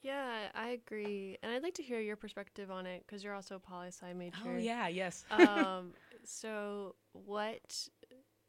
Yeah, 0.02 0.48
I 0.54 0.70
agree. 0.70 1.36
And 1.42 1.52
I'd 1.52 1.62
like 1.62 1.74
to 1.74 1.82
hear 1.82 2.00
your 2.00 2.16
perspective 2.16 2.70
on 2.70 2.86
it 2.86 3.04
because 3.06 3.22
you're 3.22 3.34
also 3.34 3.56
a 3.56 3.58
poli 3.58 3.88
sci 3.88 4.12
major. 4.14 4.36
Oh, 4.46 4.56
yeah, 4.56 4.88
yes. 4.88 5.24
um, 5.30 5.92
so 6.24 6.94
what? 7.12 7.88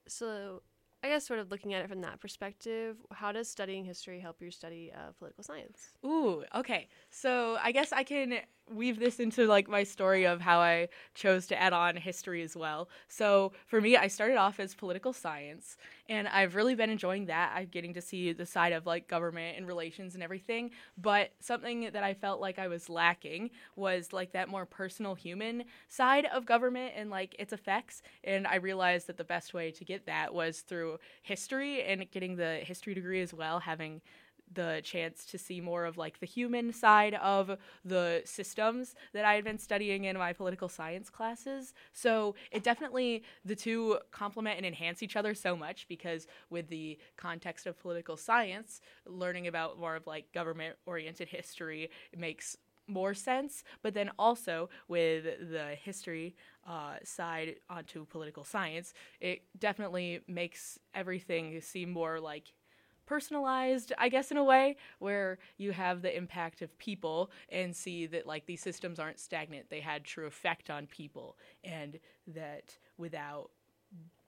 So 0.08 0.62
I 1.04 1.10
guess 1.10 1.26
sort 1.26 1.40
of 1.40 1.52
looking 1.52 1.74
at 1.74 1.84
it 1.84 1.90
from 1.90 2.02
that 2.02 2.20
perspective, 2.20 2.98
how 3.12 3.32
does 3.32 3.50
studying 3.50 3.84
history 3.84 4.20
help 4.20 4.42
your 4.42 4.52
study 4.52 4.92
of 4.94 5.18
political 5.18 5.44
science? 5.44 5.90
Ooh, 6.06 6.44
okay. 6.56 6.88
So 7.10 7.58
I 7.62 7.72
guess 7.72 7.92
I 7.92 8.04
can 8.04 8.40
weave 8.74 9.00
this 9.00 9.20
into 9.20 9.46
like 9.46 9.68
my 9.68 9.84
story 9.84 10.26
of 10.26 10.42
how 10.42 10.60
I 10.60 10.90
chose 11.14 11.48
to 11.48 11.62
add 11.62 11.74
on 11.74 11.96
history 11.96 12.42
as 12.42 12.56
well. 12.56 12.90
So 13.08 13.54
for 13.68 13.82
me, 13.82 13.98
I 13.98 14.08
started 14.08 14.38
off 14.38 14.60
as 14.60 14.74
political 14.74 15.14
science, 15.14 15.78
and 16.10 16.28
I've 16.28 16.56
really 16.56 16.76
been 16.76 16.90
enjoying 16.90 17.26
that. 17.28 17.54
I'm 17.56 17.68
getting 17.68 17.94
to 17.94 18.02
see 18.02 18.34
the 18.34 18.46
side 18.46 18.74
of 18.74 18.86
like 18.86 19.08
government 19.08 19.58
and 19.58 19.68
relations 19.68 20.14
and 20.16 20.24
everything. 20.24 20.72
But 20.98 21.32
something 21.40 21.90
that 21.94 22.04
I 22.04 22.14
felt 22.14 22.42
like 22.42 22.60
I 22.60 22.68
was 22.68 22.90
lacking 22.90 23.52
was 23.76 24.12
like 24.14 24.34
that 24.34 24.50
more 24.50 24.66
personal 24.66 25.16
human 25.16 25.64
side 25.88 26.26
of 26.34 26.46
government 26.46 26.94
and 26.96 27.10
like 27.10 27.36
its 27.40 27.54
effects. 27.54 28.02
And 28.24 28.48
I 28.48 28.56
realized 28.56 29.08
that 29.08 29.18
the 29.18 29.24
best 29.24 29.54
way 29.54 29.72
to 29.72 29.86
get 29.86 30.06
that 30.06 30.34
was 30.34 30.62
through 30.62 30.98
history 31.24 31.84
and 31.84 32.10
getting 32.12 32.36
the 32.36 32.56
history 32.56 32.94
degree 32.94 33.22
as 33.22 33.34
well, 33.34 33.60
having 33.60 34.02
the 34.54 34.82
chance 34.84 35.26
to 35.26 35.38
see 35.38 35.62
more 35.62 35.86
of 35.86 35.98
like 35.98 36.20
the 36.20 36.26
human 36.26 36.74
side 36.74 37.14
of 37.16 37.58
the 37.86 38.22
systems 38.26 38.96
that 39.14 39.26
I 39.26 39.36
had 39.36 39.44
been 39.44 39.58
studying 39.58 40.06
in 40.06 40.18
my 40.18 40.34
political 40.34 40.70
science 40.70 41.10
classes. 41.10 41.74
So 41.94 42.36
it 42.52 42.64
definitely 42.64 43.24
the 43.46 43.56
two 43.56 44.00
complement 44.12 44.58
and 44.58 44.66
enhance 44.66 45.02
each 45.04 45.16
other 45.16 45.34
so 45.34 45.56
much 45.56 45.88
because 45.88 46.28
with 46.50 46.68
the 46.70 46.98
context 47.18 47.66
of 47.66 47.80
political 47.80 48.18
science, 48.18 48.82
learning 49.06 49.48
about 49.48 49.80
more 49.80 49.96
of 49.96 50.08
like 50.08 50.32
government 50.34 50.76
oriented 50.86 51.30
history 51.30 51.90
makes 52.16 52.58
more 52.88 53.14
sense. 53.14 53.64
But 53.82 53.94
then 53.94 54.12
also 54.20 54.70
with 54.88 55.24
the 55.52 55.76
history 55.82 56.36
uh, 56.68 56.96
side 57.04 57.56
onto 57.70 58.06
political 58.06 58.44
science, 58.44 58.94
it 59.20 59.44
definitely 59.58 60.22
makes 60.28 60.78
everything 60.94 61.62
seem 61.62 61.92
more 61.92 62.20
like 62.20 62.54
personalized, 63.12 63.92
I 63.98 64.08
guess, 64.10 64.32
in 64.32 64.38
a 64.38 64.44
way, 64.44 64.78
where 65.00 65.38
you 65.58 65.72
have 65.74 66.02
the 66.02 66.16
impact 66.16 66.62
of 66.62 66.78
people 66.78 67.30
and 67.50 67.76
see 67.76 68.06
that 68.08 68.26
like 68.26 68.46
these 68.46 68.62
systems 68.62 69.00
aren't 69.00 69.20
stagnant. 69.20 69.70
They 69.70 69.82
had 69.82 70.06
true 70.06 70.28
effect 70.28 70.70
on 70.70 70.88
people, 70.88 71.38
and 71.64 72.00
that 72.28 72.78
without 72.98 73.52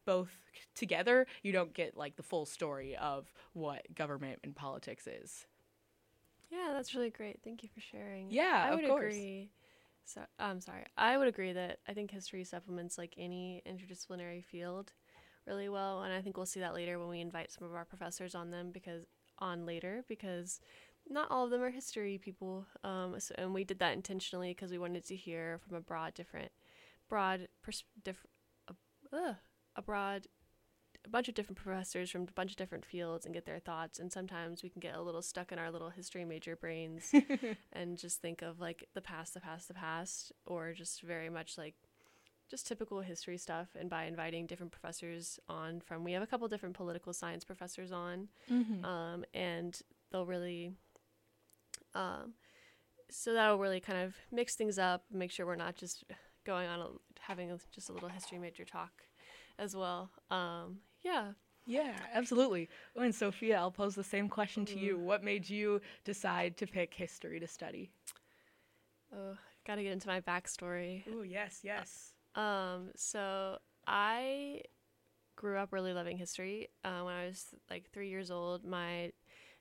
both 0.06 0.40
together, 0.76 1.28
you 1.44 1.54
don't 1.54 1.74
get 1.74 1.98
like 1.98 2.18
the 2.18 2.24
full 2.24 2.46
story 2.46 2.96
of 2.98 3.32
what 3.54 3.96
government 3.96 4.40
and 4.44 4.56
politics 4.56 5.08
is. 5.08 5.48
Yeah, 6.50 6.72
that's 6.74 6.94
really 6.94 7.10
great. 7.10 7.40
Thank 7.44 7.64
you 7.64 7.70
for 7.74 7.82
sharing. 7.82 8.30
Yeah, 8.30 8.70
I 8.70 8.74
would 8.74 8.84
of 8.84 8.88
course. 8.88 9.16
agree. 9.16 9.52
So 10.06 10.22
I'm 10.40 10.62
sorry. 10.62 10.86
I 10.98 11.18
would 11.18 11.28
agree 11.28 11.54
that 11.54 11.80
I 11.88 11.94
think 11.94 12.12
history 12.12 12.44
supplements 12.44 12.98
like 12.98 13.16
any 13.18 13.62
interdisciplinary 13.68 14.44
field 14.44 14.94
really 15.48 15.70
well, 15.70 16.04
and 16.04 16.14
I 16.14 16.22
think 16.22 16.38
we'll 16.38 16.46
see 16.46 16.60
that 16.60 16.74
later 16.74 17.00
when 17.00 17.10
we 17.10 17.22
invite 17.22 17.52
some 17.52 17.68
of 17.68 17.74
our 17.74 17.86
professors 17.86 18.36
on 18.36 18.52
them 18.52 18.72
because 18.72 19.04
on 19.40 19.66
later 19.66 20.04
because 20.08 20.60
not 21.10 21.30
all 21.30 21.46
of 21.46 21.52
them 21.52 21.62
are 21.62 21.70
history 21.70 22.18
people. 22.18 22.66
Um, 22.84 23.16
so, 23.20 23.36
and 23.38 23.54
we 23.54 23.64
did 23.64 23.80
that 23.80 23.94
intentionally 23.94 24.52
because 24.52 24.72
we 24.72 24.78
wanted 24.78 25.06
to 25.08 25.16
hear 25.16 25.60
from 25.68 25.76
a 25.76 25.82
broad, 25.82 26.14
different, 26.14 26.52
broad, 27.10 27.48
pers- 27.62 27.84
diff- 28.04 28.26
a, 28.70 29.16
uh, 29.16 29.34
a 29.76 29.82
broad 29.82 30.28
a 31.06 31.10
bunch 31.10 31.28
of 31.28 31.36
different 31.36 31.58
professors 31.58 32.10
from 32.10 32.24
a 32.24 32.32
bunch 32.32 32.52
of 32.52 32.58
different 32.58 32.86
fields 32.86 33.26
and 33.26 33.34
get 33.34 33.46
their 33.46 33.60
thoughts 33.60 34.00
and 34.00 34.12
sometimes 34.12 34.64
we 34.64 34.70
can 34.70 34.80
get 34.80 34.96
a 34.96 35.02
little 35.02 35.22
stuck 35.22 35.52
in 35.52 35.60
our 35.60 35.72
little 35.72 35.90
history 35.90 36.24
major 36.24 36.56
brains 36.56 37.14
and 37.74 37.98
just 37.98 38.22
think 38.22 38.42
of 38.42 38.60
like 38.60 38.88
the 38.94 39.02
past 39.02 39.34
the 39.34 39.40
past 39.42 39.68
the 39.68 39.74
past 39.74 40.32
or 40.46 40.74
just 40.74 41.02
very 41.02 41.30
much 41.30 41.58
like 41.58 41.76
just 42.54 42.68
typical 42.68 43.02
history 43.02 43.36
stuff 43.36 43.70
and 43.80 43.90
by 43.90 44.04
inviting 44.04 44.46
different 44.46 44.72
professors 44.72 45.40
on 45.50 45.80
from 45.80 46.04
we 46.04 46.12
have 46.12 46.22
a 46.22 46.28
couple 46.28 46.48
different 46.48 46.76
political 46.76 47.12
science 47.12 47.44
professors 47.44 47.92
on 47.92 48.28
Mm-hmm. 48.52 48.86
um, 48.86 49.26
and 49.34 49.82
they'll 50.12 50.28
really 50.28 50.72
um, 51.96 52.34
so 53.10 53.34
that'll 53.34 53.58
really 53.58 53.80
kind 53.80 54.04
of 54.04 54.16
mix 54.32 54.56
things 54.56 54.78
up 54.78 55.04
make 55.12 55.32
sure 55.32 55.48
we're 55.48 55.56
not 55.56 55.76
just 55.76 56.04
going 56.46 56.68
on 56.70 56.80
a, 56.80 56.88
having 57.22 57.50
a, 57.52 57.58
just 57.72 57.90
a 57.90 57.94
little 57.94 58.10
history 58.10 58.38
major 58.38 58.66
talk 58.66 58.92
as 59.58 59.76
well 59.76 60.12
um, 60.30 60.78
yeah 61.04 61.32
Yeah, 61.66 61.96
absolutely. 62.14 62.70
Oh, 62.96 63.02
and 63.02 63.16
Sofia, 63.16 63.58
I'll 63.58 63.72
pose 63.72 63.96
the 63.96 64.04
same 64.04 64.28
question 64.30 64.66
to 64.66 64.78
you. 64.78 65.00
What 65.00 65.24
made 65.24 65.50
you 65.50 65.80
decide 66.04 66.58
to 66.58 66.68
pick 66.68 66.94
history 66.94 67.40
to 67.40 67.48
study? 67.48 67.90
oh 69.16 69.38
gotta 69.66 69.82
get 69.84 69.94
into 69.94 70.08
my 70.08 70.20
backstory 70.22 71.04
Oh, 71.12 71.22
yes, 71.24 71.62
yes. 71.64 72.13
Um, 72.36 72.92
so 72.96 73.60
I 73.88 74.62
grew 75.36 75.58
up 75.58 75.74
really 75.74 75.94
loving 75.94 76.18
history. 76.18 76.70
Uh, 76.84 77.02
when 77.02 77.14
I 77.14 77.26
was 77.26 77.48
like 77.70 77.90
three 77.92 78.10
years 78.10 78.32
old, 78.32 78.66
my 78.66 79.12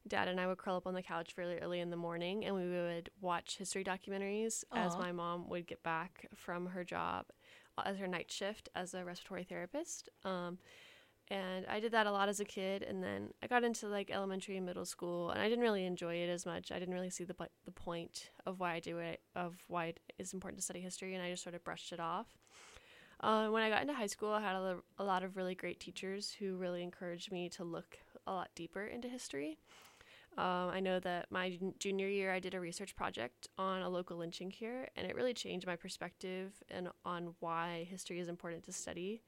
dad 0.09 0.29
and 0.29 0.41
I 0.41 0.47
would 0.47 0.59
curl 0.59 0.77
up 0.77 0.87
on 0.87 0.95
the 0.95 1.03
couch 1.03 1.35
really 1.37 1.59
early 1.59 1.81
in 1.81 1.91
the 1.91 1.97
morning 1.97 2.45
and 2.45 2.57
we 2.57 2.69
would 2.69 3.11
watch 3.21 3.57
history 3.59 3.85
documentaries 3.85 4.65
as 4.75 4.97
my 4.99 5.13
mom 5.13 5.49
would 5.49 5.67
get 5.67 5.83
back 5.85 6.27
from 6.35 6.67
her 6.67 6.83
job 6.83 7.27
uh, 7.79 7.83
as 7.87 7.99
her 7.99 8.09
night 8.09 8.31
shift 8.31 8.69
as 8.75 8.95
a 8.95 9.05
respiratory 9.05 9.45
therapist. 9.45 10.09
Um, 10.25 10.59
and 11.29 11.65
I 11.67 11.79
did 11.81 11.93
that 11.93 12.07
a 12.07 12.13
lot 12.13 12.29
as 12.29 12.41
a 12.41 12.45
kid, 12.45 12.83
and 12.83 13.03
then 13.03 13.33
I 13.43 13.47
got 13.47 13.65
into 13.65 13.87
like 13.87 14.11
elementary 14.11 14.57
and 14.57 14.67
middle 14.67 14.85
school, 14.85 15.31
and 15.31 15.41
I 15.41 15.49
didn't 15.49 15.63
really 15.63 15.87
enjoy 15.87 16.17
it 16.17 16.29
as 16.29 16.45
much. 16.45 16.71
I 16.73 16.79
didn't 16.79 16.93
really 16.93 17.11
see 17.11 17.25
the 17.25 17.35
the 17.65 17.71
point 17.71 18.31
of 18.45 18.61
why 18.61 18.75
I 18.75 18.81
do 18.81 18.99
it, 18.99 19.21
of 19.35 19.55
why 19.69 19.87
it 19.87 20.01
is 20.19 20.35
important 20.35 20.59
to 20.59 20.65
study 20.65 20.81
history, 20.81 21.15
and 21.15 21.23
I 21.23 21.31
just 21.31 21.43
sort 21.43 21.55
of 21.55 21.65
brushed 21.65 21.93
it 21.93 22.01
off. 22.01 22.27
Uh, 23.23 23.49
when 23.49 23.63
I 23.63 23.71
got 23.71 23.83
into 23.83 23.95
high 23.95 24.07
school, 24.07 24.33
I 24.33 24.41
had 24.41 24.57
a, 24.57 24.79
a 24.99 25.05
lot 25.05 25.23
of 25.23 25.37
really 25.37 25.55
great 25.55 25.79
teachers 25.79 26.35
who 26.39 26.57
really 26.57 26.83
encouraged 26.83 27.31
me 27.31 27.49
to 27.51 27.65
look 27.65 27.99
a 28.27 28.33
lot 28.33 28.49
deeper 28.55 28.85
into 28.85 29.09
history. 29.09 29.59
Um, 30.39 30.71
I 30.71 30.81
know 30.81 30.99
that 31.01 31.31
my 31.31 31.59
junior 31.79 32.09
year, 32.09 32.33
I 32.33 32.41
did 32.41 32.55
a 32.55 32.61
research 32.61 32.97
project 32.97 33.49
on 33.59 33.83
a 33.83 33.89
local 33.89 34.17
lynching 34.17 34.51
here, 34.51 34.89
and 34.97 35.07
it 35.07 35.15
really 35.15 35.35
changed 35.35 35.67
my 35.67 35.77
perspective 35.77 36.53
and 36.71 36.89
on 37.05 37.35
why 37.41 37.87
history 37.91 38.19
is 38.19 38.29
important 38.29 38.65
to 38.65 38.73
study. 38.73 39.23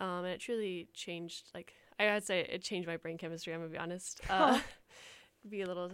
Um, 0.00 0.24
and 0.24 0.28
it 0.28 0.40
truly 0.40 0.88
changed, 0.92 1.50
like 1.54 1.72
I 1.98 2.12
would 2.12 2.24
say, 2.24 2.40
it 2.40 2.62
changed 2.62 2.86
my 2.86 2.98
brain 2.98 3.16
chemistry. 3.16 3.54
I'm 3.54 3.60
gonna 3.60 3.70
be 3.70 3.78
honest. 3.78 4.20
Uh, 4.30 4.60
be 5.48 5.62
a 5.62 5.66
little 5.66 5.92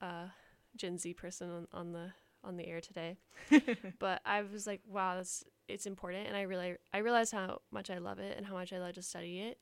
uh, 0.00 0.26
Gen 0.76 0.98
Z 0.98 1.14
person 1.14 1.50
on, 1.50 1.68
on 1.72 1.92
the 1.92 2.12
on 2.44 2.56
the 2.56 2.66
air 2.66 2.80
today, 2.80 3.16
but 3.98 4.20
I 4.24 4.42
was 4.42 4.66
like, 4.66 4.80
wow, 4.86 5.16
that's 5.16 5.44
it's 5.68 5.86
important, 5.86 6.26
and 6.26 6.36
I 6.36 6.42
really 6.42 6.76
I 6.92 6.98
realized 6.98 7.32
how 7.32 7.60
much 7.70 7.90
I 7.90 7.98
love 7.98 8.18
it 8.18 8.36
and 8.36 8.46
how 8.46 8.54
much 8.54 8.72
I 8.72 8.78
love 8.78 8.94
to 8.94 9.02
study 9.02 9.40
it. 9.40 9.58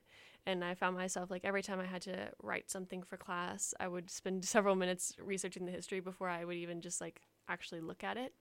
And 0.47 0.65
I 0.65 0.75
found 0.75 0.97
myself 0.97 1.31
like 1.31 1.45
every 1.45 1.63
time 1.63 1.81
I 1.81 1.87
had 1.87 2.03
to 2.03 2.29
write 2.41 2.71
something 2.71 3.03
for 3.03 3.17
class, 3.17 3.75
I 3.81 3.89
would 3.89 4.09
spend 4.11 4.45
several 4.57 4.77
minutes 4.77 5.15
researching 5.21 5.67
the 5.67 5.73
history 5.73 6.01
before 6.01 6.29
I 6.29 6.45
would 6.45 6.57
even 6.57 6.81
just 6.81 7.01
like 7.01 7.21
actually 7.49 7.81
look 7.81 8.05
at 8.05 8.17
it. 8.17 8.33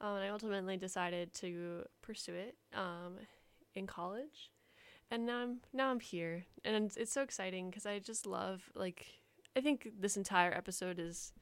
Um, 0.00 0.16
and 0.16 0.24
I 0.24 0.28
ultimately 0.28 0.76
decided 0.76 1.32
to 1.34 1.84
pursue 2.02 2.34
it 2.34 2.56
um, 2.74 3.16
in 3.74 3.86
college, 3.86 4.50
and 5.10 5.26
now 5.26 5.38
I'm 5.38 5.60
now 5.72 5.90
I'm 5.90 6.00
here, 6.00 6.44
and 6.64 6.92
it's, 6.96 7.12
so 7.12 7.22
exciting 7.22 7.70
because 7.70 7.86
I 7.86 7.98
just 7.98 8.26
love 8.26 8.62
like 8.74 9.06
I 9.56 9.60
think 9.60 9.88
this 9.98 10.16
entire 10.16 10.52
episode 10.52 10.98
is 10.98 11.32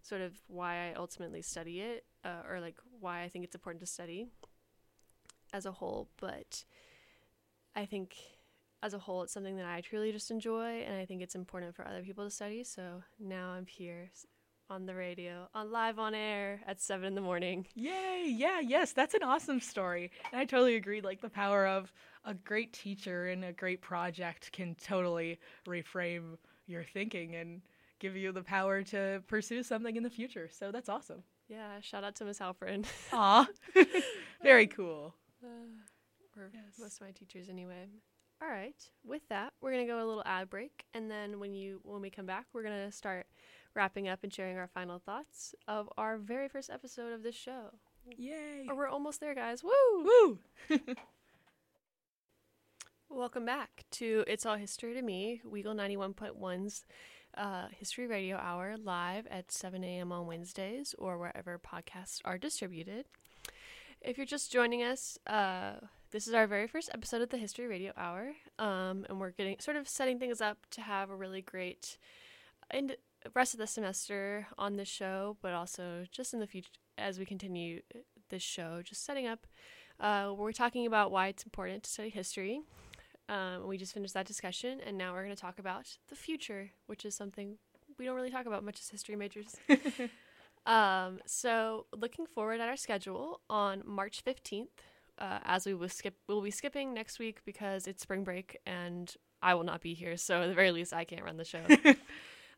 sort 0.00 0.20
of 0.20 0.32
why 0.46 0.90
I 0.90 0.94
ultimately 0.94 1.42
study 1.42 1.80
it, 1.80 2.04
uh, 2.24 2.48
or 2.48 2.60
like 2.60 2.76
why 3.00 3.22
I 3.22 3.28
think 3.28 3.44
it's 3.44 3.54
important 3.54 3.80
to 3.80 3.86
study 3.86 4.28
as 5.52 5.66
a 5.66 5.72
whole. 5.72 6.08
But 6.20 6.64
I 7.74 7.86
think 7.86 8.16
as 8.82 8.94
a 8.94 8.98
whole, 8.98 9.22
it's 9.22 9.32
something 9.32 9.56
that 9.56 9.66
I 9.66 9.80
truly 9.80 10.12
just 10.12 10.30
enjoy, 10.30 10.82
and 10.82 10.96
I 10.96 11.04
think 11.04 11.22
it's 11.22 11.34
important 11.34 11.74
for 11.74 11.86
other 11.86 12.02
people 12.02 12.24
to 12.24 12.30
study. 12.30 12.64
So 12.64 13.02
now 13.18 13.50
I'm 13.50 13.66
here 13.66 14.10
on 14.70 14.86
the 14.86 14.94
radio, 14.94 15.48
on 15.54 15.72
live 15.72 15.98
on 15.98 16.14
air 16.14 16.60
at 16.66 16.80
seven 16.80 17.06
in 17.06 17.14
the 17.14 17.20
morning. 17.20 17.66
Yay! 17.74 18.24
Yeah, 18.26 18.60
yes, 18.60 18.92
that's 18.92 19.14
an 19.14 19.22
awesome 19.22 19.60
story. 19.60 20.10
And 20.30 20.40
I 20.40 20.44
totally 20.44 20.76
agree. 20.76 21.00
Like 21.00 21.20
the 21.20 21.30
power 21.30 21.66
of 21.66 21.92
a 22.24 22.34
great 22.34 22.72
teacher 22.72 23.28
and 23.28 23.44
a 23.44 23.52
great 23.52 23.80
project 23.80 24.52
can 24.52 24.74
totally 24.74 25.38
reframe 25.66 26.36
your 26.66 26.84
thinking 26.84 27.34
and 27.34 27.62
give 27.98 28.14
you 28.16 28.30
the 28.30 28.42
power 28.42 28.82
to 28.82 29.22
pursue 29.26 29.62
something 29.62 29.96
in 29.96 30.02
the 30.02 30.10
future. 30.10 30.48
So 30.52 30.70
that's 30.70 30.88
awesome. 30.88 31.22
Yeah, 31.48 31.80
shout 31.80 32.04
out 32.04 32.14
to 32.16 32.24
Miss 32.24 32.38
Halpern. 32.38 32.84
Aw, 33.12 33.48
very 34.42 34.66
cool. 34.66 35.14
Or 35.42 36.50
Yes. 36.52 36.78
most 36.78 37.00
of 37.00 37.06
my 37.06 37.12
teachers 37.12 37.48
anyway. 37.48 37.88
All 38.40 38.48
right. 38.48 38.76
With 39.04 39.22
that, 39.28 39.52
we're 39.60 39.72
gonna 39.72 39.86
go 39.86 39.98
a 40.04 40.06
little 40.06 40.22
ad 40.24 40.48
break, 40.48 40.84
and 40.94 41.10
then 41.10 41.40
when 41.40 41.54
you 41.54 41.80
when 41.82 42.00
we 42.00 42.10
come 42.10 42.26
back, 42.26 42.46
we're 42.52 42.62
gonna 42.62 42.92
start 42.92 43.26
wrapping 43.74 44.08
up 44.08 44.20
and 44.22 44.32
sharing 44.32 44.56
our 44.56 44.68
final 44.68 44.98
thoughts 44.98 45.54
of 45.66 45.88
our 45.96 46.16
very 46.18 46.48
first 46.48 46.70
episode 46.70 47.12
of 47.12 47.22
this 47.22 47.34
show. 47.34 47.70
Yay! 48.16 48.66
Or 48.68 48.74
we're 48.76 48.88
almost 48.88 49.20
there, 49.20 49.34
guys. 49.34 49.62
Woo! 49.64 49.70
Woo! 50.70 50.78
Welcome 53.10 53.44
back 53.46 53.84
to 53.92 54.22
It's 54.26 54.44
All 54.46 54.56
History 54.56 54.94
to 54.94 55.02
Me, 55.02 55.40
Weagle 55.44 55.74
91.1's 55.74 56.84
uh, 57.36 57.68
History 57.70 58.06
Radio 58.06 58.36
Hour, 58.36 58.76
live 58.76 59.26
at 59.28 59.50
7 59.50 59.82
a.m. 59.82 60.12
on 60.12 60.26
Wednesdays 60.26 60.94
or 60.98 61.18
wherever 61.18 61.58
podcasts 61.58 62.20
are 62.24 62.36
distributed. 62.38 63.06
If 64.00 64.16
you're 64.16 64.26
just 64.26 64.52
joining 64.52 64.82
us, 64.82 65.18
uh, 65.26 65.72
this 66.12 66.28
is 66.28 66.34
our 66.34 66.46
very 66.46 66.68
first 66.68 66.88
episode 66.94 67.20
of 67.20 67.30
the 67.30 67.36
History 67.36 67.66
Radio 67.66 67.92
Hour, 67.96 68.32
um, 68.58 69.04
and 69.08 69.18
we're 69.18 69.32
getting 69.32 69.56
sort 69.58 69.76
of 69.76 69.88
setting 69.88 70.18
things 70.18 70.40
up 70.40 70.58
to 70.70 70.80
have 70.80 71.10
a 71.10 71.16
really 71.16 71.42
great 71.42 71.98
rest 73.34 73.54
of 73.54 73.58
the 73.58 73.66
semester 73.66 74.46
on 74.56 74.76
this 74.76 74.88
show, 74.88 75.36
but 75.42 75.52
also 75.52 76.04
just 76.12 76.32
in 76.32 76.40
the 76.40 76.46
future 76.46 76.70
as 76.96 77.18
we 77.18 77.26
continue 77.26 77.80
this 78.30 78.42
show, 78.42 78.82
just 78.82 79.04
setting 79.04 79.26
up. 79.26 79.46
Uh, 79.98 80.32
we're 80.36 80.52
talking 80.52 80.86
about 80.86 81.10
why 81.10 81.26
it's 81.26 81.42
important 81.42 81.82
to 81.82 81.90
study 81.90 82.08
history. 82.08 82.60
Um, 83.28 83.66
we 83.66 83.76
just 83.76 83.92
finished 83.92 84.14
that 84.14 84.26
discussion, 84.26 84.80
and 84.86 84.96
now 84.96 85.12
we're 85.12 85.24
going 85.24 85.34
to 85.34 85.40
talk 85.40 85.58
about 85.58 85.98
the 86.08 86.16
future, 86.16 86.70
which 86.86 87.04
is 87.04 87.16
something 87.16 87.58
we 87.98 88.04
don't 88.04 88.14
really 88.14 88.30
talk 88.30 88.46
about 88.46 88.62
much 88.62 88.78
as 88.78 88.88
history 88.90 89.16
majors. 89.16 89.56
um, 90.68 91.18
so, 91.26 91.86
looking 91.96 92.26
forward 92.26 92.60
at 92.60 92.68
our 92.68 92.76
schedule 92.76 93.40
on 93.50 93.82
March 93.84 94.22
15th, 94.24 94.68
uh, 95.18 95.38
as 95.44 95.66
we 95.66 95.74
will 95.74 95.88
skip, 95.88 96.14
we'll 96.28 96.42
be 96.42 96.50
skipping 96.50 96.94
next 96.94 97.18
week 97.18 97.40
because 97.44 97.86
it's 97.86 98.02
spring 98.02 98.22
break 98.22 98.58
and 98.66 99.14
I 99.42 99.54
will 99.54 99.64
not 99.64 99.80
be 99.80 99.94
here. 99.94 100.16
So, 100.16 100.42
at 100.42 100.46
the 100.46 100.54
very 100.54 100.70
least, 100.70 100.92
I 100.92 101.04
can't 101.04 101.24
run 101.24 101.36
the 101.38 101.44
show. 101.44 101.62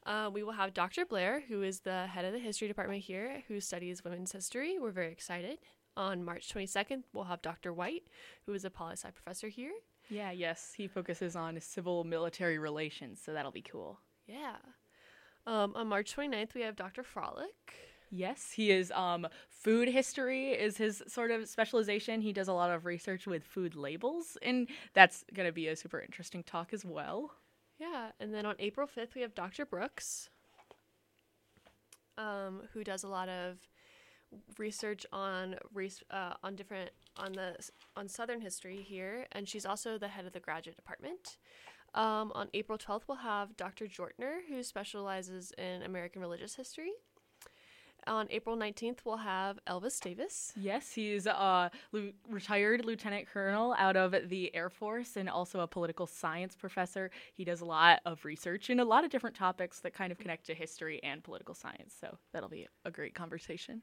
Uh, 0.07 0.31
we 0.33 0.43
will 0.43 0.53
have 0.53 0.73
Dr. 0.73 1.05
Blair, 1.05 1.43
who 1.47 1.63
is 1.63 1.81
the 1.81 2.07
head 2.07 2.25
of 2.25 2.33
the 2.33 2.39
history 2.39 2.67
department 2.69 3.03
here, 3.03 3.43
who 3.49 3.61
studies 3.61 4.03
women's 4.03 4.33
history. 4.33 4.79
We're 4.79 4.91
very 4.91 5.13
excited. 5.13 5.59
On 5.97 6.25
March 6.25 6.53
22nd, 6.53 7.03
we'll 7.13 7.25
have 7.25 7.43
Dr. 7.43 7.73
White, 7.73 8.05
who 8.47 8.55
is 8.55 8.65
a 8.65 8.71
poli 8.71 8.93
sci 8.93 9.11
professor 9.11 9.49
here. 9.49 9.73
Yeah, 10.09 10.31
yes, 10.31 10.73
he 10.75 10.89
focuses 10.89 11.37
on 11.37 11.61
civil 11.61 12.05
military 12.05 12.59
relations, 12.59 13.21
so 13.23 13.33
that'll 13.33 13.53
be 13.53 13.63
cool. 13.63 14.01
Yeah. 14.27 14.57
Um, 15.47 15.75
on 15.77 15.89
March 15.89 16.17
29th, 16.17 16.55
we 16.55 16.63
have 16.63 16.77
Dr. 16.77 17.03
Frolick. 17.03 17.90
Yes, 18.11 18.53
he 18.53 18.71
is 18.71 18.91
um 18.93 19.27
food 19.49 19.89
history 19.89 20.51
is 20.51 20.77
his 20.77 21.03
sort 21.07 21.31
of 21.31 21.49
specialization. 21.49 22.21
He 22.21 22.33
does 22.33 22.49
a 22.49 22.53
lot 22.53 22.71
of 22.71 22.85
research 22.85 23.27
with 23.27 23.45
food 23.45 23.77
labels 23.77 24.37
and 24.43 24.69
that's 24.95 25.25
going 25.35 25.47
to 25.47 25.53
be 25.53 25.69
a 25.69 25.77
super 25.77 26.01
interesting 26.01 26.43
talk 26.43 26.73
as 26.73 26.85
well. 26.85 27.33
Yeah, 27.79 28.11
and 28.19 28.35
then 28.35 28.45
on 28.45 28.57
April 28.59 28.87
5th, 28.87 29.15
we 29.15 29.23
have 29.23 29.35
Dr. 29.35 29.65
Brooks, 29.65 30.29
um, 32.19 32.63
who 32.75 32.85
does 32.85 33.05
a 33.05 33.09
lot 33.09 33.29
of 33.31 33.57
research 34.59 35.07
on 35.13 35.57
race, 35.73 36.03
uh, 36.11 36.35
on 36.43 36.57
different 36.57 36.91
on 37.17 37.33
the 37.33 37.57
on 37.97 38.09
Southern 38.09 38.41
history 38.41 38.83
here, 38.83 39.27
and 39.33 39.49
she's 39.49 39.67
also 39.67 39.99
the 39.99 40.09
head 40.09 40.27
of 40.27 40.33
the 40.33 40.41
graduate 40.41 40.77
department. 40.77 41.39
Um, 41.95 42.31
on 42.35 42.49
April 42.55 42.79
12th, 42.79 43.03
we'll 43.09 43.19
have 43.19 43.57
Dr. 43.57 43.87
Jortner, 43.87 44.39
who 44.49 44.63
specializes 44.63 45.53
in 45.59 45.83
American 45.83 46.21
religious 46.21 46.55
history. 46.55 46.93
On 48.07 48.27
April 48.31 48.57
19th, 48.57 48.99
we'll 49.05 49.19
have 49.19 49.59
Elvis 49.67 50.01
Davis. 50.01 50.53
Yes, 50.57 50.93
he's 50.93 51.27
a 51.27 51.71
retired 52.29 52.85
lieutenant 52.85 53.29
colonel 53.33 53.75
out 53.79 53.97
of 53.97 54.15
the 54.29 54.55
Air 54.55 54.71
Force 54.71 55.17
and 55.17 55.29
also 55.29 55.61
a 55.61 55.67
political 55.67 56.07
science 56.07 56.57
professor. 56.57 57.11
He 57.35 57.45
does 57.45 57.61
a 57.61 57.65
lot 57.65 58.01
of 58.07 58.25
research 58.25 58.71
in 58.71 58.81
a 58.81 58.85
lot 58.85 59.05
of 59.05 59.11
different 59.11 59.37
topics 59.37 59.81
that 59.81 59.93
kind 59.95 60.11
of 60.11 60.19
connect 60.19 60.47
to 60.47 60.55
history 60.55 61.01
and 61.03 61.23
political 61.23 61.55
science. 61.55 61.95
So 61.99 62.19
that'll 62.33 62.49
be 62.49 62.67
a 62.85 62.91
great 62.91 63.15
conversation. 63.15 63.83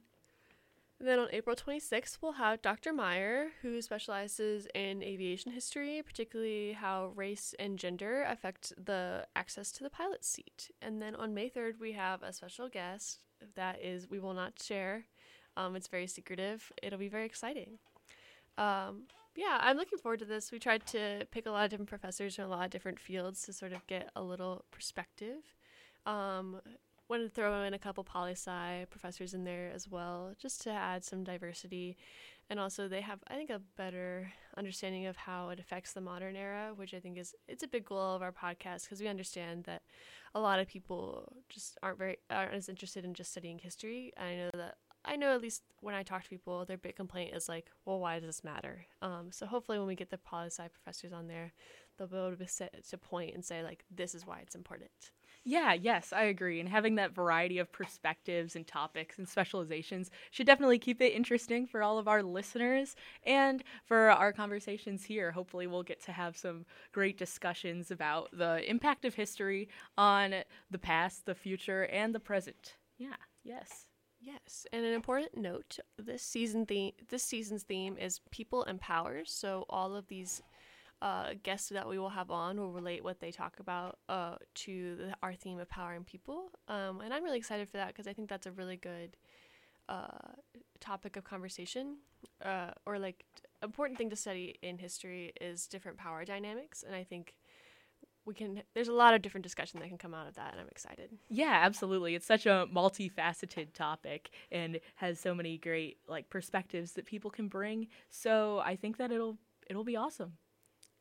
Then 1.00 1.20
on 1.20 1.28
April 1.32 1.56
26th, 1.56 2.18
we'll 2.22 2.34
have 2.34 2.62
Dr. 2.62 2.92
Meyer, 2.92 3.50
who 3.62 3.82
specializes 3.82 4.68
in 4.74 5.04
aviation 5.04 5.52
history, 5.52 6.02
particularly 6.04 6.74
how 6.74 7.12
race 7.16 7.54
and 7.60 7.78
gender 7.78 8.24
affect 8.28 8.74
the 8.84 9.28
access 9.36 9.72
to 9.74 9.84
the 9.84 9.92
pilot 9.92 10.26
seat. 10.26 10.72
And 10.82 11.00
then 11.02 11.16
on 11.16 11.36
May 11.36 11.50
3rd, 11.50 11.80
we 11.80 11.92
have 11.92 12.24
a 12.24 12.34
special 12.34 12.68
guest 12.68 13.20
that 13.56 13.80
is 13.84 14.10
we 14.10 14.20
will 14.20 14.34
not 14.34 14.62
share. 14.62 15.06
Um, 15.56 15.76
it's 15.76 15.88
very 15.88 16.08
secretive. 16.08 16.72
It'll 16.82 17.00
be 17.00 17.10
very 17.10 17.26
exciting. 17.26 17.78
Um, 18.58 19.04
yeah, 19.36 19.60
I'm 19.62 19.78
looking 19.78 20.00
forward 20.00 20.20
to 20.20 20.26
this. 20.26 20.52
We 20.52 20.58
tried 20.58 20.88
to 20.88 21.28
pick 21.30 21.46
a 21.46 21.52
lot 21.52 21.66
of 21.66 21.70
different 21.70 21.90
professors 21.90 22.36
from 22.36 22.46
a 22.46 22.48
lot 22.48 22.66
of 22.66 22.72
different 22.72 23.00
fields 23.00 23.44
to 23.44 23.54
sort 23.54 23.72
of 23.72 23.86
get 23.86 24.10
a 24.16 24.24
little 24.24 24.66
perspective. 24.72 25.44
Um, 26.08 26.60
wanted 27.10 27.24
to 27.24 27.30
throw 27.30 27.64
in 27.64 27.74
a 27.74 27.80
couple 27.80 28.04
poli 28.04 28.32
sci 28.32 28.86
professors 28.90 29.34
in 29.34 29.44
there 29.44 29.72
as 29.74 29.88
well, 29.88 30.34
just 30.40 30.62
to 30.62 30.72
add 30.72 31.04
some 31.04 31.24
diversity. 31.24 31.98
And 32.50 32.60
also, 32.60 32.88
they 32.88 33.02
have, 33.02 33.20
I 33.28 33.36
think, 33.36 33.50
a 33.50 33.62
better 33.76 34.32
understanding 34.56 35.06
of 35.06 35.18
how 35.18 35.50
it 35.50 35.60
affects 35.60 35.94
the 35.94 36.02
modern 36.02 36.36
era, 36.36 36.72
which 36.76 36.94
I 36.94 37.00
think 37.00 37.18
is 37.18 37.36
it's 37.48 37.64
a 37.64 37.68
big 37.68 37.86
goal 37.86 38.16
of 38.16 38.22
our 38.22 38.32
podcast 38.32 38.84
because 38.84 39.02
we 39.02 39.08
understand 39.08 39.66
that 39.66 39.82
a 40.34 40.40
lot 40.40 40.60
of 40.60 40.68
people 40.68 41.34
just 41.50 41.78
aren't 41.84 41.98
very 41.98 42.18
aren't 42.30 42.54
as 42.54 42.70
interested 42.70 43.04
in 43.04 43.14
just 43.14 43.32
studying 43.32 43.60
history. 43.60 44.14
I 44.18 44.36
know 44.36 44.50
that 44.54 44.76
I 45.04 45.16
know 45.16 45.34
at 45.34 45.42
least 45.42 45.64
when 45.82 45.96
I 45.96 46.04
talk 46.04 46.24
to 46.24 46.30
people, 46.30 46.66
their 46.66 46.78
big 46.78 46.96
complaint 46.96 47.36
is 47.36 47.48
like, 47.48 47.72
well, 47.86 48.00
why 48.00 48.20
does 48.20 48.28
this 48.28 48.44
matter? 48.44 48.86
Um, 49.02 49.32
so 49.32 49.46
hopefully, 49.46 49.78
when 49.78 49.88
we 49.88 49.96
get 49.96 50.10
the 50.10 50.18
poli 50.18 50.48
sci 50.48 50.68
professors 50.68 51.14
on 51.14 51.28
there, 51.28 51.54
they'll 51.98 52.08
be 52.08 52.18
able 52.18 52.36
to 52.36 52.48
set 52.48 52.84
to 52.90 52.98
point 52.98 53.34
and 53.34 53.44
say 53.44 53.64
like, 53.64 53.84
this 53.90 54.14
is 54.16 54.26
why 54.26 54.40
it's 54.40 54.56
important. 54.56 54.92
Yeah, 55.50 55.72
yes, 55.72 56.12
I 56.12 56.24
agree. 56.24 56.60
And 56.60 56.68
having 56.68 56.96
that 56.96 57.16
variety 57.16 57.58
of 57.58 57.72
perspectives 57.72 58.54
and 58.58 58.68
topics 58.68 59.18
and 59.18 59.28
specializations 59.30 60.12
should 60.30 60.46
definitely 60.46 60.78
keep 60.78 61.02
it 61.02 61.14
interesting 61.14 61.66
for 61.66 61.82
all 61.82 61.98
of 61.98 62.08
our 62.08 62.22
listeners 62.22 62.98
and 63.26 63.64
for 63.86 64.12
our 64.12 64.34
conversations 64.34 65.06
here. 65.06 65.32
Hopefully, 65.32 65.66
we'll 65.66 65.84
get 65.84 66.02
to 66.04 66.12
have 66.12 66.36
some 66.36 66.66
great 66.92 67.18
discussions 67.18 67.92
about 67.92 68.30
the 68.34 68.70
impact 68.70 69.06
of 69.06 69.14
history 69.16 69.70
on 69.98 70.36
the 70.70 70.78
past, 70.80 71.26
the 71.26 71.36
future, 71.36 71.84
and 71.86 72.14
the 72.14 72.20
present. 72.20 72.76
Yeah, 72.98 73.16
yes. 73.44 73.86
Yes, 74.20 74.66
and 74.74 74.84
an 74.84 74.94
important 74.94 75.38
note: 75.38 75.78
this 75.98 76.24
season 76.24 76.66
theme, 76.66 76.92
this 77.10 77.24
season's 77.24 77.64
theme 77.64 77.98
is 77.98 78.20
people 78.32 78.64
and 78.66 78.82
powers. 78.82 79.32
So 79.32 79.66
all 79.70 79.96
of 79.96 80.08
these 80.08 80.42
uh, 81.02 81.34
guests 81.44 81.70
that 81.70 81.88
we 81.88 82.00
will 82.00 82.10
have 82.10 82.32
on 82.32 82.60
will 82.60 82.72
relate 82.72 83.04
what 83.04 83.20
they 83.20 83.32
talk 83.32 83.60
about 83.60 84.00
uh, 84.10 84.36
to 84.56 84.96
the, 84.96 85.16
our 85.22 85.34
theme 85.34 85.60
of 85.60 85.70
power 85.70 85.94
and 85.94 86.06
people. 86.06 86.52
Um, 86.68 87.02
and 87.02 87.14
I'm 87.14 87.24
really 87.24 87.38
excited 87.38 87.70
for 87.70 87.78
that 87.78 87.88
because 87.90 88.08
I 88.08 88.14
think 88.14 88.30
that's 88.30 88.48
a 88.48 88.52
really 88.52 88.78
good 88.78 89.16
uh, 89.88 90.34
topic 90.80 91.16
of 91.16 91.24
conversation, 91.24 91.98
uh, 92.44 92.72
or 92.86 93.00
like 93.00 93.24
important 93.64 93.98
thing 93.98 94.10
to 94.10 94.16
study 94.16 94.56
in 94.62 94.78
history 94.78 95.34
is 95.40 95.68
different 95.68 95.98
power 95.98 96.26
dynamics, 96.26 96.84
and 96.86 96.96
I 96.96 97.04
think 97.04 97.36
we 98.28 98.34
can 98.34 98.62
there's 98.76 98.90
a 98.90 98.94
lot 98.94 99.14
of 99.14 99.22
different 99.22 99.44
discussion 99.44 99.80
that 99.80 99.88
can 99.88 99.98
come 99.98 100.14
out 100.14 100.28
of 100.28 100.36
that 100.36 100.52
and 100.52 100.60
i'm 100.60 100.68
excited 100.70 101.10
Yeah, 101.30 101.62
absolutely. 101.64 102.14
It's 102.14 102.26
such 102.26 102.46
a 102.46 102.68
multifaceted 102.74 103.74
topic 103.74 104.30
and 104.52 104.80
has 104.96 105.20
so 105.20 105.34
many 105.34 105.58
great 105.58 105.98
like 106.08 106.30
perspectives 106.30 106.92
that 106.94 107.06
people 107.06 107.32
can 107.32 107.48
bring. 107.48 107.88
So 108.10 108.60
I 108.60 108.76
think 108.76 108.98
that 108.98 109.12
it'll 109.12 109.38
it'll 109.70 109.86
be 109.86 109.96
awesome. 109.96 110.34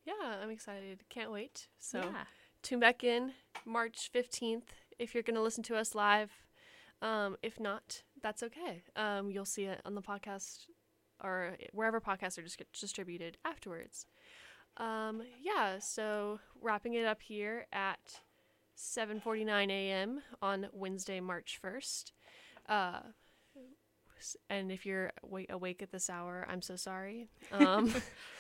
Yeah 0.07 0.37
i'm 0.43 0.51
excited. 0.51 1.05
Can't 1.09 1.31
wait. 1.33 1.69
So 1.79 1.99
yeah. 1.99 2.25
tune 2.63 2.81
back 2.81 3.05
in 3.05 3.33
march 3.65 4.11
15th 4.15 4.69
if 4.99 5.13
you're 5.15 5.23
going 5.23 5.37
to 5.37 5.43
listen 5.43 5.63
to 5.65 5.77
us 5.77 5.95
live. 5.95 6.31
Um, 7.03 7.37
if 7.43 7.61
not 7.61 8.03
that's 8.23 8.43
okay. 8.43 8.83
Um, 8.97 9.31
you'll 9.31 9.45
see 9.45 9.65
it 9.65 9.81
on 9.85 9.95
the 9.95 10.03
podcast 10.03 10.67
or 11.23 11.57
wherever 11.73 12.01
podcasts 12.01 12.39
are 12.39 12.43
just 12.43 12.63
distributed 12.79 13.37
afterwards. 13.45 14.07
Um, 14.77 15.23
yeah 15.43 15.79
so 15.79 16.41
wrapping 16.61 16.95
it 16.95 17.05
up 17.07 17.23
here 17.23 17.67
at 17.73 18.21
7.49 18.77 19.71
a.m 19.71 20.21
on 20.43 20.67
wednesday 20.75 21.19
march 21.19 21.59
1st 21.65 22.13
uh, 22.69 22.99
and 24.51 24.71
if 24.71 24.85
you're 24.85 25.13
awake 25.49 25.81
at 25.81 25.93
this 25.93 26.11
hour 26.11 26.47
i'm 26.51 26.61
so 26.61 26.77
sorry. 26.77 27.29
Um, 27.53 27.95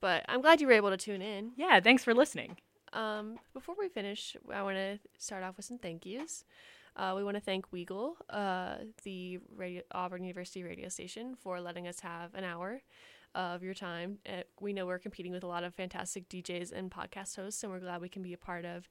but 0.00 0.24
i'm 0.28 0.40
glad 0.40 0.60
you 0.60 0.66
were 0.66 0.72
able 0.72 0.90
to 0.90 0.96
tune 0.96 1.22
in 1.22 1.52
Yeah, 1.56 1.80
thanks 1.80 2.04
for 2.04 2.14
listening. 2.14 2.56
um, 2.92 3.38
before 3.54 3.74
we 3.78 3.88
finish, 3.88 4.36
I 4.52 4.62
want 4.62 4.76
to 4.76 4.98
start 5.18 5.44
off 5.44 5.56
with 5.56 5.64
some 5.66 5.78
thank 5.78 6.04
yous. 6.04 6.44
Uh, 6.96 7.14
we 7.16 7.22
want 7.22 7.36
to 7.36 7.40
thank 7.40 7.70
Weagle, 7.70 8.14
uh, 8.30 8.76
the 9.04 9.38
radio, 9.54 9.82
Auburn 9.92 10.24
University 10.24 10.64
radio 10.64 10.88
station, 10.88 11.36
for 11.36 11.60
letting 11.60 11.86
us 11.86 12.00
have 12.00 12.34
an 12.34 12.42
hour 12.42 12.82
of 13.36 13.62
your 13.62 13.74
time. 13.74 14.18
Uh, 14.28 14.42
we 14.60 14.72
know 14.72 14.86
we're 14.86 14.98
competing 14.98 15.30
with 15.30 15.44
a 15.44 15.46
lot 15.46 15.62
of 15.62 15.72
fantastic 15.72 16.28
DJs 16.28 16.72
and 16.72 16.90
podcast 16.90 17.36
hosts, 17.36 17.62
and 17.62 17.70
we're 17.72 17.78
glad 17.78 18.00
we 18.00 18.08
can 18.08 18.22
be 18.22 18.32
a 18.32 18.36
part 18.38 18.64
of 18.64 18.88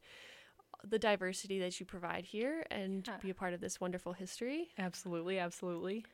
the 0.88 0.98
diversity 0.98 1.60
that 1.60 1.78
you 1.82 1.86
provide 1.86 2.24
here 2.24 2.66
and 2.72 3.06
Yeah. 3.06 3.18
be 3.22 3.30
a 3.32 3.36
part 3.36 3.54
of 3.54 3.60
this 3.60 3.82
wonderful 3.82 4.14
history. 4.14 4.70
Absolutely, 4.78 5.38
absolutely. 5.40 6.06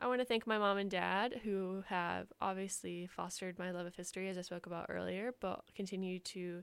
I 0.00 0.06
want 0.06 0.20
to 0.20 0.24
thank 0.24 0.46
my 0.46 0.58
mom 0.58 0.76
and 0.78 0.90
dad 0.90 1.40
who 1.44 1.84
have 1.88 2.26
obviously 2.40 3.06
fostered 3.06 3.58
my 3.58 3.70
love 3.70 3.86
of 3.86 3.94
history, 3.94 4.28
as 4.28 4.36
I 4.36 4.42
spoke 4.42 4.66
about 4.66 4.86
earlier, 4.88 5.32
but 5.40 5.62
continue 5.74 6.18
to 6.18 6.62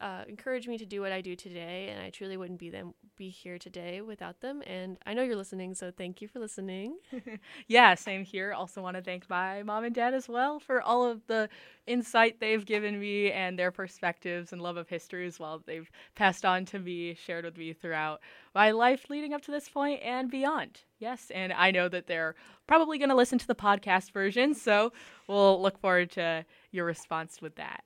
uh, 0.00 0.24
encourage 0.28 0.66
me 0.66 0.78
to 0.78 0.86
do 0.86 1.00
what 1.00 1.12
I 1.12 1.20
do 1.20 1.36
today. 1.36 1.88
And 1.90 2.02
I 2.02 2.10
truly 2.10 2.36
wouldn't 2.36 2.58
be 2.58 2.70
them 2.70 2.94
be 3.16 3.28
here 3.28 3.58
today 3.58 4.00
without 4.00 4.40
them. 4.40 4.62
And 4.66 4.96
I 5.04 5.14
know 5.14 5.22
you're 5.22 5.36
listening, 5.36 5.74
so 5.74 5.90
thank 5.90 6.22
you 6.22 6.28
for 6.28 6.38
listening. 6.38 6.96
Yeah, 7.68 7.94
same 7.94 8.24
here. 8.24 8.52
Also 8.52 8.82
want 8.82 8.96
to 8.96 9.02
thank 9.02 9.28
my 9.28 9.62
mom 9.62 9.84
and 9.84 9.94
dad 9.94 10.14
as 10.14 10.28
well 10.28 10.58
for 10.58 10.82
all 10.82 11.04
of 11.04 11.26
the 11.26 11.48
insight 11.86 12.40
they've 12.40 12.64
given 12.64 12.98
me 12.98 13.30
and 13.30 13.58
their 13.58 13.70
perspectives 13.70 14.52
and 14.52 14.60
love 14.60 14.76
of 14.76 14.88
history 14.88 15.26
as 15.26 15.38
well. 15.38 15.62
They've 15.64 15.90
passed 16.14 16.44
on 16.44 16.64
to 16.66 16.78
me, 16.78 17.14
shared 17.14 17.44
with 17.44 17.56
me 17.56 17.72
throughout 17.72 18.20
my 18.54 18.70
life 18.70 19.08
leading 19.10 19.32
up 19.34 19.42
to 19.42 19.50
this 19.50 19.68
point 19.68 20.00
and 20.02 20.30
beyond. 20.30 20.80
Yes, 20.98 21.30
and 21.34 21.52
I 21.52 21.70
know 21.70 21.88
that 21.88 22.06
they're 22.06 22.34
probably 22.66 22.98
going 22.98 23.10
to 23.10 23.14
listen 23.14 23.38
to 23.38 23.46
the 23.46 23.54
podcast 23.54 24.12
version, 24.12 24.54
so 24.54 24.92
we'll 25.28 25.60
look 25.60 25.78
forward 25.78 26.10
to 26.12 26.44
your 26.70 26.84
response 26.84 27.40
with 27.40 27.56
that. 27.56 27.84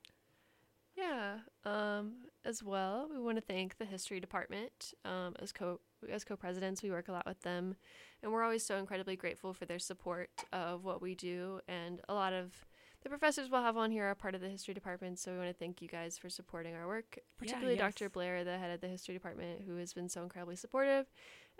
Yeah. 1.05 1.37
Um, 1.65 2.13
as 2.45 2.63
well. 2.63 3.07
We 3.11 3.19
want 3.19 3.37
to 3.37 3.41
thank 3.41 3.77
the 3.77 3.85
history 3.85 4.19
department. 4.19 4.93
Um, 5.03 5.35
as 5.39 5.51
co 5.51 5.79
as 6.09 6.23
co-presidents, 6.23 6.83
we 6.83 6.91
work 6.91 7.07
a 7.07 7.11
lot 7.11 7.25
with 7.25 7.41
them, 7.41 7.75
and 8.21 8.31
we're 8.31 8.43
always 8.43 8.63
so 8.63 8.77
incredibly 8.77 9.15
grateful 9.15 9.53
for 9.53 9.65
their 9.65 9.79
support 9.79 10.29
of 10.53 10.83
what 10.83 11.01
we 11.01 11.15
do. 11.15 11.59
And 11.67 12.01
a 12.07 12.13
lot 12.13 12.33
of 12.33 12.53
the 13.01 13.09
professors 13.09 13.49
we'll 13.49 13.63
have 13.63 13.77
on 13.77 13.91
here 13.91 14.05
are 14.05 14.15
part 14.15 14.35
of 14.35 14.41
the 14.41 14.49
history 14.49 14.73
department, 14.73 15.19
so 15.19 15.31
we 15.31 15.37
want 15.37 15.49
to 15.49 15.53
thank 15.53 15.81
you 15.81 15.87
guys 15.87 16.17
for 16.17 16.29
supporting 16.29 16.75
our 16.75 16.87
work, 16.87 17.19
particularly 17.37 17.75
yes. 17.75 17.93
Dr. 17.93 18.09
Blair, 18.09 18.43
the 18.43 18.57
head 18.57 18.71
of 18.71 18.81
the 18.81 18.87
history 18.87 19.13
department, 19.13 19.61
who 19.65 19.77
has 19.77 19.93
been 19.93 20.09
so 20.09 20.23
incredibly 20.23 20.55
supportive, 20.55 21.07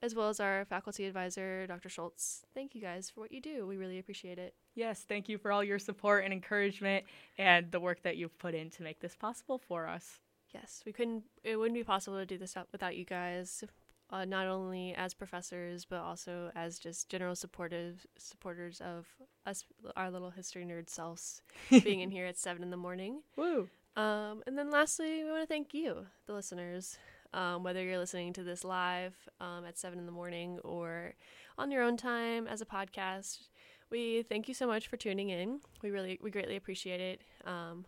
as 0.01 0.15
well 0.15 0.29
as 0.29 0.39
our 0.39 0.65
faculty 0.65 1.05
advisor, 1.05 1.65
Dr. 1.67 1.89
Schultz. 1.89 2.43
Thank 2.53 2.75
you 2.75 2.81
guys 2.81 3.09
for 3.09 3.21
what 3.21 3.31
you 3.31 3.41
do. 3.41 3.65
We 3.65 3.77
really 3.77 3.99
appreciate 3.99 4.37
it. 4.39 4.55
Yes, 4.75 5.05
thank 5.07 5.29
you 5.29 5.37
for 5.37 5.51
all 5.51 5.63
your 5.63 5.79
support 5.79 6.25
and 6.25 6.33
encouragement 6.33 7.05
and 7.37 7.71
the 7.71 7.79
work 7.79 8.03
that 8.03 8.17
you've 8.17 8.37
put 8.37 8.53
in 8.53 8.69
to 8.71 8.83
make 8.83 8.99
this 8.99 9.15
possible 9.15 9.57
for 9.57 9.87
us. 9.87 10.19
Yes, 10.53 10.83
we 10.85 10.91
couldn't. 10.91 11.23
It 11.43 11.55
wouldn't 11.55 11.75
be 11.75 11.83
possible 11.83 12.17
to 12.17 12.25
do 12.25 12.37
this 12.37 12.55
without 12.71 12.95
you 12.95 13.05
guys. 13.05 13.63
Uh, 14.11 14.23
not 14.23 14.45
only 14.45 14.93
as 14.93 15.13
professors, 15.15 15.83
but 15.83 15.99
also 15.99 16.51
as 16.55 16.77
just 16.77 17.09
general 17.09 17.35
supportive 17.35 18.05
supporters 18.17 18.79
of 18.79 19.07
us, 19.47 19.65
our 19.95 20.11
little 20.11 20.29
history 20.29 20.63
nerd 20.63 20.89
selves, 20.89 21.41
being 21.83 22.01
in 22.01 22.11
here 22.11 22.25
at 22.27 22.37
seven 22.37 22.61
in 22.61 22.69
the 22.69 22.77
morning. 22.77 23.21
Woo! 23.35 23.67
Um, 23.95 24.43
and 24.45 24.57
then 24.57 24.69
lastly, 24.69 25.23
we 25.23 25.31
want 25.31 25.43
to 25.43 25.47
thank 25.47 25.73
you, 25.73 26.05
the 26.27 26.33
listeners. 26.33 26.97
Um, 27.33 27.63
whether 27.63 27.83
you're 27.83 27.97
listening 27.97 28.31
to 28.33 28.43
this 28.43 28.63
live 28.63 29.13
um, 29.41 29.65
at 29.65 29.77
seven 29.77 29.99
in 29.99 30.05
the 30.05 30.11
morning 30.11 30.59
or 30.63 31.15
on 31.57 31.71
your 31.71 31.83
own 31.83 31.97
time 31.97 32.47
as 32.47 32.61
a 32.61 32.65
podcast, 32.65 33.39
we 33.95 34.23
thank 34.23 34.49
you 34.49 34.53
so 34.53 34.67
much 34.67 34.89
for 34.89 34.97
tuning 34.97 35.29
in. 35.29 35.61
We 35.81 35.89
really, 35.89 36.19
we 36.21 36.29
greatly 36.29 36.57
appreciate 36.57 36.99
it. 36.99 37.21
Um, 37.45 37.85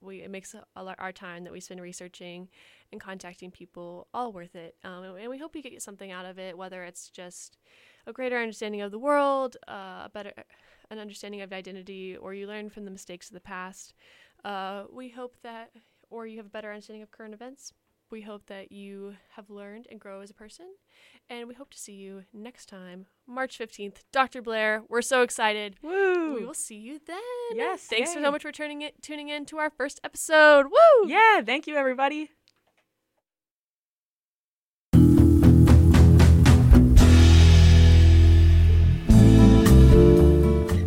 we 0.00 0.22
it 0.22 0.30
makes 0.30 0.54
a 0.54 0.82
lot 0.82 0.96
our 0.98 1.12
time 1.12 1.44
that 1.44 1.52
we 1.52 1.60
spend 1.60 1.82
researching 1.82 2.48
and 2.92 2.98
contacting 2.98 3.50
people 3.50 4.08
all 4.14 4.32
worth 4.32 4.56
it. 4.56 4.76
Um, 4.84 5.04
and, 5.04 5.28
we 5.28 5.36
hope 5.36 5.54
you 5.54 5.62
get 5.62 5.82
something 5.82 6.10
out 6.10 6.24
of 6.24 6.38
it, 6.38 6.56
whether 6.56 6.82
it's 6.84 7.10
just 7.10 7.58
a 8.06 8.12
greater 8.12 8.38
understanding 8.38 8.80
of 8.80 8.90
the 8.90 8.98
world, 8.98 9.58
uh, 9.68 10.04
a 10.06 10.10
better 10.14 10.32
an 10.90 10.98
understanding 10.98 11.42
of 11.42 11.52
identity, 11.52 12.16
or 12.16 12.32
you 12.32 12.46
learn 12.46 12.70
from 12.70 12.86
the 12.86 12.90
mistakes 12.90 13.28
of 13.28 13.34
the 13.34 13.40
past. 13.40 13.92
Uh, 14.42 14.84
we 14.90 15.10
hope 15.10 15.36
that, 15.42 15.70
or 16.08 16.26
you 16.26 16.38
have 16.38 16.46
a 16.46 16.50
better 16.56 16.70
understanding 16.72 17.02
of 17.02 17.10
current 17.10 17.34
events. 17.34 17.74
We 18.10 18.22
hope 18.22 18.46
that 18.46 18.72
you 18.72 19.14
have 19.36 19.50
learned 19.50 19.86
and 19.88 20.00
grow 20.00 20.20
as 20.20 20.30
a 20.30 20.34
person. 20.34 20.66
And 21.28 21.46
we 21.46 21.54
hope 21.54 21.70
to 21.70 21.78
see 21.78 21.92
you 21.92 22.24
next 22.32 22.66
time, 22.66 23.06
March 23.24 23.56
15th. 23.56 23.98
Dr. 24.10 24.42
Blair, 24.42 24.82
we're 24.88 25.00
so 25.00 25.22
excited. 25.22 25.76
Woo! 25.80 26.34
We 26.34 26.44
will 26.44 26.52
see 26.52 26.74
you 26.74 26.98
then. 27.06 27.20
Yes, 27.54 27.82
Thanks 27.82 28.12
yay. 28.16 28.20
so 28.20 28.32
much 28.32 28.42
for 28.42 28.50
tuning 28.50 28.82
in, 28.82 28.90
tuning 29.00 29.28
in 29.28 29.46
to 29.46 29.58
our 29.58 29.70
first 29.70 30.00
episode. 30.02 30.66
Woo! 30.66 31.08
Yeah, 31.08 31.40
thank 31.42 31.68
you, 31.68 31.76
everybody. 31.76 32.30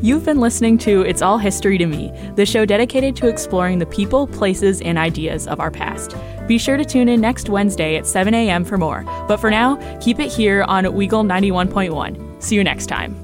You've 0.02 0.26
been 0.26 0.42
listening 0.42 0.78
to 0.80 1.04
It's 1.04 1.22
All 1.22 1.38
History 1.38 1.78
to 1.78 1.86
Me, 1.86 2.12
the 2.36 2.46
show 2.46 2.66
dedicated 2.66 3.16
to 3.16 3.28
exploring 3.30 3.80
the 3.80 3.86
people, 3.86 4.28
places, 4.28 4.82
and 4.82 4.98
ideas 4.98 5.48
of 5.48 5.62
our 5.62 5.72
past. 5.72 6.14
Be 6.48 6.58
sure 6.58 6.78
to 6.78 6.86
tune 6.86 7.10
in 7.10 7.22
next 7.22 7.50
Wednesday 7.50 7.96
at 7.96 8.06
7 8.06 8.34
a.m. 8.34 8.66
for 8.66 8.78
more. 8.78 9.04
But 9.28 9.38
for 9.38 9.50
now, 9.50 9.78
keep 10.00 10.20
it 10.20 10.32
here 10.32 10.64
on 10.64 10.86
Weagle 10.86 11.26
91.1. 11.26 12.44
See 12.44 12.56
you 12.56 12.64
next 12.64 12.88
time. 12.88 13.23